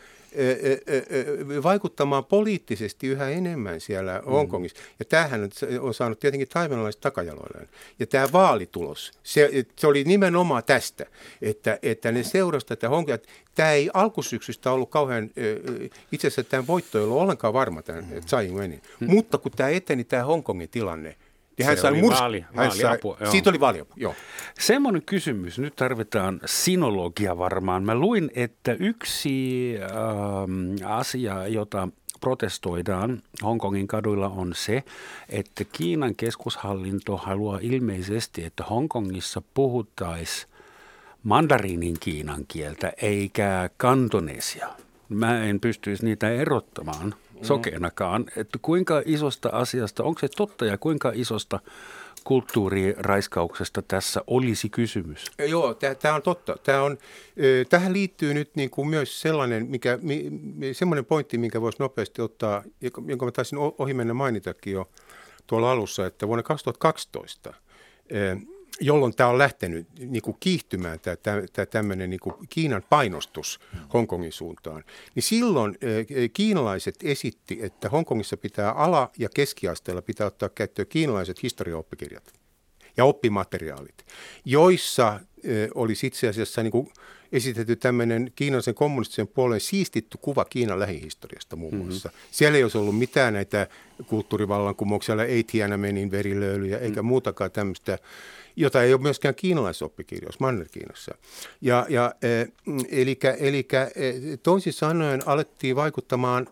vaikuttamaan 1.62 2.24
poliittisesti 2.24 3.06
yhä 3.06 3.28
enemmän 3.28 3.80
siellä 3.80 4.18
mm. 4.18 4.30
Hongkongissa. 4.30 4.82
Ja 4.98 5.04
tämähän 5.04 5.50
on 5.80 5.94
saanut 5.94 6.20
tietenkin 6.20 6.48
taivanalaiset 6.48 7.00
takajaloilleen. 7.00 7.68
Ja 7.98 8.06
tämä 8.06 8.26
vaalitulos, 8.32 9.12
se, 9.22 9.50
se 9.76 9.86
oli 9.86 10.04
nimenomaan 10.04 10.64
tästä, 10.64 11.06
että, 11.42 11.78
että 11.82 12.12
ne 12.12 12.22
seurasi 12.22 12.66
tätä 12.66 12.88
Hongkongia. 12.88 13.18
Tämä 13.54 13.72
ei 13.72 13.90
alkusyksystä 13.94 14.72
ollut 14.72 14.90
kauhean, 14.90 15.30
itse 16.12 16.26
asiassa 16.26 16.44
tämä 16.44 16.66
voitto 16.66 16.98
ei 16.98 17.04
ollut 17.04 17.18
ollenkaan 17.18 17.52
varma 17.54 17.82
tämän 17.82 18.04
mm. 18.10 18.20
Tsai 18.20 18.46
Ing-wenin. 18.46 18.82
Mm. 19.00 19.10
Mutta 19.10 19.38
kun 19.38 19.52
tämä 19.52 19.68
eteni, 19.68 20.04
tämä 20.04 20.24
Hongkongin 20.24 20.68
tilanne, 20.68 21.16
ja 21.58 21.64
hän 21.66 21.76
sai 21.76 22.00
murs... 22.00 22.20
vaali, 22.20 22.40
hän 22.40 22.54
vaaliapu, 22.56 23.16
sai, 23.18 23.30
Siitä 23.30 23.50
oli 23.50 23.60
vaaliapu, 23.60 23.92
joo. 23.96 24.14
Semmoinen 24.58 25.02
kysymys, 25.06 25.58
nyt 25.58 25.76
tarvitaan 25.76 26.40
sinologia 26.44 27.38
varmaan. 27.38 27.84
Mä 27.84 27.94
luin, 27.94 28.30
että 28.34 28.72
yksi 28.72 29.74
ähm, 29.82 30.92
asia, 30.96 31.46
jota 31.48 31.88
protestoidaan 32.20 33.22
Hongkongin 33.42 33.88
kaduilla 33.88 34.28
on 34.28 34.52
se, 34.54 34.82
että 35.28 35.64
Kiinan 35.64 36.14
keskushallinto 36.16 37.16
haluaa 37.16 37.58
ilmeisesti, 37.62 38.44
että 38.44 38.64
Hongkongissa 38.64 39.42
puhuttaisiin 39.54 40.54
mandariinin 41.22 41.96
kiinan 42.00 42.44
kieltä 42.48 42.92
eikä 43.02 43.70
kantonesia. 43.76 44.68
Mä 45.08 45.44
en 45.44 45.60
pystyisi 45.60 46.04
niitä 46.04 46.30
erottamaan 46.30 47.14
sokeenakaan, 47.42 48.24
että 48.36 48.58
kuinka 48.62 49.02
isosta 49.04 49.48
asiasta, 49.48 50.04
onko 50.04 50.20
se 50.20 50.28
totta 50.36 50.64
ja 50.64 50.78
kuinka 50.78 51.12
isosta 51.14 51.60
kulttuuriraiskauksesta 52.24 53.82
tässä 53.82 54.20
olisi 54.26 54.68
kysymys? 54.68 55.24
Joo, 55.48 55.74
tämä 55.74 56.14
on 56.14 56.22
totta. 56.22 56.56
Tää 56.62 56.82
on, 56.82 56.98
tähän 57.68 57.92
liittyy 57.92 58.34
nyt 58.34 58.50
niin 58.56 58.70
kuin 58.70 58.88
myös 58.88 59.20
sellainen, 59.20 59.66
mikä, 59.66 59.98
semmoinen 60.72 61.04
pointti, 61.04 61.38
minkä 61.38 61.60
voisi 61.60 61.78
nopeasti 61.78 62.22
ottaa, 62.22 62.62
jonka 63.06 63.24
mä 63.24 63.30
taisin 63.32 63.58
ohi 63.78 63.94
mennä 63.94 64.14
mainitakin 64.14 64.72
jo 64.72 64.90
tuolla 65.46 65.72
alussa, 65.72 66.06
että 66.06 66.28
vuonna 66.28 66.42
2012 66.42 67.54
jolloin 68.80 69.16
tämä 69.16 69.30
on 69.30 69.38
lähtenyt 69.38 69.88
niin 69.98 70.22
kuin 70.22 70.36
kiihtymään, 70.40 71.00
tämä, 71.00 71.16
tämä 71.52 71.66
tämmöinen 71.66 72.10
niin 72.10 72.20
kuin 72.20 72.34
Kiinan 72.50 72.82
painostus 72.90 73.60
Hongkongin 73.92 74.32
suuntaan, 74.32 74.84
niin 75.14 75.22
silloin 75.22 75.78
kiinalaiset 76.32 76.94
esitti, 77.02 77.58
että 77.62 77.88
Hongkongissa 77.88 78.36
pitää 78.36 78.72
ala- 78.72 79.10
ja 79.18 79.28
keskiasteella 79.34 80.02
pitää 80.02 80.26
ottaa 80.26 80.48
käyttöön 80.48 80.88
kiinalaiset 80.88 81.42
historiaoppikirjat 81.42 82.32
ja 82.96 83.04
oppimateriaalit, 83.04 84.06
joissa 84.44 85.20
olisi 85.74 86.06
itse 86.06 86.28
asiassa 86.28 86.62
niin 86.62 86.70
kuin 86.72 86.92
esitetty 87.32 87.76
tämmöinen 87.76 88.32
kiinalaisen 88.36 88.74
kommunistisen 88.74 89.28
puolen 89.28 89.60
siistitty 89.60 90.18
kuva 90.18 90.44
Kiinan 90.44 90.78
lähihistoriasta 90.78 91.56
muun 91.56 91.76
muassa. 91.76 92.08
Mm-hmm. 92.08 92.28
Siellä 92.30 92.56
ei 92.56 92.62
olisi 92.62 92.78
ollut 92.78 92.98
mitään 92.98 93.34
näitä 93.34 93.66
kulttuurivallankumouksia, 94.06 95.24
ei 95.24 95.44
Tiananmenin 95.44 96.10
verilöylyjä 96.10 96.78
eikä 96.78 97.02
mm. 97.02 97.06
muutakaan 97.06 97.50
tämmöistä 97.50 97.98
jota 98.56 98.82
ei 98.82 98.94
ole 98.94 99.02
myöskään 99.02 99.34
kiinalaisessa 99.34 99.84
oppikirjoissa, 99.84 100.40
Manner-Kiinassa. 100.40 101.14
Ja, 101.60 101.86
ja, 101.88 102.14
eli, 102.90 103.18
eli 103.38 103.68
toisin 104.42 104.72
sanoen 104.72 105.28
alettiin 105.28 105.76
vaikuttamaan 105.76 106.46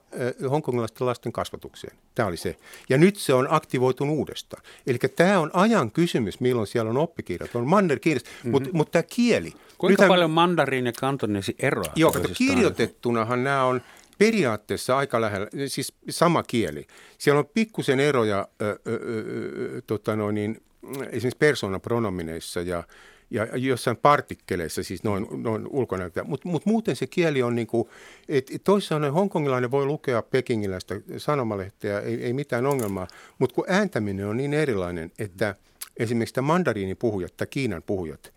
hongkongilaisten 0.51 1.07
lasten 1.07 1.33
kasvatukseen. 1.33 1.97
Tämä 2.15 2.29
oli 2.29 2.37
se. 2.37 2.57
Ja 2.89 2.99
nyt 2.99 3.17
se 3.17 3.35
on 3.35 3.47
aktivoitunut 3.51 4.17
uudestaan. 4.17 4.63
Eli 4.87 4.99
tämä 4.99 5.39
on 5.39 5.51
ajan 5.53 5.91
kysymys, 5.91 6.41
milloin 6.41 6.67
siellä 6.67 6.91
on 6.91 6.97
oppikirjat. 6.97 7.57
On 7.57 7.67
Manner-Kiinassa, 7.67 8.29
mm-hmm. 8.29 8.51
mutta 8.51 8.71
mut 8.73 8.91
tämä 8.91 9.03
kieli. 9.03 9.53
Kuinka 9.79 9.93
Nythän, 9.93 10.09
paljon 10.09 10.31
mandariin 10.31 10.87
ja 10.87 10.93
kantonesi 10.93 11.57
eroa? 11.59 11.93
Joo, 11.97 12.15
kirjoitettunahan 12.35 13.45
nämä 13.45 13.65
on 13.65 13.83
periaatteessa 14.19 14.97
aika 14.97 15.21
lähellä, 15.21 15.49
siis 15.67 15.93
sama 16.11 16.43
kieli. 16.43 16.87
Siellä 17.19 17.39
on 17.39 17.47
pikkusen 17.55 18.01
eroja 18.01 18.49
ö, 18.63 18.65
ö, 18.71 18.77
ö, 18.87 19.83
tota 19.87 20.17
noin, 20.17 20.35
niin, 20.35 20.63
esimerkiksi 20.91 21.39
persoonapronomineissa 21.39 22.61
ja, 22.61 22.85
ja 23.31 23.47
jossain 23.57 23.97
partikkeleissa, 23.97 24.83
siis 24.83 25.05
noin, 25.05 25.27
noin 25.31 25.67
ulkonäöltä. 25.71 26.25
Mutta 26.25 26.49
mut 26.49 26.67
muuten 26.67 26.97
se 26.97 27.07
kieli 27.07 27.43
on 27.43 27.55
niin 27.55 27.67
kuin, 27.67 27.89
että 28.29 28.53
toisaalta 28.65 29.13
hongkongilainen 29.13 29.71
voi 29.71 29.87
lukea 29.87 30.23
pekingiläistä 30.23 31.01
sanomalehteä, 31.17 32.01
ei, 32.01 32.25
ei 32.25 32.33
mitään 32.33 32.67
ongelmaa, 32.67 33.09
mutta 33.39 33.55
kun 33.55 33.65
ääntäminen 33.69 34.27
on 34.27 34.37
niin 34.37 34.55
erilainen, 34.55 35.13
että 35.19 35.55
esimerkiksi 35.97 36.35
tämä 36.35 36.47
mandariinipuhujat 36.47 37.37
tai 37.37 37.47
Kiinan 37.47 37.83
puhujat, 37.83 38.33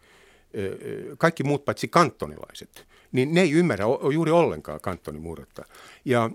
kaikki 1.18 1.43
muut 1.43 1.66
paitsi 1.66 1.88
kantonilaiset, 1.88 2.86
niin 3.16 3.34
ne 3.34 3.41
ei 3.41 3.51
ymmärrä 3.51 3.86
juuri 4.13 4.32
ollenkaan 4.32 4.82
kantonimurretta. 4.82 5.66
Ja 6.05 6.30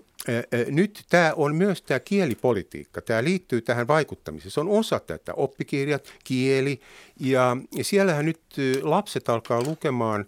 nyt 0.71 1.03
tämä 1.09 1.33
on 1.35 1.55
myös 1.55 1.81
tämä 1.81 1.99
kielipolitiikka, 1.99 3.01
tämä 3.01 3.23
liittyy 3.23 3.61
tähän 3.61 3.87
vaikuttamiseen. 3.87 4.51
Se 4.51 4.59
on 4.59 4.69
osa 4.69 4.99
tätä, 4.99 5.33
oppikirjat, 5.33 6.13
kieli 6.23 6.81
ja, 7.19 7.57
siellähän 7.81 8.25
nyt 8.25 8.41
lapset 8.81 9.29
alkaa 9.29 9.63
lukemaan 9.63 10.25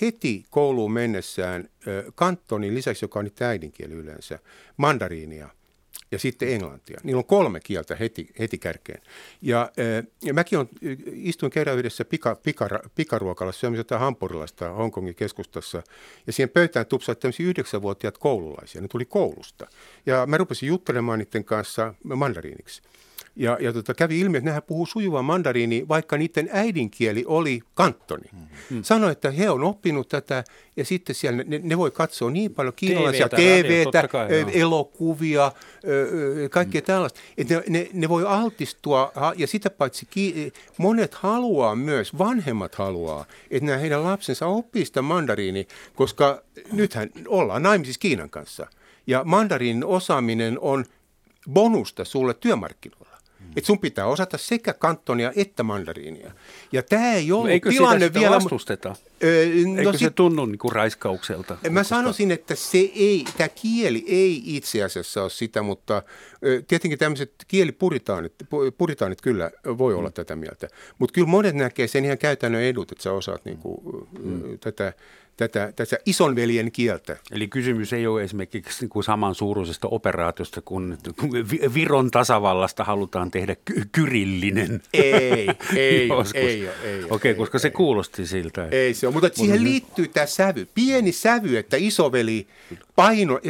heti 0.00 0.44
kouluun 0.50 0.92
mennessään 0.92 1.68
kantonin 2.14 2.74
lisäksi, 2.74 3.04
joka 3.04 3.18
on 3.18 3.24
nyt 3.24 3.42
äidinkieli 3.42 3.94
yleensä, 3.94 4.38
mandariinia– 4.76 5.48
ja 6.12 6.18
sitten 6.18 6.48
englantia. 6.48 7.00
Niillä 7.02 7.18
on 7.18 7.24
kolme 7.24 7.60
kieltä 7.60 7.96
heti, 7.96 8.28
heti 8.38 8.58
kärkeen. 8.58 9.02
Ja, 9.42 9.72
ja 10.22 10.34
mäkin 10.34 10.58
on, 10.58 10.68
istuin 11.12 11.52
kerran 11.52 11.78
yhdessä 11.78 12.04
pika, 12.04 12.34
pika, 12.34 12.68
pikaruokalassa 12.94 13.60
syömässä 13.60 13.80
jotain 13.80 14.00
hampurilaista 14.00 14.68
Hongkongin 14.68 15.14
keskustassa. 15.14 15.82
Ja 16.26 16.32
siihen 16.32 16.50
pöytään 16.50 16.86
tupsasi 16.86 17.20
tämmöisiä 17.20 17.46
yhdeksänvuotiaat 17.46 18.18
koululaisia. 18.18 18.80
Ne 18.80 18.88
tuli 18.88 19.04
koulusta. 19.04 19.66
Ja 20.06 20.26
mä 20.26 20.38
rupesin 20.38 20.66
juttelemaan 20.66 21.18
niiden 21.18 21.44
kanssa 21.44 21.94
mandariiniksi. 22.04 22.82
Ja, 23.36 23.58
ja 23.60 23.72
tota, 23.72 23.94
kävi 23.94 24.20
ilmi, 24.20 24.38
että 24.38 24.50
nehän 24.50 24.62
puhuu 24.62 24.86
sujuvaa 24.86 25.22
mandariini, 25.22 25.88
vaikka 25.88 26.16
niiden 26.16 26.50
äidinkieli 26.52 27.24
oli 27.26 27.60
kantoni. 27.74 28.28
Mm-hmm. 28.32 28.82
Sanoi, 28.82 29.12
että 29.12 29.30
he 29.30 29.50
on 29.50 29.64
oppinut 29.64 30.08
tätä 30.08 30.44
ja 30.76 30.84
sitten 30.84 31.14
siellä 31.14 31.44
ne, 31.46 31.60
ne 31.62 31.78
voi 31.78 31.90
katsoa 31.90 32.30
niin 32.30 32.54
paljon 32.54 32.74
kiinalaisia 32.76 33.28
TVtä, 33.28 33.90
TVtä 33.90 34.08
kai, 34.08 34.28
elokuvia, 34.52 35.52
kaikkea 36.50 36.80
mm. 36.80 36.84
tällaista. 36.84 37.20
Että 37.38 37.54
ne, 37.54 37.62
ne, 37.68 37.88
ne 37.92 38.08
voi 38.08 38.24
altistua 38.26 39.12
ja 39.36 39.46
sitä 39.46 39.70
paitsi 39.70 40.06
ki, 40.10 40.52
monet 40.78 41.14
haluaa 41.14 41.76
myös, 41.76 42.18
vanhemmat 42.18 42.74
haluaa, 42.74 43.24
että 43.50 43.66
nämä 43.66 43.78
heidän 43.78 44.04
lapsensa 44.04 44.46
oppii 44.46 44.84
sitä 44.84 45.02
mandariini, 45.02 45.66
koska 45.94 46.42
nythän 46.72 47.10
ollaan 47.28 47.62
naimisissa 47.62 48.00
Kiinan 48.00 48.30
kanssa. 48.30 48.66
Ja 49.06 49.24
mandariinin 49.24 49.84
osaaminen 49.84 50.58
on 50.60 50.84
bonusta 51.50 52.04
sulle 52.04 52.34
työmarkkinoilla. 52.34 53.13
Että 53.56 53.66
sun 53.66 53.78
pitää 53.78 54.06
osata 54.06 54.38
sekä 54.38 54.72
kantonia 54.72 55.32
että 55.36 55.62
mandariinia. 55.62 56.32
Ja 56.72 56.82
tämä 56.82 57.12
ei 57.12 57.32
ollut 57.32 57.50
Eikö 57.50 57.70
tilanne 57.70 58.06
sitä 58.06 58.20
vielä... 58.20 58.34
vastusteta? 58.34 58.96
Öö, 59.24 59.46
no 59.66 59.78
Eikö 59.78 59.92
sit, 59.92 60.00
se 60.00 60.10
tunnu 60.10 60.46
niin 60.46 60.58
kuin 60.58 60.72
raiskaukselta? 60.72 61.54
Mä 61.54 61.80
koska... 61.80 61.96
sanoisin, 61.96 62.30
että 62.30 62.54
se 62.54 62.78
ei, 62.78 63.24
tämä 63.36 63.48
kieli 63.48 64.04
ei 64.08 64.42
itse 64.44 64.82
asiassa 64.82 65.22
ole 65.22 65.30
sitä, 65.30 65.62
mutta 65.62 66.02
ö, 66.44 66.62
tietenkin 66.68 66.98
tämmöiset 66.98 67.32
kielipuritaanit 67.48 68.32
puritaanit 68.78 69.20
kyllä 69.20 69.50
voi 69.78 69.94
olla 69.94 70.08
mm. 70.08 70.14
tätä 70.14 70.36
mieltä. 70.36 70.68
Mutta 70.98 71.12
kyllä 71.12 71.28
monet 71.28 71.54
näkee 71.54 71.86
sen 71.86 72.04
ihan 72.04 72.18
käytännön 72.18 72.62
edut, 72.62 72.92
että 72.92 73.02
sä 73.02 73.12
osaat 73.12 73.44
niin 73.44 73.58
kuin, 73.58 73.80
mm. 74.22 74.58
tätä 74.58 74.92
tätä, 75.36 75.72
tätä 75.76 75.96
isonveljen 76.06 76.72
kieltä. 76.72 77.16
Eli 77.30 77.48
kysymys 77.48 77.92
ei 77.92 78.06
ole 78.06 78.22
esimerkiksi 78.22 78.80
niin 78.80 78.88
kuin 78.88 79.04
samansuuruisesta 79.04 79.88
operaatiosta, 79.88 80.62
kun 80.62 80.98
Viron 81.74 82.10
tasavallasta 82.10 82.84
halutaan 82.84 83.30
tehdä 83.30 83.56
ky- 83.64 83.82
kyrillinen. 83.92 84.82
Ei, 84.92 85.48
ei, 85.76 86.08
Joskus. 86.18 86.34
ei, 86.34 86.44
ei, 86.44 86.68
ei 86.84 87.04
Okei, 87.04 87.10
okay, 87.10 87.34
koska 87.34 87.58
se 87.58 87.70
kuulosti 87.70 88.26
siltä. 88.26 88.64
Että... 88.64 88.76
Ei 88.76 88.94
se 88.94 89.06
ole, 89.06 89.12
mutta 89.12 89.30
siihen 89.34 89.60
mutta 89.60 89.70
liittyy 89.70 90.08
tämä 90.08 90.26
sävy, 90.26 90.68
pieni 90.74 91.12
sävy, 91.12 91.56
että 91.56 91.76
isoveli 91.76 92.46
paino, 92.96 93.40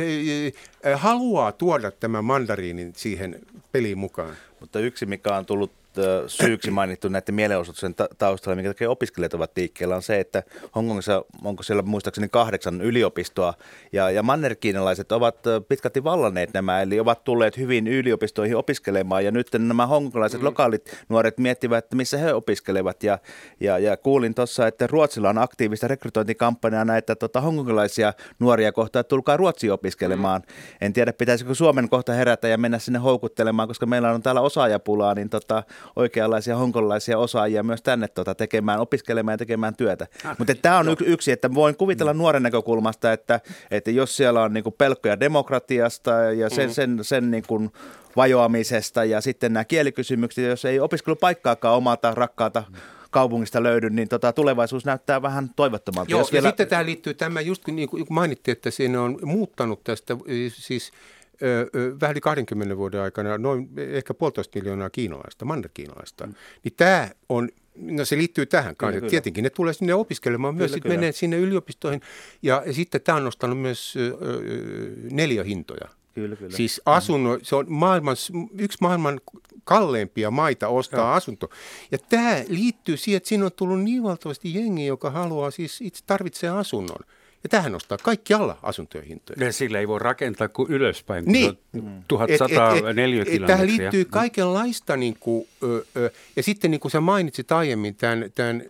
haluaa 0.94 1.52
tuoda 1.52 1.90
tämän 1.90 2.24
mandariinin 2.24 2.92
siihen 2.96 3.40
peliin 3.72 3.98
mukaan. 3.98 4.36
Mutta 4.60 4.80
yksi, 4.80 5.06
mikä 5.06 5.36
on 5.36 5.46
tullut 5.46 5.83
syyksi 6.26 6.70
mainittu 6.70 7.08
näiden 7.08 7.34
mielenosoitusten 7.34 7.94
taustalla, 8.18 8.56
minkä 8.56 8.70
takia 8.70 8.90
opiskelijat 8.90 9.34
ovat 9.34 9.50
liikkeellä, 9.56 9.96
on 9.96 10.02
se, 10.02 10.20
että 10.20 10.42
Hongkongissa 10.74 11.24
onko 11.44 11.62
siellä 11.62 11.82
muistaakseni 11.82 12.28
kahdeksan 12.28 12.80
yliopistoa, 12.80 13.54
ja, 13.92 14.10
ja 14.10 14.22
mannerkiinalaiset 14.22 15.12
ovat 15.12 15.36
pitkälti 15.68 16.04
vallanneet 16.04 16.50
nämä, 16.54 16.82
eli 16.82 17.00
ovat 17.00 17.24
tulleet 17.24 17.56
hyvin 17.56 17.86
yliopistoihin 17.86 18.56
opiskelemaan, 18.56 19.24
ja 19.24 19.30
nyt 19.30 19.48
nämä 19.58 19.86
hongkongilaiset 19.86 20.40
mm. 20.40 20.44
lokaalit 20.44 21.04
nuoret 21.08 21.38
miettivät, 21.38 21.84
että 21.84 21.96
missä 21.96 22.18
he 22.18 22.34
opiskelevat, 22.34 23.02
ja, 23.02 23.18
ja, 23.60 23.78
ja 23.78 23.96
kuulin 23.96 24.34
tuossa, 24.34 24.66
että 24.66 24.86
Ruotsilla 24.86 25.28
on 25.28 25.38
aktiivista 25.38 25.88
rekrytointikampanjaa 25.88 26.84
näitä 26.84 27.16
tota, 27.16 27.40
hongkongilaisia 27.40 28.12
nuoria 28.38 28.72
kohtaa, 28.72 29.00
että 29.00 29.08
tulkaa 29.08 29.36
Ruotsiin 29.36 29.72
opiskelemaan. 29.72 30.40
Mm. 30.40 30.54
En 30.80 30.92
tiedä, 30.92 31.12
pitäisikö 31.12 31.54
Suomen 31.54 31.88
kohta 31.88 32.12
herätä 32.12 32.48
ja 32.48 32.58
mennä 32.58 32.78
sinne 32.78 32.98
houkuttelemaan, 32.98 33.68
koska 33.68 33.86
meillä 33.86 34.10
on 34.10 34.22
täällä 34.22 34.40
osaajapulaa, 34.40 35.14
niin 35.14 35.30
tota, 35.30 35.62
oikeanlaisia 35.96 36.56
honkolaisia 36.56 37.18
osaajia 37.18 37.62
myös 37.62 37.82
tänne 37.82 38.08
tota, 38.08 38.34
tekemään, 38.34 38.80
opiskelemaan 38.80 39.32
ja 39.32 39.38
tekemään 39.38 39.76
työtä. 39.76 40.06
Ah, 40.24 40.38
Mutta 40.38 40.54
tämä 40.54 40.78
on 40.78 40.88
yksi, 40.88 41.04
yksi, 41.04 41.32
että 41.32 41.54
voin 41.54 41.76
kuvitella 41.76 42.12
mm. 42.12 42.18
nuoren 42.18 42.42
näkökulmasta, 42.42 43.12
että, 43.12 43.40
että 43.70 43.90
jos 43.90 44.16
siellä 44.16 44.42
on 44.42 44.52
niinku 44.52 44.70
pelkkoja 44.70 45.20
demokratiasta 45.20 46.10
ja 46.10 46.50
sen, 46.50 46.68
mm. 46.68 46.72
sen, 46.72 46.98
sen 47.02 47.30
niinku 47.30 47.72
vajoamisesta 48.16 49.04
ja 49.04 49.20
sitten 49.20 49.52
nämä 49.52 49.64
kielikysymykset, 49.64 50.44
jos 50.44 50.64
ei 50.64 50.80
opiskelupaikkaakaan 50.80 51.76
omalta 51.76 52.14
rakkaalta 52.14 52.64
mm 52.68 52.76
kaupungista 53.14 53.62
löydy, 53.62 53.90
niin 53.90 54.08
tota, 54.08 54.32
tulevaisuus 54.32 54.84
näyttää 54.84 55.22
vähän 55.22 55.50
toivottomalta. 55.56 56.10
Joo, 56.10 56.20
Jos 56.20 56.32
vielä... 56.32 56.46
ja 56.46 56.50
sitten 56.50 56.68
tämä 56.68 56.84
liittyy 56.84 57.14
tämä, 57.14 57.40
just 57.40 57.66
niin 57.66 57.88
kuin 57.88 58.06
mainittiin, 58.10 58.52
että 58.52 58.70
siinä 58.70 59.02
on 59.02 59.18
muuttanut 59.22 59.84
tästä, 59.84 60.16
siis 60.48 60.92
vähän 62.00 62.12
yli 62.12 62.20
20 62.20 62.76
vuoden 62.76 63.00
aikana 63.00 63.38
noin 63.38 63.68
ehkä 63.76 64.14
puolitoista 64.14 64.58
miljoonaa 64.58 64.90
kiinalaista, 64.90 65.44
mannerkiinalaista. 65.44 66.26
Mm. 66.26 66.34
Niin 66.64 66.74
tämä 66.76 67.10
on 67.28 67.48
No 67.76 68.04
se 68.04 68.18
liittyy 68.18 68.46
tähän 68.46 68.76
kanssa. 68.76 69.00
Kyllä, 69.00 69.10
Tietenkin 69.10 69.44
ne 69.44 69.50
tulee 69.50 69.72
sinne 69.72 69.94
opiskelemaan 69.94 70.54
myös, 70.54 70.72
sitten 70.72 70.92
menee 70.92 71.12
sinne 71.12 71.36
yliopistoihin. 71.38 72.00
Ja, 72.42 72.62
sitten 72.70 73.00
tämä 73.00 73.16
on 73.16 73.24
nostanut 73.24 73.58
myös 73.58 73.94
ö, 73.96 74.16
neliöhintoja. 75.10 75.88
Kyllä, 76.14 76.36
kyllä. 76.36 76.56
Siis 76.56 76.80
asunno, 76.86 77.38
se 77.42 77.56
on 77.56 77.66
maailman, 77.68 78.16
yksi 78.58 78.78
maailman 78.80 79.20
kalleimpia 79.64 80.30
maita 80.30 80.68
ostaa 80.68 81.00
Joo. 81.00 81.08
asunto. 81.08 81.50
Ja 81.90 81.98
tämä 81.98 82.36
liittyy 82.48 82.96
siihen, 82.96 83.16
että 83.16 83.28
siinä 83.28 83.44
on 83.44 83.52
tullut 83.52 83.82
niin 83.82 84.02
valtavasti 84.02 84.54
jengiä, 84.54 84.86
joka 84.86 85.10
haluaa 85.10 85.50
siis 85.50 85.80
itse 85.80 86.04
tarvitsee 86.06 86.50
asunnon. 86.50 87.04
Ja 87.44 87.48
tähän 87.48 87.72
nostaa 87.72 87.98
kaikki 88.02 88.34
alla 88.34 88.58
asuntojen 88.62 89.06
hintoja. 89.06 89.46
Ja 89.46 89.52
sillä 89.52 89.80
ei 89.80 89.88
voi 89.88 89.98
rakentaa 89.98 90.48
kuin 90.48 90.72
ylöspäin, 90.72 91.24
kun 91.24 91.32
niin. 91.32 91.58
on 91.74 92.04
1104 92.08 93.24
kilometriä. 93.24 93.46
Tähän 93.46 93.66
liittyy 93.66 94.04
kaikenlaista, 94.04 94.96
niin 94.96 95.16
kuin, 95.20 95.48
ö, 95.62 95.84
ö, 95.96 96.10
ja 96.36 96.42
sitten 96.42 96.70
niin 96.70 96.80
kuin 96.80 96.92
sä 96.92 97.00
mainitsit 97.00 97.52
aiemmin 97.52 97.94
tämän, 97.94 98.30
tämän 98.34 98.62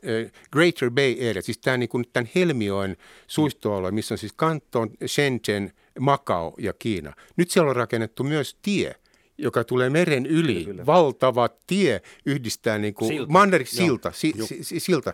Greater 0.52 0.90
Bay 0.90 1.30
Area, 1.30 1.42
siis 1.42 1.58
tämän, 1.58 1.80
niin 1.80 1.88
kuin, 1.88 2.04
tämän 2.12 2.30
Helmioen 2.34 2.96
suistoalue, 3.26 3.90
missä 3.90 4.14
on 4.14 4.18
siis 4.18 4.32
Kanton, 4.32 4.90
Shenzhen, 5.06 5.72
Macau 6.00 6.52
ja 6.58 6.72
Kiina. 6.72 7.12
Nyt 7.36 7.50
siellä 7.50 7.70
on 7.70 7.76
rakennettu 7.76 8.24
myös 8.24 8.56
tie, 8.62 8.94
joka 9.38 9.64
tulee 9.64 9.90
meren 9.90 10.26
yli. 10.26 10.54
Kyllä, 10.54 10.66
kyllä. 10.66 10.86
Valtava 10.86 11.48
tie 11.66 12.02
yhdistää 12.26 12.78
niin 12.78 12.94
kuin 12.94 13.08
silta. 13.08 13.32
Manner, 13.32 13.66
silta, 13.66 14.12
si, 14.12 14.32
si, 14.62 14.80
silta, 14.80 15.12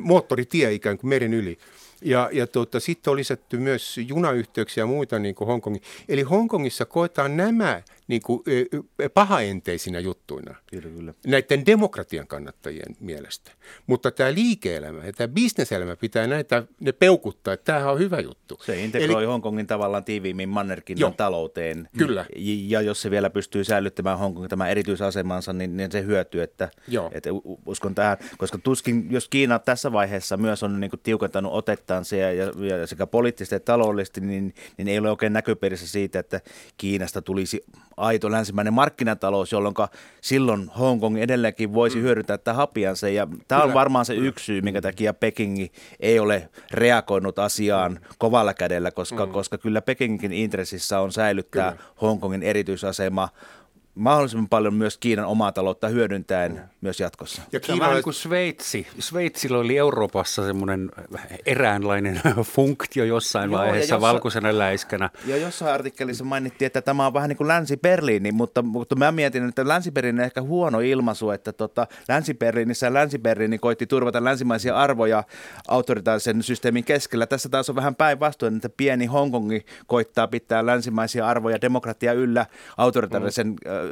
moottoritie 0.00 0.72
ikään 0.72 0.98
kuin 0.98 1.08
meren 1.08 1.34
yli. 1.34 1.58
Ja, 2.04 2.28
ja 2.32 2.46
tota, 2.46 2.80
sitten 2.80 3.10
on 3.10 3.16
lisätty 3.16 3.56
myös 3.58 3.98
junayhteyksiä 3.98 4.82
ja 4.82 4.86
muita 4.86 5.18
niin 5.18 5.34
kuin 5.34 5.48
Hongkongin. 5.48 5.82
Eli 6.08 6.22
Hongkongissa 6.22 6.84
koetaan 6.84 7.36
nämä 7.36 7.82
niin 8.08 8.22
kuin, 8.22 8.42
pahaenteisinä 9.14 10.00
juttuina 10.00 10.54
Kyllä, 10.66 10.88
kyllä. 10.96 11.14
näiden 11.26 11.66
demokratian 11.66 12.26
kannattajien 12.26 12.96
mielestä. 13.00 13.50
Mutta 13.86 14.10
tämä 14.10 14.34
liike-elämä 14.34 15.04
ja 15.04 15.12
tämä 15.12 15.28
bisneselämä 15.28 15.96
pitää 15.96 16.26
näitä 16.26 16.62
ne 16.80 16.92
peukuttaa, 16.92 17.54
että 17.54 17.64
tämähän 17.64 17.92
on 17.92 17.98
hyvä 17.98 18.20
juttu. 18.20 18.60
Se 18.66 18.84
integroi 18.84 19.22
Eli, 19.22 19.26
Hongkongin 19.26 19.66
tavallaan 19.66 20.04
tiiviimmin 20.04 20.48
Mannerkinnan 20.48 21.14
talouteen. 21.14 21.88
Kyllä. 21.98 22.26
Ja 22.68 22.80
jos 22.80 23.02
se 23.02 23.10
vielä 23.10 23.30
pystyy 23.30 23.64
säilyttämään 23.64 24.18
Hongkongin 24.18 24.50
tämän 24.50 24.70
erityisasemansa, 24.70 25.52
niin, 25.52 25.76
niin 25.76 25.92
se 25.92 26.02
hyötyy, 26.02 26.42
että, 26.42 26.68
Joo. 26.88 27.10
että 27.14 27.30
uskon 27.66 27.94
tähän. 27.94 28.18
Koska 28.38 28.58
tuskin, 28.58 29.06
jos 29.10 29.28
Kiina 29.28 29.58
tässä 29.58 29.92
vaiheessa 29.92 30.36
myös 30.36 30.62
on 30.62 30.80
niin 30.80 30.90
kuin 30.90 31.00
tiukentanut 31.02 31.52
otettaan 31.52 32.04
ja, 32.18 32.32
ja 32.78 32.86
sekä 32.86 33.06
poliittisesti 33.06 33.54
että 33.54 33.72
taloudellisesti, 33.72 34.20
niin, 34.20 34.54
niin 34.76 34.88
ei 34.88 34.98
ole 34.98 35.10
oikein 35.10 35.32
näköpiirissä 35.32 35.88
siitä, 35.88 36.18
että 36.18 36.40
Kiinasta 36.76 37.22
tulisi 37.22 37.64
aito 37.96 38.30
länsimäinen 38.30 38.72
markkinatalous, 38.72 39.52
jolloin 39.52 39.74
silloin 40.20 40.70
Hongkong 40.78 41.18
edelleenkin 41.18 41.74
voisi 41.74 41.96
mm. 41.96 42.02
hyödyntää 42.02 42.38
tätä 42.38 42.54
hapiansa. 42.54 43.08
Ja 43.08 43.28
tämä 43.48 43.62
on 43.62 43.74
varmaan 43.74 44.04
se 44.04 44.14
yksi 44.14 44.44
syy, 44.44 44.60
minkä 44.60 44.80
takia 44.80 45.14
Pekingi 45.14 45.72
ei 46.00 46.18
ole 46.18 46.48
reagoinut 46.70 47.38
asiaan 47.38 47.92
mm. 47.92 47.98
kovalla 48.18 48.54
kädellä, 48.54 48.90
koska, 48.90 49.26
mm. 49.26 49.32
koska 49.32 49.58
kyllä 49.58 49.82
Pekingin 49.82 50.32
intressissä 50.32 51.00
on 51.00 51.12
säilyttää 51.12 51.72
kyllä. 51.72 51.84
Hongkongin 52.00 52.42
erityisasema 52.42 53.28
mahdollisimman 53.94 54.48
paljon 54.48 54.74
myös 54.74 54.98
Kiinan 54.98 55.26
omaa 55.26 55.52
taloutta 55.52 55.88
hyödyntäen 55.88 56.52
mm. 56.52 56.60
myös 56.80 57.00
jatkossa. 57.00 57.42
Ja 57.52 57.60
Kiina 57.60 57.74
on 57.74 57.80
vähän 57.80 57.94
niin 57.94 58.04
kuin 58.04 58.14
Sveitsi. 58.14 58.86
Sveitsillä 58.98 59.58
oli 59.58 59.78
Euroopassa 59.78 60.46
semmoinen 60.46 60.90
eräänlainen 61.46 62.20
funktio 62.54 63.04
jossain 63.04 63.50
Joo, 63.50 63.60
vaiheessa 63.60 63.94
jossa, 63.94 64.00
valkoisena 64.00 64.58
läiskänä. 64.58 65.10
Ja 65.26 65.36
jossain 65.36 65.74
artikkelissa 65.74 66.24
mainittiin, 66.24 66.66
että 66.66 66.82
tämä 66.82 67.06
on 67.06 67.14
vähän 67.14 67.28
niin 67.28 67.36
kuin 67.36 67.48
Länsi-Berliini, 67.48 68.32
mutta, 68.32 68.62
mutta 68.62 68.96
mä 68.96 69.12
mietin, 69.12 69.48
että 69.48 69.68
Länsi-Berliini 69.68 70.20
on 70.20 70.24
ehkä 70.24 70.42
huono 70.42 70.80
ilmaisu, 70.80 71.30
että 71.30 71.52
tota, 71.52 71.86
Länsi-Berliinissä 72.08 72.94
Länsi-Berliini 72.94 73.58
koitti 73.58 73.86
turvata 73.86 74.24
länsimaisia 74.24 74.76
arvoja 74.76 75.24
autoritaarisen 75.68 76.42
systeemin 76.42 76.84
keskellä. 76.84 77.26
Tässä 77.26 77.48
taas 77.48 77.70
on 77.70 77.76
vähän 77.76 77.94
päinvastoin, 77.94 78.56
että 78.56 78.68
pieni 78.68 79.06
Hongkongi 79.06 79.66
koittaa 79.86 80.28
pitää 80.28 80.66
länsimaisia 80.66 81.26
arvoja 81.26 81.60
demokratia 81.60 82.12
yllä 82.12 82.46
autoritaarisen 82.76 83.46
mm 83.48 83.83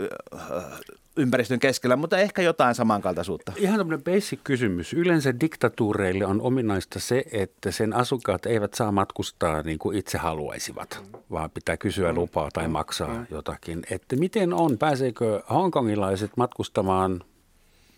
ympäristön 1.17 1.59
keskellä, 1.59 1.97
mutta 1.97 2.19
ehkä 2.19 2.43
jotain 2.43 2.75
samankaltaisuutta. 2.75 3.53
Ihan 3.57 3.79
tämmöinen 3.79 4.05
basic 4.05 4.41
kysymys. 4.45 4.93
Yleensä 4.93 5.41
diktatuureille 5.41 6.27
on 6.27 6.41
ominaista 6.41 7.01
se, 7.01 7.25
että 7.33 7.71
sen 7.71 7.93
asukkaat 7.93 8.47
eivät 8.47 8.75
saa 8.75 8.93
matkustaa 8.93 9.63
niin 9.63 9.79
kuin 9.79 9.99
itse 9.99 10.19
haluaisivat, 10.19 11.03
vaan 11.31 11.51
pitää 11.51 11.77
kysyä 11.77 12.13
lupaa 12.13 12.49
tai 12.53 12.69
maksaa 12.69 13.25
jotakin. 13.31 13.83
Että 13.91 14.17
miten 14.17 14.53
on, 14.53 14.79
pääseekö 14.79 15.43
hongkongilaiset 15.51 16.31
matkustamaan 16.37 17.21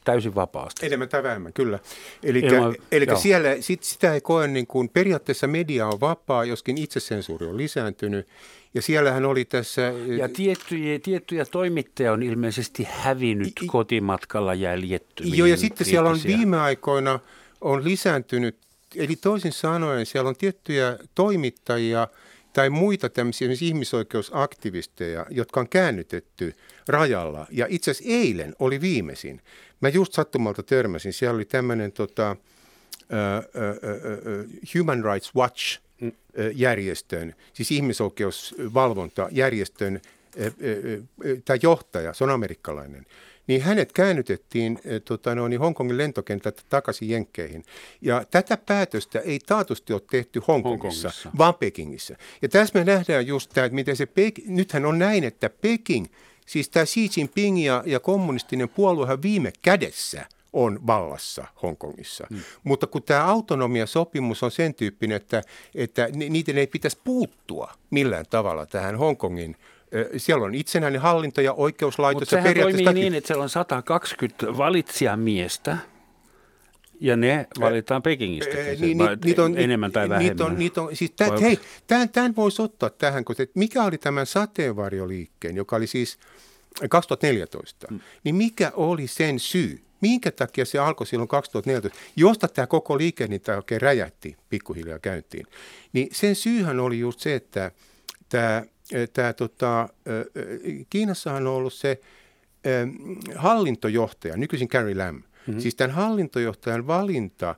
täysin 0.05 0.35
vapaasti. 0.35 0.87
Enemmän 0.87 1.09
tai 1.09 1.23
vähemmän, 1.23 1.53
kyllä. 1.53 1.79
Eli 2.93 3.07
siellä 3.23 3.49
sit, 3.61 3.83
sitä 3.83 4.15
ei 4.15 4.21
koe 4.21 4.49
niin 4.49 4.67
kuin, 4.67 4.89
periaatteessa 4.89 5.47
media 5.47 5.87
on 5.87 6.01
vapaa, 6.01 6.45
joskin 6.45 6.79
itsesensuuri 6.79 7.47
on 7.47 7.57
lisääntynyt. 7.57 8.29
Ja 8.75 8.83
siellähän 8.83 9.25
oli 9.25 9.45
tässä... 9.45 9.83
Ja 10.19 10.29
tiettyjä, 10.29 10.99
tiettyjä 10.99 11.45
toimittajia 11.45 12.13
on 12.13 12.23
ilmeisesti 12.23 12.89
hävinnyt 12.91 13.53
I, 13.63 13.67
kotimatkalla 13.67 14.55
jäljettymiin. 14.55 15.39
Joo, 15.39 15.47
ja 15.47 15.57
sitten 15.57 15.87
siellä 15.87 16.11
on 16.11 16.19
viime 16.27 16.61
aikoina 16.61 17.21
on 17.61 17.85
lisääntynyt, 17.85 18.57
eli 18.97 19.17
toisin 19.17 19.53
sanoen 19.53 20.07
siellä 20.07 20.29
on 20.29 20.37
tiettyjä 20.37 20.99
toimittajia 21.15 22.09
tai 22.53 22.71
muita 22.71 23.09
tämmöisiä 23.09 23.49
ihmisoikeusaktivisteja, 23.61 25.27
jotka 25.31 25.61
on 25.61 25.69
käännytetty 25.69 26.55
rajalla. 26.89 27.47
Ja 27.51 27.67
itse 27.69 27.91
asiassa 27.91 28.13
eilen 28.13 28.55
oli 28.59 28.81
viimeisin. 28.81 29.41
Mä 29.85 29.89
just 29.89 30.13
sattumalta 30.13 30.63
törmäsin, 30.63 31.13
siellä 31.13 31.37
oli 31.37 31.45
tämmöinen 31.45 31.93
tota, 31.93 32.31
uh, 32.31 32.37
uh, 32.37 32.41
uh, 34.41 34.47
Human 34.75 35.05
Rights 35.05 35.35
Watch– 35.35 35.81
järjestön, 36.55 37.35
siis 37.53 37.71
ihmisoikeusvalvontajärjestön 37.71 40.01
tämä 41.45 41.59
johtaja, 41.63 42.15
se 42.15 42.25
on 42.25 42.31
amerikkalainen, 42.31 43.07
niin 43.47 43.63
hänet 43.63 43.93
käännytettiin 43.93 44.79
tota, 45.05 45.35
no, 45.35 45.49
niin 45.49 45.61
Hongkongin 45.61 45.99
lentokentältä 45.99 46.63
takaisin 46.69 47.09
Jenkkeihin. 47.09 47.65
Ja 48.01 48.25
tätä 48.31 48.57
päätöstä 48.57 49.21
ei 49.21 49.39
taatusti 49.39 49.93
ole 49.93 50.03
tehty 50.11 50.43
Hongkongissa, 50.49 51.09
Hongkongissa. 51.09 51.31
vaan 51.39 51.55
Pekingissä. 51.55 52.17
Ja 52.43 52.49
tässä 52.49 52.79
me 52.79 52.85
nähdään 52.85 53.27
just 53.27 53.51
tämä, 53.55 53.65
että 53.65 53.75
miten 53.75 53.97
se 53.97 54.05
Pek- 54.05 54.45
nythän 54.47 54.87
on 54.87 54.99
näin, 54.99 55.25
että 55.25 55.51
Peking, 55.51 56.07
siis 56.47 56.69
tämä 56.69 56.85
Xi 56.85 57.11
Jinping 57.17 57.65
ja, 57.65 57.83
ja 57.87 58.01
kommunistinen 58.01 58.69
puoluehan 58.69 59.23
viime 59.23 59.53
kädessä– 59.63 60.27
on 60.55 60.87
vallassa 60.87 61.47
Hongkongissa. 61.63 62.27
Mm. 62.31 62.41
Mutta 62.65 62.87
kun 62.87 63.03
tämä 63.03 63.25
autonomiasopimus 63.25 64.43
on 64.43 64.51
sen 64.51 64.75
tyyppinen, 64.75 65.17
että, 65.17 65.43
että 65.75 66.09
niiden 66.13 66.59
ei 66.59 66.67
pitäisi 66.67 66.99
puuttua 67.05 67.73
millään 67.91 68.25
tavalla 68.31 68.67
tähän 68.67 68.97
Hongkongin 68.97 69.57
siellä 70.17 70.45
on 70.45 70.55
itsenäinen 70.55 71.01
hallinto 71.01 71.41
ja 71.41 71.53
oikeuslaitos. 71.53 72.21
Mutta 72.21 72.31
sehän 72.31 72.55
toimii 72.55 72.93
niin, 72.95 73.15
että 73.15 73.29
siellä 73.29 73.43
on 73.43 73.49
120 73.49 74.57
valitsijamiestä, 74.57 75.77
ja 77.05 77.17
ne 77.17 77.47
valitaan 77.61 78.03
Pekingistä, 78.03 78.55
niin, 78.81 78.99
niitä 79.25 79.45
on, 79.45 79.59
enemmän 79.59 79.93
tai 79.93 80.09
vähemmän. 80.09 80.29
Niitä 80.29 80.45
on, 80.45 80.59
niitä 80.59 80.83
on, 80.83 80.97
siis 80.97 81.11
tämän, 81.11 81.41
hei, 81.41 81.59
tämän, 81.87 82.09
tämän 82.09 82.37
voisi 82.37 82.63
ottaa 82.63 82.91
tähän, 82.91 83.25
kun, 83.25 83.37
että 83.39 83.59
mikä 83.59 83.85
oli 83.85 83.99
tämän 83.99 84.27
sateenvarjoliikkeen, 84.27 85.57
joka 85.57 85.77
oli 85.77 85.87
siis 85.87 86.19
2014, 86.91 87.87
mm. 87.91 88.01
niin 88.25 88.35
mikä 88.35 88.73
oli 88.75 89.07
sen 89.07 89.39
syy? 89.39 89.81
Minkä 90.01 90.31
takia 90.31 90.65
se 90.65 90.79
alkoi 90.79 91.07
silloin 91.07 91.29
2014, 91.29 91.99
josta 92.17 92.49
tämä 92.49 92.67
koko 92.67 92.99
liikehdintä 92.99 93.57
oikein 93.57 93.81
räjähti 93.81 94.37
pikkuhiljaa 94.51 94.99
käyntiin? 94.99 95.47
Niin 95.93 96.09
sen 96.13 96.35
syyhän 96.35 96.81
oli 96.81 96.99
just 96.99 97.21
se, 97.21 97.35
että 97.35 97.71
tämä, 98.29 98.63
tämä 99.13 99.33
tota, 99.33 99.89
Kiinassahan 100.91 101.47
on 101.47 101.53
ollut 101.53 101.73
se 101.73 102.01
hallintojohtaja, 103.37 104.37
nykyisin 104.37 104.69
Carrie 104.69 104.95
Lam. 104.95 105.23
Mm-hmm. 105.47 105.61
Siis 105.61 105.75
tämän 105.75 105.97
hallintojohtajan 105.97 106.87
valinta 106.87 107.55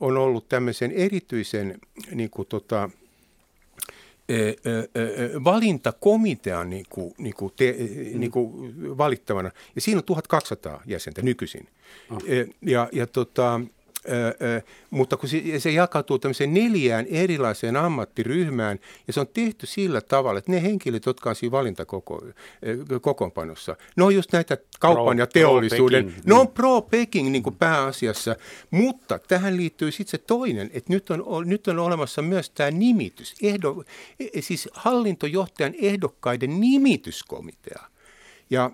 on 0.00 0.16
ollut 0.16 0.48
tämmöisen 0.48 0.92
erityisen 0.92 1.78
niin 2.10 2.30
kuin, 2.30 2.48
tota, 2.48 2.90
valintakomitean 5.44 6.70
niin 6.70 6.86
kuin, 6.90 7.14
niin 7.18 7.34
kuin 7.34 7.52
te, 7.56 7.76
mm. 7.78 8.20
niin 8.20 8.30
kuin 8.30 8.74
valittavana. 8.98 9.50
Ja 9.74 9.80
siinä 9.80 9.98
on 9.98 10.04
1200 10.04 10.82
jäsentä 10.86 11.22
nykyisin. 11.22 11.68
Oh. 12.10 12.22
Ja, 12.62 12.88
ja 12.92 13.06
tota, 13.06 13.60
mutta 14.90 15.16
kun 15.16 15.28
se, 15.28 15.42
se 15.58 15.70
jakautuu 15.70 16.18
tämmöiseen 16.18 16.54
neljään 16.54 17.06
erilaiseen 17.08 17.76
ammattiryhmään, 17.76 18.78
ja 19.06 19.12
se 19.12 19.20
on 19.20 19.28
tehty 19.28 19.66
sillä 19.66 20.00
tavalla, 20.00 20.38
että 20.38 20.52
ne 20.52 20.62
henkilöt, 20.62 21.06
jotka 21.06 21.30
on 21.30 21.36
siinä 21.36 21.52
valintakokoonpanossa, 21.52 23.76
ne 23.96 24.04
on 24.04 24.14
just 24.14 24.32
näitä 24.32 24.56
kaupan 24.80 25.16
pro, 25.16 25.22
ja 25.22 25.26
teollisuuden, 25.26 26.04
pro 26.04 26.14
ne 26.24 26.34
on 26.34 26.48
pro-Peking 26.48 27.30
niin 27.30 27.42
kuin 27.42 27.56
pääasiassa, 27.56 28.36
mutta 28.70 29.18
tähän 29.18 29.56
liittyy 29.56 29.92
sitten 29.92 30.10
se 30.10 30.18
toinen, 30.18 30.70
että 30.72 30.92
nyt 30.92 31.10
on, 31.10 31.48
nyt 31.48 31.68
on 31.68 31.78
olemassa 31.78 32.22
myös 32.22 32.50
tämä 32.50 32.70
nimitys, 32.70 33.34
ehdo, 33.42 33.84
e, 34.20 34.24
e, 34.34 34.40
siis 34.40 34.68
hallintojohtajan 34.72 35.74
ehdokkaiden 35.82 36.60
nimityskomitea. 36.60 37.82
Ja 38.50 38.70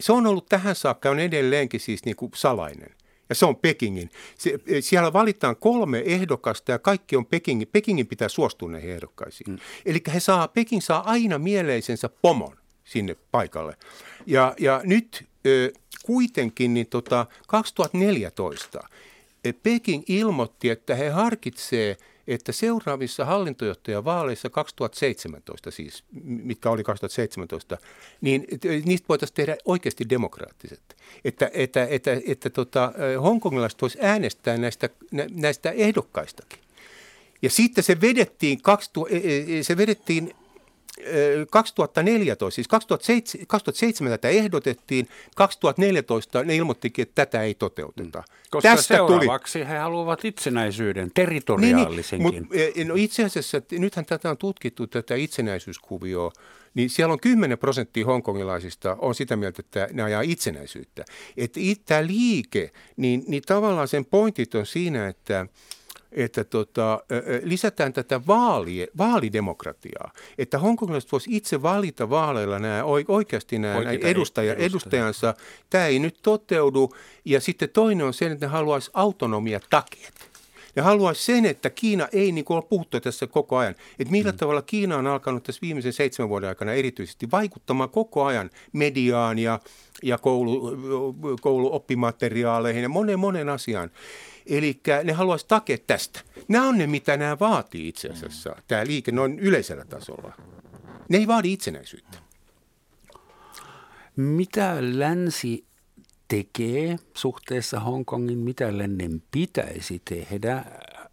se 0.00 0.12
on 0.12 0.26
ollut 0.26 0.48
tähän 0.48 0.74
saakka, 0.74 1.10
on 1.10 1.18
edelleenkin 1.18 1.80
siis 1.80 2.04
niin 2.04 2.16
kuin 2.16 2.32
salainen 2.34 2.90
ja 3.32 3.36
se 3.36 3.46
on 3.46 3.56
Pekingin. 3.56 4.10
Se, 4.38 4.58
e, 4.66 4.80
siellä 4.80 5.12
valitaan 5.12 5.56
kolme 5.56 6.02
ehdokasta 6.06 6.72
ja 6.72 6.78
kaikki 6.78 7.16
on 7.16 7.26
Pekingin. 7.26 7.68
Pekingin 7.72 8.06
pitää 8.06 8.28
suostua 8.28 8.70
näihin 8.70 8.90
ehdokkaisiin. 8.90 9.50
Mm. 9.50 9.58
Eli 9.86 10.02
he 10.14 10.20
saa, 10.20 10.48
Peking 10.48 10.82
saa 10.82 11.10
aina 11.10 11.38
mieleisensä 11.38 12.08
pomon 12.22 12.56
sinne 12.84 13.16
paikalle. 13.30 13.76
Ja, 14.26 14.54
ja 14.60 14.80
nyt 14.84 15.24
ö, 15.46 15.72
kuitenkin 16.02 16.74
niin 16.74 16.86
tota, 16.86 17.26
2014 17.48 18.88
Peking 19.62 20.02
ilmoitti, 20.08 20.70
että 20.70 20.94
he 20.94 21.08
harkitsee– 21.08 21.96
että 22.26 22.52
seuraavissa 22.52 23.24
hallintojohtajavaaleissa 23.24 24.50
2017 24.50 25.70
siis, 25.70 26.04
mitkä 26.24 26.70
oli 26.70 26.84
2017, 26.84 27.78
niin 28.20 28.46
niistä 28.84 29.08
voitaisiin 29.08 29.36
tehdä 29.36 29.56
oikeasti 29.64 30.08
demokraattiset. 30.08 30.96
Että, 31.24 31.50
että, 31.54 31.86
että, 31.90 32.10
että 32.26 32.50
tota, 32.50 32.92
hongkongilaiset 33.22 33.82
voisivat 33.82 34.04
äänestää 34.04 34.56
näistä, 34.56 34.88
näistä 35.30 35.70
ehdokkaistakin. 35.70 36.58
Ja 37.42 37.50
sitten 37.50 37.84
se 37.84 38.00
vedettiin, 38.00 38.62
2000, 38.62 39.14
e, 39.14 39.58
e, 39.58 39.62
se 39.62 39.76
vedettiin 39.76 40.34
2014, 41.50 42.54
siis 42.54 42.68
2007, 42.68 43.46
2007 43.46 44.10
tätä 44.12 44.28
ehdotettiin, 44.28 45.08
2014 45.36 46.44
ne 46.44 46.56
ilmoittikin, 46.56 47.02
että 47.02 47.26
tätä 47.26 47.42
ei 47.42 47.54
toteuteta. 47.54 48.18
Mm. 48.18 48.34
Koska 48.50 48.68
Tästä 48.68 48.96
seuraavaksi 48.96 49.58
tuli... 49.58 49.68
he 49.68 49.76
haluavat 49.76 50.24
itsenäisyyden, 50.24 51.10
territoriaalisenkin. 51.14 52.30
Niin, 52.30 52.48
niin, 52.50 52.86
mut, 52.86 52.86
no 52.88 52.94
itse 52.96 53.24
asiassa, 53.24 53.62
nythän 53.72 54.06
tätä 54.06 54.30
on 54.30 54.38
tutkittu, 54.38 54.86
tätä 54.86 55.14
itsenäisyyskuvioa, 55.14 56.32
niin 56.74 56.90
siellä 56.90 57.12
on 57.12 57.20
10 57.20 57.58
prosenttia 57.58 58.06
hongkongilaisista 58.06 58.96
on 59.00 59.14
sitä 59.14 59.36
mieltä, 59.36 59.60
että 59.60 59.88
ne 59.92 60.02
ajaa 60.02 60.22
itsenäisyyttä. 60.22 61.04
Että 61.36 61.60
tämä 61.86 62.06
liike, 62.06 62.70
niin, 62.96 63.24
niin 63.26 63.42
tavallaan 63.46 63.88
sen 63.88 64.04
pointit 64.04 64.54
on 64.54 64.66
siinä, 64.66 65.08
että– 65.08 65.46
että 66.12 66.44
tota, 66.44 67.04
lisätään 67.42 67.92
tätä 67.92 68.20
vaali, 68.26 68.86
vaalidemokratiaa, 68.98 70.12
että 70.38 70.58
hongkongilaiset 70.58 71.12
voisivat 71.12 71.36
itse 71.36 71.62
valita 71.62 72.10
vaaleilla 72.10 72.58
nämä 72.58 72.84
oikeasti 73.08 73.58
nämä, 73.58 73.80
nämä 73.80 73.90
edustaja, 73.92 74.54
edustajansa. 74.54 75.34
Tämä 75.70 75.86
ei 75.86 75.98
nyt 75.98 76.16
toteudu. 76.22 76.94
Ja 77.24 77.40
sitten 77.40 77.70
toinen 77.70 78.06
on 78.06 78.14
se, 78.14 78.26
että 78.26 78.46
ne 78.46 78.50
haluaisi 78.50 78.90
autonomia 78.94 79.60
takeet. 79.70 80.32
Ne 80.76 80.82
haluaisi 80.82 81.24
sen, 81.24 81.46
että 81.46 81.70
Kiina 81.70 82.08
ei, 82.12 82.32
niin 82.32 82.44
kuin 82.44 82.56
ole 82.56 82.64
puhuttu 82.68 83.00
tässä 83.00 83.26
koko 83.26 83.56
ajan, 83.56 83.74
että 83.98 84.10
millä 84.10 84.32
mm. 84.32 84.38
tavalla 84.38 84.62
Kiina 84.62 84.96
on 84.96 85.06
alkanut 85.06 85.42
tässä 85.42 85.58
viimeisen 85.62 85.92
seitsemän 85.92 86.28
vuoden 86.28 86.48
aikana 86.48 86.72
erityisesti 86.72 87.30
vaikuttamaan 87.30 87.90
koko 87.90 88.24
ajan 88.24 88.50
mediaan 88.72 89.38
ja, 89.38 89.60
ja 90.02 90.18
koulu, 90.18 90.76
kouluoppimateriaaleihin 91.40 92.82
ja 92.82 92.88
monen 92.88 93.18
monen 93.18 93.48
asiaan. 93.48 93.90
Eli 94.46 94.80
ne 95.04 95.12
haluaisi 95.12 95.46
takea 95.48 95.76
tästä. 95.86 96.20
Nämä 96.48 96.68
on 96.68 96.78
ne, 96.78 96.86
mitä 96.86 97.16
nämä 97.16 97.38
vaatii 97.38 97.88
itse 97.88 98.08
asiassa, 98.08 98.50
mm. 98.50 98.62
tämä 98.68 98.86
liike 98.86 99.12
noin 99.12 99.38
yleisellä 99.38 99.84
tasolla. 99.84 100.32
Ne 101.08 101.18
ei 101.18 101.26
vaadi 101.26 101.52
itsenäisyyttä. 101.52 102.18
Mitä 104.16 104.76
länsi 104.80 105.64
tekee 106.28 106.96
suhteessa 107.16 107.80
Hongkongin, 107.80 108.38
mitä 108.38 108.78
lännen 108.78 109.22
pitäisi 109.30 110.02
tehdä? 110.04 110.64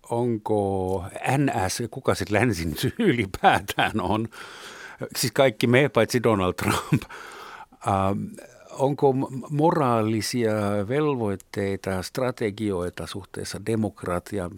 Onko 0.09 1.03
NS, 1.37 1.83
kuka 1.91 2.15
sitten 2.15 2.41
länsin 2.41 2.75
ylipäätään 2.99 4.01
on? 4.01 4.27
Siis 5.15 5.31
kaikki 5.31 5.67
me, 5.67 5.89
paitsi 5.89 6.23
Donald 6.23 6.53
Trump. 6.53 7.03
Ähm, 7.87 8.25
onko 8.79 9.13
moraalisia 9.49 10.53
velvoitteita, 10.87 12.03
strategioita 12.03 13.07
suhteessa 13.07 13.65
demokratian 13.65 14.51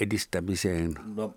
edistämiseen 0.00 0.94
no, 1.16 1.34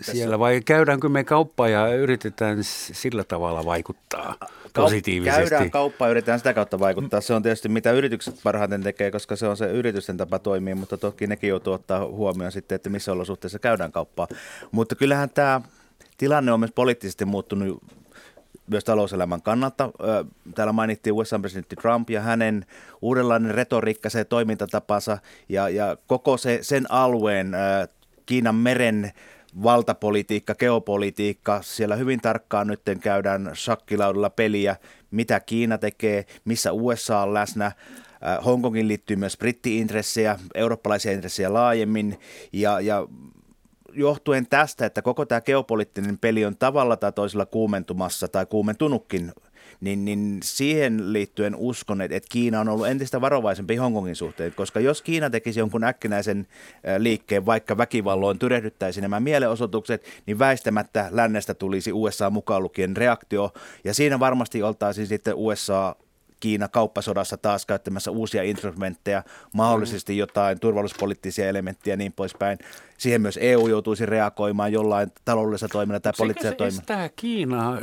siellä 0.00 0.38
vai 0.38 0.60
käydäänkö 0.60 1.08
me 1.08 1.24
kauppaa 1.24 1.68
ja 1.68 1.94
yritetään 1.94 2.58
sillä 2.60 3.24
tavalla 3.24 3.64
vaikuttaa 3.64 4.34
positiivisesti? 4.74 5.40
Käydään 5.40 5.70
kauppaa 5.70 6.08
ja 6.08 6.10
yritetään 6.10 6.38
sitä 6.38 6.54
kautta 6.54 6.78
vaikuttaa. 6.78 7.20
Se 7.20 7.34
on 7.34 7.42
tietysti 7.42 7.68
mitä 7.68 7.92
yritykset 7.92 8.40
parhaiten 8.42 8.82
tekee, 8.82 9.10
koska 9.10 9.36
se 9.36 9.48
on 9.48 9.56
se 9.56 9.66
yritysten 9.66 10.16
tapa 10.16 10.38
toimia, 10.38 10.76
mutta 10.76 10.96
toki 10.96 11.26
nekin 11.26 11.50
joutuu 11.50 11.72
ottaa 11.72 12.06
huomioon 12.06 12.52
sitten, 12.52 12.76
että 12.76 12.90
missä 12.90 13.12
olosuhteissa 13.12 13.58
käydään 13.58 13.92
kauppaa. 13.92 14.28
Mutta 14.70 14.94
kyllähän 14.94 15.30
tämä 15.30 15.60
tilanne 16.16 16.52
on 16.52 16.60
myös 16.60 16.72
poliittisesti 16.74 17.24
muuttunut 17.24 17.82
myös 18.70 18.84
talouselämän 18.84 19.42
kannalta. 19.42 19.90
Täällä 20.54 20.72
mainittiin 20.72 21.14
USA-presidentti 21.14 21.76
Trump 21.76 22.10
ja 22.10 22.20
hänen 22.20 22.66
uudenlainen 23.02 23.54
retoriikka, 23.54 24.10
se 24.10 24.24
toimintatapansa 24.24 25.18
ja, 25.48 25.68
ja 25.68 25.96
koko 26.06 26.36
se, 26.36 26.58
sen 26.62 26.92
alueen 26.92 27.52
Kiinan 28.26 28.54
meren 28.54 29.12
valtapolitiikka, 29.62 30.54
geopolitiikka. 30.54 31.62
Siellä 31.62 31.96
hyvin 31.96 32.20
tarkkaan 32.20 32.66
nyt 32.66 32.80
käydään 33.00 33.50
shakkilaudella 33.54 34.30
peliä, 34.30 34.76
mitä 35.10 35.40
Kiina 35.40 35.78
tekee, 35.78 36.24
missä 36.44 36.72
USA 36.72 37.20
on 37.20 37.34
läsnä. 37.34 37.72
Hongkongin 38.44 38.88
liittyy 38.88 39.16
myös 39.16 39.36
britti-intressejä, 39.36 40.38
eurooppalaisia 40.54 41.12
intressejä 41.12 41.52
laajemmin 41.52 42.20
ja, 42.52 42.80
ja 42.80 43.06
johtuen 43.96 44.46
tästä, 44.46 44.86
että 44.86 45.02
koko 45.02 45.26
tämä 45.26 45.40
geopoliittinen 45.40 46.18
peli 46.18 46.44
on 46.44 46.56
tavalla 46.56 46.96
tai 46.96 47.12
toisella 47.12 47.46
kuumentumassa 47.46 48.28
tai 48.28 48.46
kuumentunutkin, 48.46 49.32
niin, 49.80 50.04
niin 50.04 50.40
siihen 50.44 51.12
liittyen 51.12 51.56
uskon, 51.56 52.00
että, 52.00 52.16
että 52.16 52.28
Kiina 52.32 52.60
on 52.60 52.68
ollut 52.68 52.86
entistä 52.86 53.20
varovaisempi 53.20 53.76
Hongkongin 53.76 54.16
suhteen, 54.16 54.52
koska 54.52 54.80
jos 54.80 55.02
Kiina 55.02 55.30
tekisi 55.30 55.60
jonkun 55.60 55.84
äkkinäisen 55.84 56.46
liikkeen, 56.98 57.46
vaikka 57.46 57.76
väkivalloin 57.76 58.38
tyrehdyttäisi 58.38 59.00
nämä 59.00 59.20
mielenosoitukset, 59.20 60.04
niin 60.26 60.38
väistämättä 60.38 61.08
lännestä 61.10 61.54
tulisi 61.54 61.92
USA 61.92 62.30
mukaan 62.30 62.62
lukien 62.62 62.96
reaktio, 62.96 63.52
ja 63.84 63.94
siinä 63.94 64.20
varmasti 64.20 64.62
oltaisiin 64.62 65.06
sitten 65.06 65.34
USA 65.34 65.96
Kiina 66.40 66.68
kauppasodassa 66.68 67.36
taas 67.36 67.66
käyttämässä 67.66 68.10
uusia 68.10 68.42
instrumentteja, 68.42 69.22
mahdollisesti 69.54 70.18
jotain 70.18 70.60
turvallisuuspoliittisia 70.60 71.48
elementtejä 71.48 71.92
ja 71.92 71.96
niin 71.96 72.12
poispäin 72.12 72.58
siihen 72.98 73.20
myös 73.20 73.38
EU 73.42 73.68
joutuisi 73.68 74.06
reagoimaan 74.06 74.72
jollain 74.72 75.12
taloudellisella 75.24 75.72
toiminnalla 75.72 76.00
tai 76.00 76.12
poliittisella 76.18 76.56
toiminnalla. 76.56 76.86
Sekä 76.86 77.10
Kiina 77.16 77.72
äh, 77.72 77.80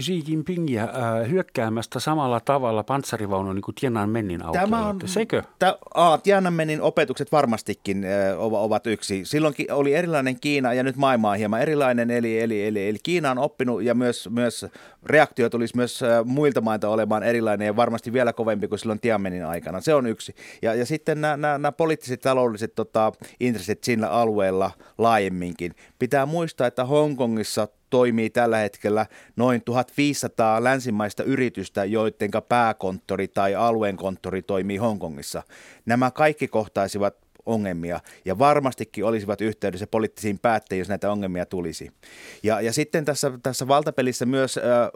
Xi 0.00 0.22
Jinpingia 0.28 0.84
äh, 0.84 1.30
hyökkäämästä 1.30 2.00
samalla 2.00 2.40
tavalla 2.40 2.82
panssarivaunu 2.82 3.52
niin 3.52 3.62
kuin 3.62 3.74
Tiananmenin 3.74 4.42
autolla? 4.42 4.60
Tämä 4.60 4.86
on, 4.86 5.00
Sekö? 5.04 5.42
Tä, 5.58 5.78
a, 5.94 6.18
Tiananmenin 6.18 6.82
opetukset 6.82 7.32
varmastikin 7.32 8.04
äh, 8.04 8.10
ovat 8.38 8.86
yksi. 8.86 9.24
Silloinkin 9.24 9.72
oli 9.72 9.94
erilainen 9.94 10.40
Kiina 10.40 10.74
ja 10.74 10.82
nyt 10.82 10.96
maailma 10.96 11.30
on 11.30 11.36
hieman 11.36 11.60
erilainen, 11.60 12.10
eli, 12.10 12.40
eli, 12.40 12.66
eli, 12.66 12.88
eli 12.88 12.98
Kiina 13.02 13.30
on 13.30 13.38
oppinut 13.38 13.82
ja 13.82 13.94
myös, 13.94 14.28
myös 14.32 14.66
reaktio 15.02 15.50
tulisi 15.50 15.76
myös 15.76 16.02
äh, 16.02 16.24
muilta 16.24 16.60
mailta 16.60 16.88
olemaan 16.88 17.22
erilainen 17.22 17.66
ja 17.66 17.76
varmasti 17.76 18.12
vielä 18.12 18.32
kovempi 18.32 18.68
kuin 18.68 18.78
silloin 18.78 19.00
Tiananmenin 19.00 19.46
aikana. 19.46 19.80
Se 19.80 19.94
on 19.94 20.06
yksi. 20.06 20.34
Ja, 20.62 20.74
ja 20.74 20.86
sitten 20.86 21.20
nämä, 21.20 21.36
nämä, 21.36 21.58
nämä 21.58 21.72
poliittiset 21.72 22.20
taloudelliset 22.20 22.74
tota, 22.74 23.12
intressit 23.40 23.84
siinä 23.84 24.08
alueella 24.20 24.70
laajemminkin. 24.98 25.74
Pitää 25.98 26.26
muistaa, 26.26 26.66
että 26.66 26.84
Hongkongissa 26.84 27.68
toimii 27.90 28.30
tällä 28.30 28.56
hetkellä 28.56 29.06
noin 29.36 29.62
1500 29.64 30.64
länsimaista 30.64 31.22
yritystä, 31.22 31.84
joiden 31.84 32.30
pääkonttori 32.48 33.28
tai 33.28 33.54
alueen 33.54 33.96
konttori 33.96 34.42
toimii 34.42 34.76
Hongkongissa. 34.76 35.42
Nämä 35.86 36.10
kaikki 36.10 36.48
kohtaisivat 36.48 37.29
ongelmia 37.46 38.00
ja 38.24 38.38
varmastikin 38.38 39.04
olisivat 39.04 39.40
yhteydessä 39.40 39.86
poliittisiin 39.86 40.38
päättäjiin, 40.38 40.80
jos 40.80 40.88
näitä 40.88 41.12
ongelmia 41.12 41.46
tulisi. 41.46 41.90
Ja, 42.42 42.60
ja 42.60 42.72
sitten 42.72 43.04
tässä, 43.04 43.32
tässä 43.42 43.68
valtapelissä 43.68 44.26
myös, 44.26 44.58
äh, 44.58 44.90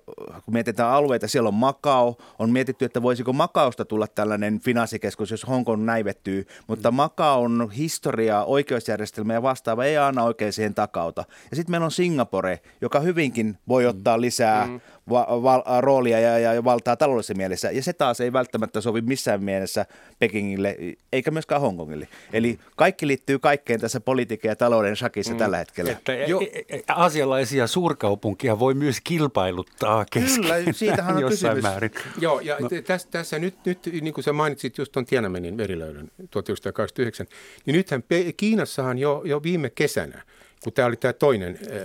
kun 0.44 0.54
mietitään 0.54 0.90
alueita, 0.90 1.28
siellä 1.28 1.48
on 1.48 1.54
Makao, 1.54 2.16
on 2.38 2.50
mietitty, 2.50 2.84
että 2.84 3.02
voisiko 3.02 3.32
Makaosta 3.32 3.84
tulla 3.84 4.06
tällainen 4.06 4.60
finanssikeskus, 4.60 5.30
jos 5.30 5.46
Hongkong 5.46 5.84
näivettyy, 5.84 6.46
mutta 6.66 6.90
mm. 6.90 6.94
Makaon 6.94 7.70
historia, 7.70 8.44
oikeusjärjestelmä 8.44 9.32
ja 9.32 9.42
vastaava 9.42 9.84
ei 9.84 9.96
aina 9.96 10.24
oikein 10.24 10.52
siihen 10.52 10.74
takauta. 10.74 11.24
Ja 11.50 11.56
sitten 11.56 11.70
meillä 11.70 11.84
on 11.84 11.90
Singapore, 11.90 12.60
joka 12.80 13.00
hyvinkin 13.00 13.58
voi 13.68 13.82
mm. 13.82 13.88
ottaa 13.88 14.20
lisää 14.20 14.66
mm 14.66 14.80
va- 15.10 15.42
va- 15.42 15.80
roolia 15.80 16.20
ja, 16.20 16.38
ja 16.38 16.64
valtaa 16.64 16.96
taloudellisessa 16.96 17.34
mielessä. 17.34 17.70
Ja 17.70 17.82
se 17.82 17.92
taas 17.92 18.20
ei 18.20 18.32
välttämättä 18.32 18.80
sovi 18.80 19.00
missään 19.00 19.44
mielessä 19.44 19.86
Pekingille, 20.18 20.76
eikä 21.12 21.30
myöskään 21.30 21.60
Hongkongille. 21.60 22.08
Eli 22.32 22.58
kaikki 22.76 23.06
liittyy 23.06 23.38
kaikkeen 23.38 23.80
tässä 23.80 24.00
politiikan 24.00 24.48
ja 24.48 24.56
talouden 24.56 24.96
shakissa 24.96 25.32
mm. 25.32 25.38
tällä 25.38 25.56
hetkellä. 25.56 25.92
Että 25.92 26.14
jo. 26.14 26.40
E- 26.40 26.76
e- 26.76 26.82
asialaisia 26.88 27.66
suurkaupunkia 27.66 28.58
voi 28.58 28.74
myös 28.74 29.00
kilpailuttaa 29.04 30.04
kesken. 30.10 30.42
Kyllä, 30.42 30.72
siitähän 30.72 31.16
on 31.16 31.24
kysymys. 31.30 31.62
Määrin. 31.62 31.90
Joo, 32.20 32.40
ja 32.40 32.56
no. 32.60 32.68
tässä, 32.86 33.08
tässä 33.10 33.38
nyt, 33.38 33.54
nyt, 33.64 33.78
niin 34.00 34.14
kuin 34.14 34.24
sä 34.24 34.32
mainitsit 34.32 34.78
just 34.78 34.92
tuon 34.92 35.06
Tiananmenin 35.06 35.56
verilöydön 35.56 36.10
1929, 36.30 37.26
niin 37.66 37.76
nythän 37.76 38.04
Kiinassahan 38.36 38.98
jo, 38.98 39.22
jo 39.24 39.42
viime 39.42 39.70
kesänä, 39.70 40.22
kun 40.64 40.72
tämä 40.72 40.88
oli 40.88 40.96
tämä 40.96 41.12
toinen 41.12 41.58
äh, 41.62 41.78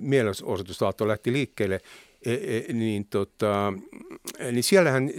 mielenosoitusaalto 0.00 1.08
lähti 1.08 1.32
liikkeelle, 1.32 1.74
E, 1.74 1.78
e, 1.78 2.13
niin, 2.72 3.06
tota, 3.06 3.72
niin 4.52 4.64
siellähän 4.64 5.08
e, 5.08 5.12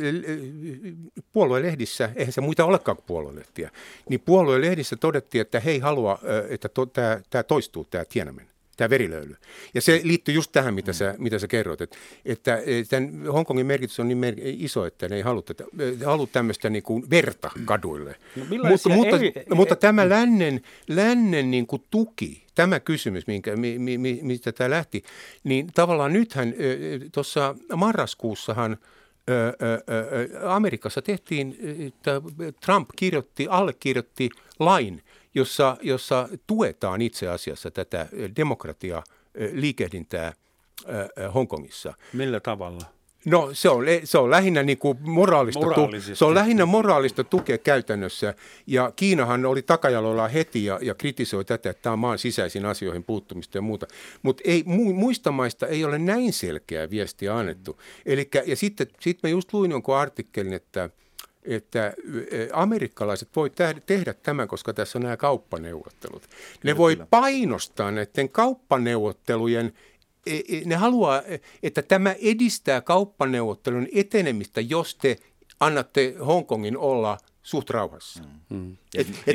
puoluelehdissä, 1.32 2.10
eihän 2.16 2.34
se 2.34 2.42
muita 2.42 2.66
olekaan 2.66 2.98
kuin 2.98 3.06
puoluelehtiä, 3.08 3.72
niin 4.10 4.20
puoluelehdissä 4.20 4.96
todettiin, 4.96 5.42
että 5.42 5.60
he 5.60 5.72
ei 5.72 5.80
halua, 5.80 6.20
että 6.50 6.70
to, 6.70 6.86
tämä, 6.86 7.44
toistuu, 7.48 7.86
tämä 7.86 8.06
Tiananmen 8.06 8.55
tämä 8.78 8.90
verilöyly. 8.90 9.36
Ja 9.74 9.82
se 9.82 10.02
liittyy 10.04 10.34
just 10.34 10.52
tähän, 10.52 10.74
mitä 10.74 10.94
sä, 10.94 11.16
mitä 11.18 11.40
sä 11.40 11.48
kerroit, 11.48 11.82
että, 11.82 11.98
että 12.26 12.62
tämän 12.90 13.26
Hongkongin 13.28 13.66
merkitys 13.66 14.00
on 14.00 14.08
niin 14.08 14.18
mer- 14.18 14.40
iso, 14.44 14.86
että 14.86 15.10
ne 15.10 15.16
ei 15.16 15.22
halua, 15.22 15.42
tätä, 15.42 15.64
halua 16.06 16.28
tämmöistä 16.32 16.70
niin 16.70 16.84
kuin 16.84 17.10
verta 17.10 17.52
kaduille. 17.66 18.16
No 18.36 18.46
mutta, 18.70 18.90
mutta, 18.90 19.16
eri, 19.16 19.34
mutta 19.56 19.76
tämä 19.76 20.10
lännen, 20.10 20.62
lännen 20.88 21.52
niin 21.52 21.68
kuin 21.68 21.84
tuki, 21.92 22.44
tämä 22.56 22.80
kysymys, 22.80 23.28
minkä, 23.28 23.56
mi, 23.56 23.80
mi, 23.80 23.98
mi, 23.98 24.20
mistä 24.22 24.52
tämä 24.52 24.70
lähti, 24.70 25.04
niin 25.44 25.68
tavallaan 25.74 26.14
nythän 26.14 26.54
tuossa 27.12 27.56
marraskuussahan 27.76 28.78
Amerikassa 30.48 31.02
tehtiin, 31.02 31.58
että 31.88 32.22
Trump 32.66 32.90
kirjoitti, 32.96 33.48
allekirjoitti 33.50 34.30
lain, 34.60 35.04
jossa, 35.36 35.78
jossa 35.82 36.30
tuetaan 36.48 37.02
itse 37.02 37.28
asiassa 37.28 37.72
tätä 37.72 38.08
demokratia 38.36 39.04
liikehdintää 39.52 40.34
Hongkongissa. 41.34 41.94
Millä 42.14 42.40
tavalla? 42.40 42.95
No 43.26 43.50
se 43.54 43.70
on, 43.70 43.86
se 44.04 44.18
on 44.18 44.32
lähinnä 44.32 44.64
niin 44.64 44.78
kuin 44.78 44.98
moraalista, 45.02 45.60
tu, 45.60 46.14
se 46.14 46.26
on 46.26 46.36
lähinnä 46.36 46.66
moraalista 46.66 47.24
tukea 47.24 47.58
käytännössä 47.58 48.34
ja 48.68 48.92
Kiinahan 48.96 49.46
oli 49.46 49.62
takajaloilla 49.62 50.28
heti 50.28 50.66
ja, 50.66 50.80
ja 50.82 50.94
kritisoi 50.94 51.46
tätä, 51.46 51.70
että 51.70 51.82
tämä 51.82 51.94
on 51.94 52.00
maan 52.00 52.20
sisäisiin 52.20 52.66
asioihin 52.66 53.04
puuttumista 53.04 53.58
ja 53.58 53.62
muuta. 53.62 53.88
Mutta 54.22 54.44
ei, 54.46 54.64
mu, 54.66 54.94
muista 54.94 55.32
maista 55.32 55.68
ei 55.68 55.86
ole 55.86 56.00
näin 56.00 56.34
selkeää 56.34 56.90
viestiä 56.90 57.38
annettu. 57.38 57.82
Elikkä, 58.06 58.44
ja 58.46 58.56
sitten 58.56 58.88
sit 59.00 59.20
mä 59.24 59.30
just 59.30 59.54
luin 59.54 59.72
jonkun 59.72 59.96
artikkelin, 59.96 60.54
että 60.54 60.90
että 61.46 61.94
amerikkalaiset 62.54 63.30
voi 63.36 63.52
tehdä 63.86 64.14
tämän, 64.14 64.48
koska 64.48 64.74
tässä 64.74 64.98
on 64.98 65.04
nämä 65.04 65.18
kauppaneuvottelut. 65.18 66.24
Ne 66.64 66.78
voi 66.78 66.98
painostaa 67.10 67.92
näiden 67.92 68.30
kauppaneuvottelujen 68.30 69.74
ne 70.66 70.76
haluaa, 70.76 71.22
että 71.64 71.82
tämä 71.82 72.16
edistää 72.22 72.82
kauppaneuvottelun 72.82 73.88
etenemistä, 73.96 74.62
jos 74.62 74.96
te 74.96 75.18
annatte 75.60 76.16
Hongkongin 76.26 76.78
olla 76.78 77.18
suht 77.46 77.70
rauhassa. 77.70 78.24
Mm. 78.50 78.58
mm. 78.58 78.78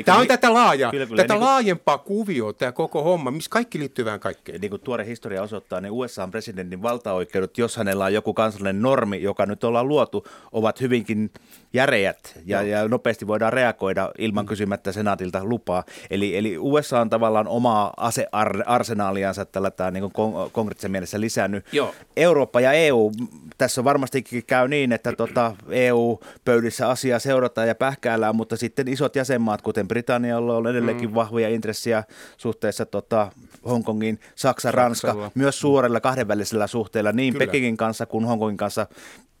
Tämä 0.05 0.17
on 0.17 0.27
tätä, 0.27 0.53
laaja, 0.53 0.91
kyllä, 0.91 1.05
kyllä, 1.05 1.23
tätä 1.23 1.33
niin 1.33 1.39
kuin, 1.39 1.47
laajempaa 1.47 1.97
kuvioa, 1.97 2.53
tämä 2.53 2.71
koko 2.71 3.03
homma, 3.03 3.31
missä 3.31 3.49
kaikki 3.49 3.79
liittyy 3.79 4.05
vähän 4.05 4.19
kaikkeen. 4.19 4.61
Niin 4.61 4.69
kuin 4.69 4.81
tuore 4.81 5.05
historia 5.05 5.41
osoittaa, 5.41 5.81
niin 5.81 5.91
USA-presidentin 5.91 6.81
valtaoikeudet, 6.81 7.57
jos 7.57 7.75
hänellä 7.77 8.05
on 8.05 8.13
joku 8.13 8.33
kansallinen 8.33 8.81
normi, 8.81 9.21
joka 9.21 9.45
nyt 9.45 9.63
ollaan 9.63 9.87
luotu, 9.87 10.27
ovat 10.51 10.81
hyvinkin 10.81 11.31
järeät 11.73 12.39
ja, 12.45 12.61
ja 12.61 12.87
nopeasti 12.87 13.27
voidaan 13.27 13.53
reagoida 13.53 14.11
ilman 14.17 14.45
mm. 14.45 14.47
kysymättä 14.47 14.91
senaatilta 14.91 15.45
lupaa. 15.45 15.83
Eli, 16.09 16.37
eli 16.37 16.57
USA 16.57 17.01
on 17.01 17.09
tavallaan 17.09 17.47
omaa 17.47 17.93
asearsenaaliansa 17.97 19.45
tällä 19.45 19.71
tämä 19.71 19.91
niin 19.91 20.11
konkreettisessa 20.51 20.89
mielessä 20.89 21.21
lisännyt. 21.21 21.65
Joo. 21.71 21.93
Eurooppa 22.15 22.61
ja 22.61 22.71
EU, 22.71 23.11
tässä 23.57 23.83
varmastikin 23.83 24.45
käy 24.45 24.67
niin, 24.67 24.91
että 24.91 25.13
tota, 25.13 25.55
EU-pöydissä 25.69 26.89
asiaa 26.89 27.19
seurataan 27.19 27.67
ja 27.67 27.75
pähkäällään, 28.01 28.35
mutta 28.35 28.57
sitten 28.57 28.87
isot 28.87 29.15
jäsenmaat, 29.15 29.61
kuten 29.61 29.87
Britannialla 29.87 30.57
on 30.57 30.67
edelleenkin 30.67 31.09
mm. 31.09 31.15
vahvoja 31.15 31.49
intressiä 31.49 32.03
suhteessa 32.37 32.85
tota, 32.85 33.31
Hongkongin, 33.65 34.19
Saksa, 34.35 34.71
Ranska, 34.71 35.31
myös 35.35 35.59
suurella 35.59 35.99
kahdenvälisellä 35.99 36.67
suhteella 36.67 37.11
niin 37.11 37.33
Kyllä. 37.33 37.45
Pekingin 37.45 37.77
kanssa 37.77 38.05
kuin 38.05 38.25
Hongkongin 38.25 38.57
kanssa 38.57 38.87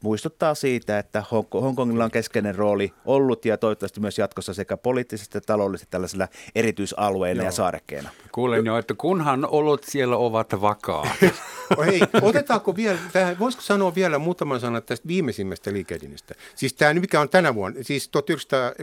muistuttaa 0.03 0.55
siitä, 0.55 0.99
että 0.99 1.23
Hongkongilla 1.53 2.03
on 2.03 2.11
keskeinen 2.11 2.55
rooli 2.55 2.93
ollut 3.05 3.45
ja 3.45 3.57
toivottavasti 3.57 3.99
myös 3.99 4.17
jatkossa 4.17 4.53
sekä 4.53 4.77
poliittisesti 4.77 5.37
että 5.37 5.53
taloudellisesti 5.53 5.91
tällaisella 5.91 6.27
erityisalueena 6.55 7.41
Joo. 7.41 7.45
ja 7.47 7.51
saarekkeena. 7.51 8.09
Kuulen 8.31 8.65
jo, 8.65 8.77
että 8.77 8.93
kunhan 8.97 9.45
olot 9.45 9.83
siellä 9.83 10.17
ovat 10.17 10.61
vakaa. 10.61 11.07
Oh, 11.77 11.85
hei, 11.85 12.01
otetaanko 12.21 12.75
vielä, 12.75 12.99
tähän, 13.13 13.39
voisiko 13.39 13.63
sanoa 13.63 13.95
vielä 13.95 14.19
muutaman 14.19 14.59
sanan 14.59 14.83
tästä 14.83 15.07
viimeisimmästä 15.07 15.73
liikehdinistä? 15.73 16.35
Siis 16.55 16.73
tämä, 16.73 16.93
mikä 16.93 17.21
on 17.21 17.29
tänä 17.29 17.55
vuonna, 17.55 17.83
siis 17.83 18.09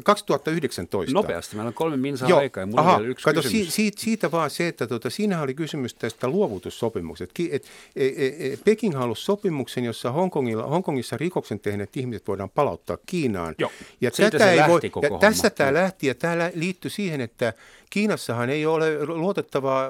2019. 0.05 1.14
Nopeasti, 1.14 1.57
meillä 1.57 1.68
on 1.68 1.74
kolme 1.74 1.97
minsaa 1.97 2.28
Joo, 2.28 2.39
aikaa 2.39 2.62
ja 2.62 2.66
mulla 2.66 2.80
aha, 2.80 2.97
on 2.97 3.09
yksi 3.09 3.24
kato, 3.24 3.43
si, 3.43 3.70
siitä, 3.70 4.01
siitä 4.01 4.30
vaan 4.30 4.51
se, 4.51 4.68
että 4.68 4.86
tota, 4.86 5.11
siinä 5.11 5.43
oli 5.43 5.55
kysymys 5.55 5.95
tästä 5.95 6.28
luovutussopimukset. 6.28 7.30
Et, 7.39 7.53
et, 7.53 7.64
et, 8.18 8.53
et, 8.53 8.64
Peking 8.64 8.95
halusi 8.95 9.24
sopimuksen, 9.24 9.84
jossa 9.84 10.12
Hongkongilla, 10.12 10.62
Hongkongissa 10.62 11.16
rikoksen 11.16 11.61
tehneet 11.61 11.97
ihmiset 11.97 12.28
voidaan 12.28 12.51
palauttaa 12.51 12.99
Kiinaan. 13.07 13.55
Joo, 13.59 13.72
ja 14.01 14.11
tätä 14.11 14.53
ei 14.53 14.61
voi, 14.68 14.80
ja 15.03 15.18
tässä 15.20 15.51
tämä 15.51 15.74
lähti 15.74 16.07
ja 16.07 16.14
tämä 16.14 16.51
liittyi 16.55 16.91
siihen, 16.91 17.20
että 17.20 17.53
Kiinassahan 17.91 18.51
ei 18.51 18.66
ole 18.66 19.07
luotettavaa 19.07 19.89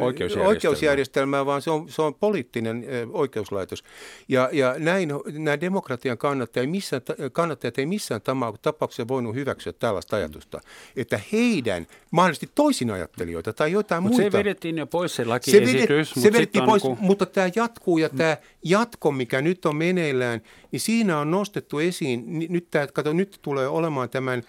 oikeusjärjestelmää, 0.00 0.48
oikeusjärjestelmää 0.48 1.46
vaan 1.46 1.62
se 1.62 1.70
on, 1.70 1.88
se 1.88 2.02
on 2.02 2.14
poliittinen 2.14 2.86
oikeuslaitos. 3.12 3.84
Ja, 4.28 4.48
ja 4.52 4.74
näin 4.78 5.12
nämä 5.32 5.60
demokratian 5.60 6.18
kannattajat, 6.18 6.70
missään, 6.70 7.02
kannattajat 7.32 7.78
ei 7.78 7.86
missään 7.86 8.20
tapauksessa 8.62 9.08
voinut 9.08 9.34
hyväksyä 9.34 9.72
tällaista 9.72 10.16
ajatusta, 10.16 10.60
että 10.96 11.20
heidän 11.32 11.86
mahdollisesti 12.10 12.50
toisin 12.54 12.90
ajattelijoita 12.90 13.52
tai 13.52 13.72
jotain 13.72 14.02
Mut 14.02 14.12
muita. 14.12 14.30
se 14.30 14.38
vedettiin 14.38 14.78
jo 14.78 14.86
pois 14.86 15.16
se 15.16 15.24
lakiesitys. 15.24 15.82
Se, 15.82 15.88
vedet, 15.88 16.08
se 16.08 16.32
vedettiin 16.32 16.64
pois, 16.64 16.82
kun... 16.82 16.96
mutta 17.00 17.26
tämä 17.26 17.50
jatkuu 17.54 17.98
ja 17.98 18.08
tämä 18.08 18.36
jatko, 18.64 19.12
mikä 19.12 19.42
nyt 19.42 19.66
on 19.66 19.76
meneillään, 19.76 20.40
niin 20.72 20.80
siinä 20.80 21.18
on 21.18 21.30
nostettu 21.30 21.78
esiin, 21.78 22.24
nyt, 22.48 22.66
tämä, 22.70 22.86
kato, 22.86 23.12
nyt 23.12 23.38
tulee 23.42 23.68
olemaan 23.68 24.10
tämän 24.10 24.42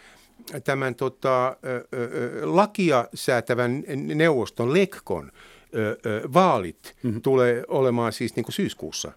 tämän 0.63 0.95
tota, 0.95 1.57
lakia 2.41 3.07
säätävän 3.13 3.83
neuvoston 4.15 4.73
Lekkon 4.73 5.31
vaalit 6.33 6.95
mm-hmm. 7.03 7.21
tulee 7.21 7.63
olemaan 7.67 8.13
siis 8.13 8.35
niin 8.35 8.43
kuin 8.43 8.53
syyskuussa. 8.53 9.11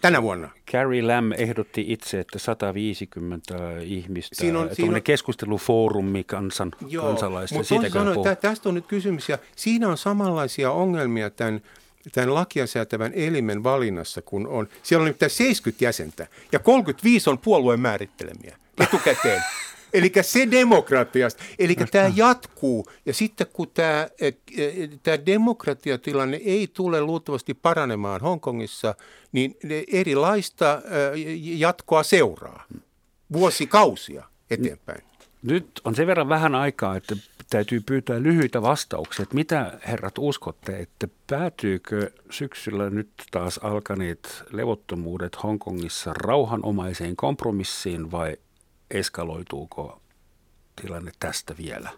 Tänä 0.00 0.22
vuonna. 0.22 0.48
Carrie 0.72 1.02
Lam 1.02 1.32
ehdotti 1.32 1.84
itse, 1.88 2.20
että 2.20 2.38
150 2.38 3.54
ihmistä, 3.80 4.34
siinä 4.34 4.58
on, 4.58 4.68
siinä 4.72 4.96
on 4.96 5.02
keskustelufoorumi 5.02 6.24
kansan, 6.24 6.72
joo, 6.88 7.06
kansalaista. 7.06 7.54
Mutta 7.56 7.68
siitä 7.68 7.90
sanoa, 7.90 8.14
että 8.14 8.48
tästä 8.48 8.68
on 8.68 8.74
nyt 8.74 8.86
kysymys 8.86 9.28
ja 9.28 9.38
siinä 9.56 9.88
on 9.88 9.98
samanlaisia 9.98 10.70
ongelmia 10.70 11.30
tämän, 11.30 11.60
tämän 12.12 12.34
lakia 12.34 12.66
säätävän 12.66 13.12
elimen 13.14 13.62
valinnassa, 13.62 14.22
kun 14.22 14.46
on, 14.46 14.68
siellä 14.82 15.02
on 15.02 15.06
nimittäin 15.06 15.30
70 15.30 15.84
jäsentä 15.84 16.26
ja 16.52 16.58
35 16.58 17.30
on 17.30 17.38
puolueen 17.38 17.80
määrittelemiä 17.80 18.56
etukäteen. 18.84 19.42
Eli 19.92 20.12
se 20.22 20.50
demokratiasta. 20.50 21.42
Eli 21.58 21.74
tämä 21.74 22.12
jatkuu 22.16 22.86
ja 23.06 23.14
sitten 23.14 23.46
kun 23.52 23.70
tämä, 23.74 24.08
e, 24.20 24.26
e, 24.26 24.34
tämä 25.02 25.26
demokratiatilanne 25.26 26.36
ei 26.36 26.68
tule 26.72 27.00
luultavasti 27.00 27.54
paranemaan 27.54 28.20
Hongkongissa, 28.20 28.94
niin 29.32 29.56
erilaista 29.92 30.82
jatkoa 31.42 32.02
seuraa 32.02 32.64
vuosikausia 33.32 34.24
eteenpäin. 34.50 35.02
Nyt 35.42 35.80
on 35.84 35.94
sen 35.94 36.06
verran 36.06 36.28
vähän 36.28 36.54
aikaa, 36.54 36.96
että 36.96 37.16
täytyy 37.50 37.80
pyytää 37.80 38.22
lyhyitä 38.22 38.62
vastauksia. 38.62 39.22
Että 39.22 39.34
mitä 39.34 39.78
herrat 39.86 40.14
uskotte, 40.18 40.78
että 40.78 41.08
päätyykö 41.26 42.10
syksyllä 42.30 42.90
nyt 42.90 43.10
taas 43.30 43.58
alkaneet 43.58 44.44
levottomuudet 44.52 45.42
Hongkongissa 45.42 46.12
rauhanomaiseen 46.12 47.16
kompromissiin 47.16 48.10
vai 48.10 48.36
eskaloituuko 48.92 50.00
tilanne 50.82 51.12
tästä 51.18 51.54
vielä? 51.58 51.90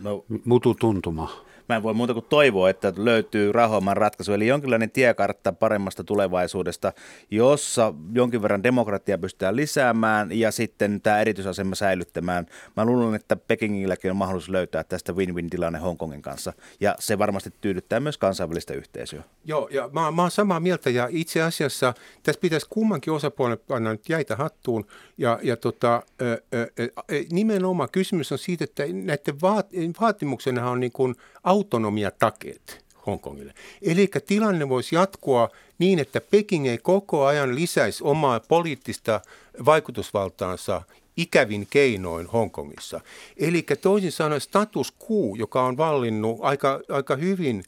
No, 0.00 0.24
Mutu 0.44 0.74
tuntuma 0.74 1.44
mä 1.68 1.76
en 1.76 1.82
voi 1.82 1.94
muuta 1.94 2.12
kuin 2.12 2.26
toivoa, 2.28 2.70
että 2.70 2.92
löytyy 2.96 3.52
rahoiman 3.52 3.96
ratkaisu, 3.96 4.32
eli 4.32 4.46
jonkinlainen 4.46 4.90
tiekartta 4.90 5.52
paremmasta 5.52 6.04
tulevaisuudesta, 6.04 6.92
jossa 7.30 7.94
jonkin 8.12 8.42
verran 8.42 8.62
demokratia 8.62 9.18
pystytään 9.18 9.56
lisäämään 9.56 10.32
ja 10.32 10.50
sitten 10.50 11.00
tämä 11.00 11.20
erityisasema 11.20 11.74
säilyttämään. 11.74 12.46
Mä 12.76 12.84
luulen, 12.84 13.14
että 13.14 13.36
Pekingilläkin 13.36 14.10
on 14.10 14.16
mahdollisuus 14.16 14.50
löytää 14.50 14.84
tästä 14.84 15.12
win-win-tilanne 15.12 15.78
Hongkongin 15.78 16.22
kanssa, 16.22 16.52
ja 16.80 16.94
se 16.98 17.18
varmasti 17.18 17.50
tyydyttää 17.60 18.00
myös 18.00 18.18
kansainvälistä 18.18 18.74
yhteisöä. 18.74 19.22
Joo, 19.44 19.68
ja 19.70 19.90
mä, 19.92 20.10
mä 20.10 20.22
oon 20.22 20.30
samaa 20.30 20.60
mieltä, 20.60 20.90
ja 20.90 21.08
itse 21.10 21.42
asiassa 21.42 21.94
tässä 22.22 22.40
pitäisi 22.40 22.66
kummankin 22.70 23.12
osapuolen 23.12 23.58
panna 23.68 23.90
nyt 23.90 24.08
jäitä 24.08 24.36
hattuun, 24.36 24.86
ja, 25.18 25.38
ja 25.42 25.56
tota, 25.56 26.02
ö, 26.22 26.42
ö, 26.54 26.70
ö, 26.80 26.92
nimenomaan 27.32 27.88
kysymys 27.92 28.32
on 28.32 28.38
siitä, 28.38 28.64
että 28.64 28.82
näiden 28.92 29.40
vaat, 29.42 29.66
vaatimuksena 30.00 30.70
on 30.70 30.80
niin 30.80 30.92
kuin 30.92 31.14
autonomiatakeet 31.52 32.84
Hongkongille. 33.06 33.54
Eli 33.82 34.10
tilanne 34.26 34.68
voisi 34.68 34.94
jatkua 34.94 35.48
niin, 35.78 35.98
että 35.98 36.20
Peking 36.20 36.66
ei 36.66 36.78
koko 36.78 37.24
ajan 37.24 37.54
lisäisi 37.54 38.04
omaa 38.04 38.40
poliittista 38.40 39.20
vaikutusvaltaansa 39.64 40.82
ikävin 41.16 41.66
keinoin 41.70 42.26
Hongkongissa. 42.26 43.00
Eli 43.36 43.66
toisin 43.82 44.12
sanoen 44.12 44.40
status 44.40 44.94
quo, 45.10 45.36
joka 45.36 45.62
on 45.62 45.76
vallinnut 45.76 46.38
aika, 46.40 46.80
aika 46.88 47.16
hyvin 47.16 47.64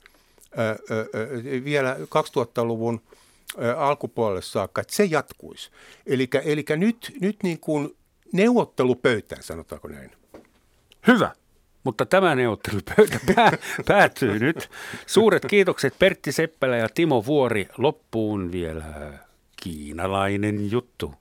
ää, 0.56 0.66
ää, 0.68 0.76
vielä 1.64 1.96
2000-luvun 2.00 3.00
ää, 3.58 3.76
alkupuolelle 3.76 4.42
saakka, 4.42 4.80
että 4.80 4.94
se 4.94 5.04
jatkuisi. 5.04 5.70
Eli 6.06 6.28
nyt, 6.76 7.12
nyt 7.20 7.42
niin 7.42 7.60
kuin 7.60 7.96
neuvottelupöytään, 8.32 9.42
sanotaanko 9.42 9.88
näin. 9.88 10.10
Hyvä. 11.06 11.32
Mutta 11.84 12.06
tämä 12.06 12.34
neuvottelupöytä 12.34 13.20
pää, 13.34 13.52
päättyy 13.86 14.38
nyt. 14.38 14.70
Suuret 15.06 15.44
kiitokset 15.44 15.98
Pertti 15.98 16.32
Seppälä 16.32 16.76
ja 16.76 16.88
Timo 16.94 17.24
Vuori. 17.26 17.68
Loppuun 17.78 18.52
vielä 18.52 18.84
kiinalainen 19.62 20.70
juttu. 20.70 21.14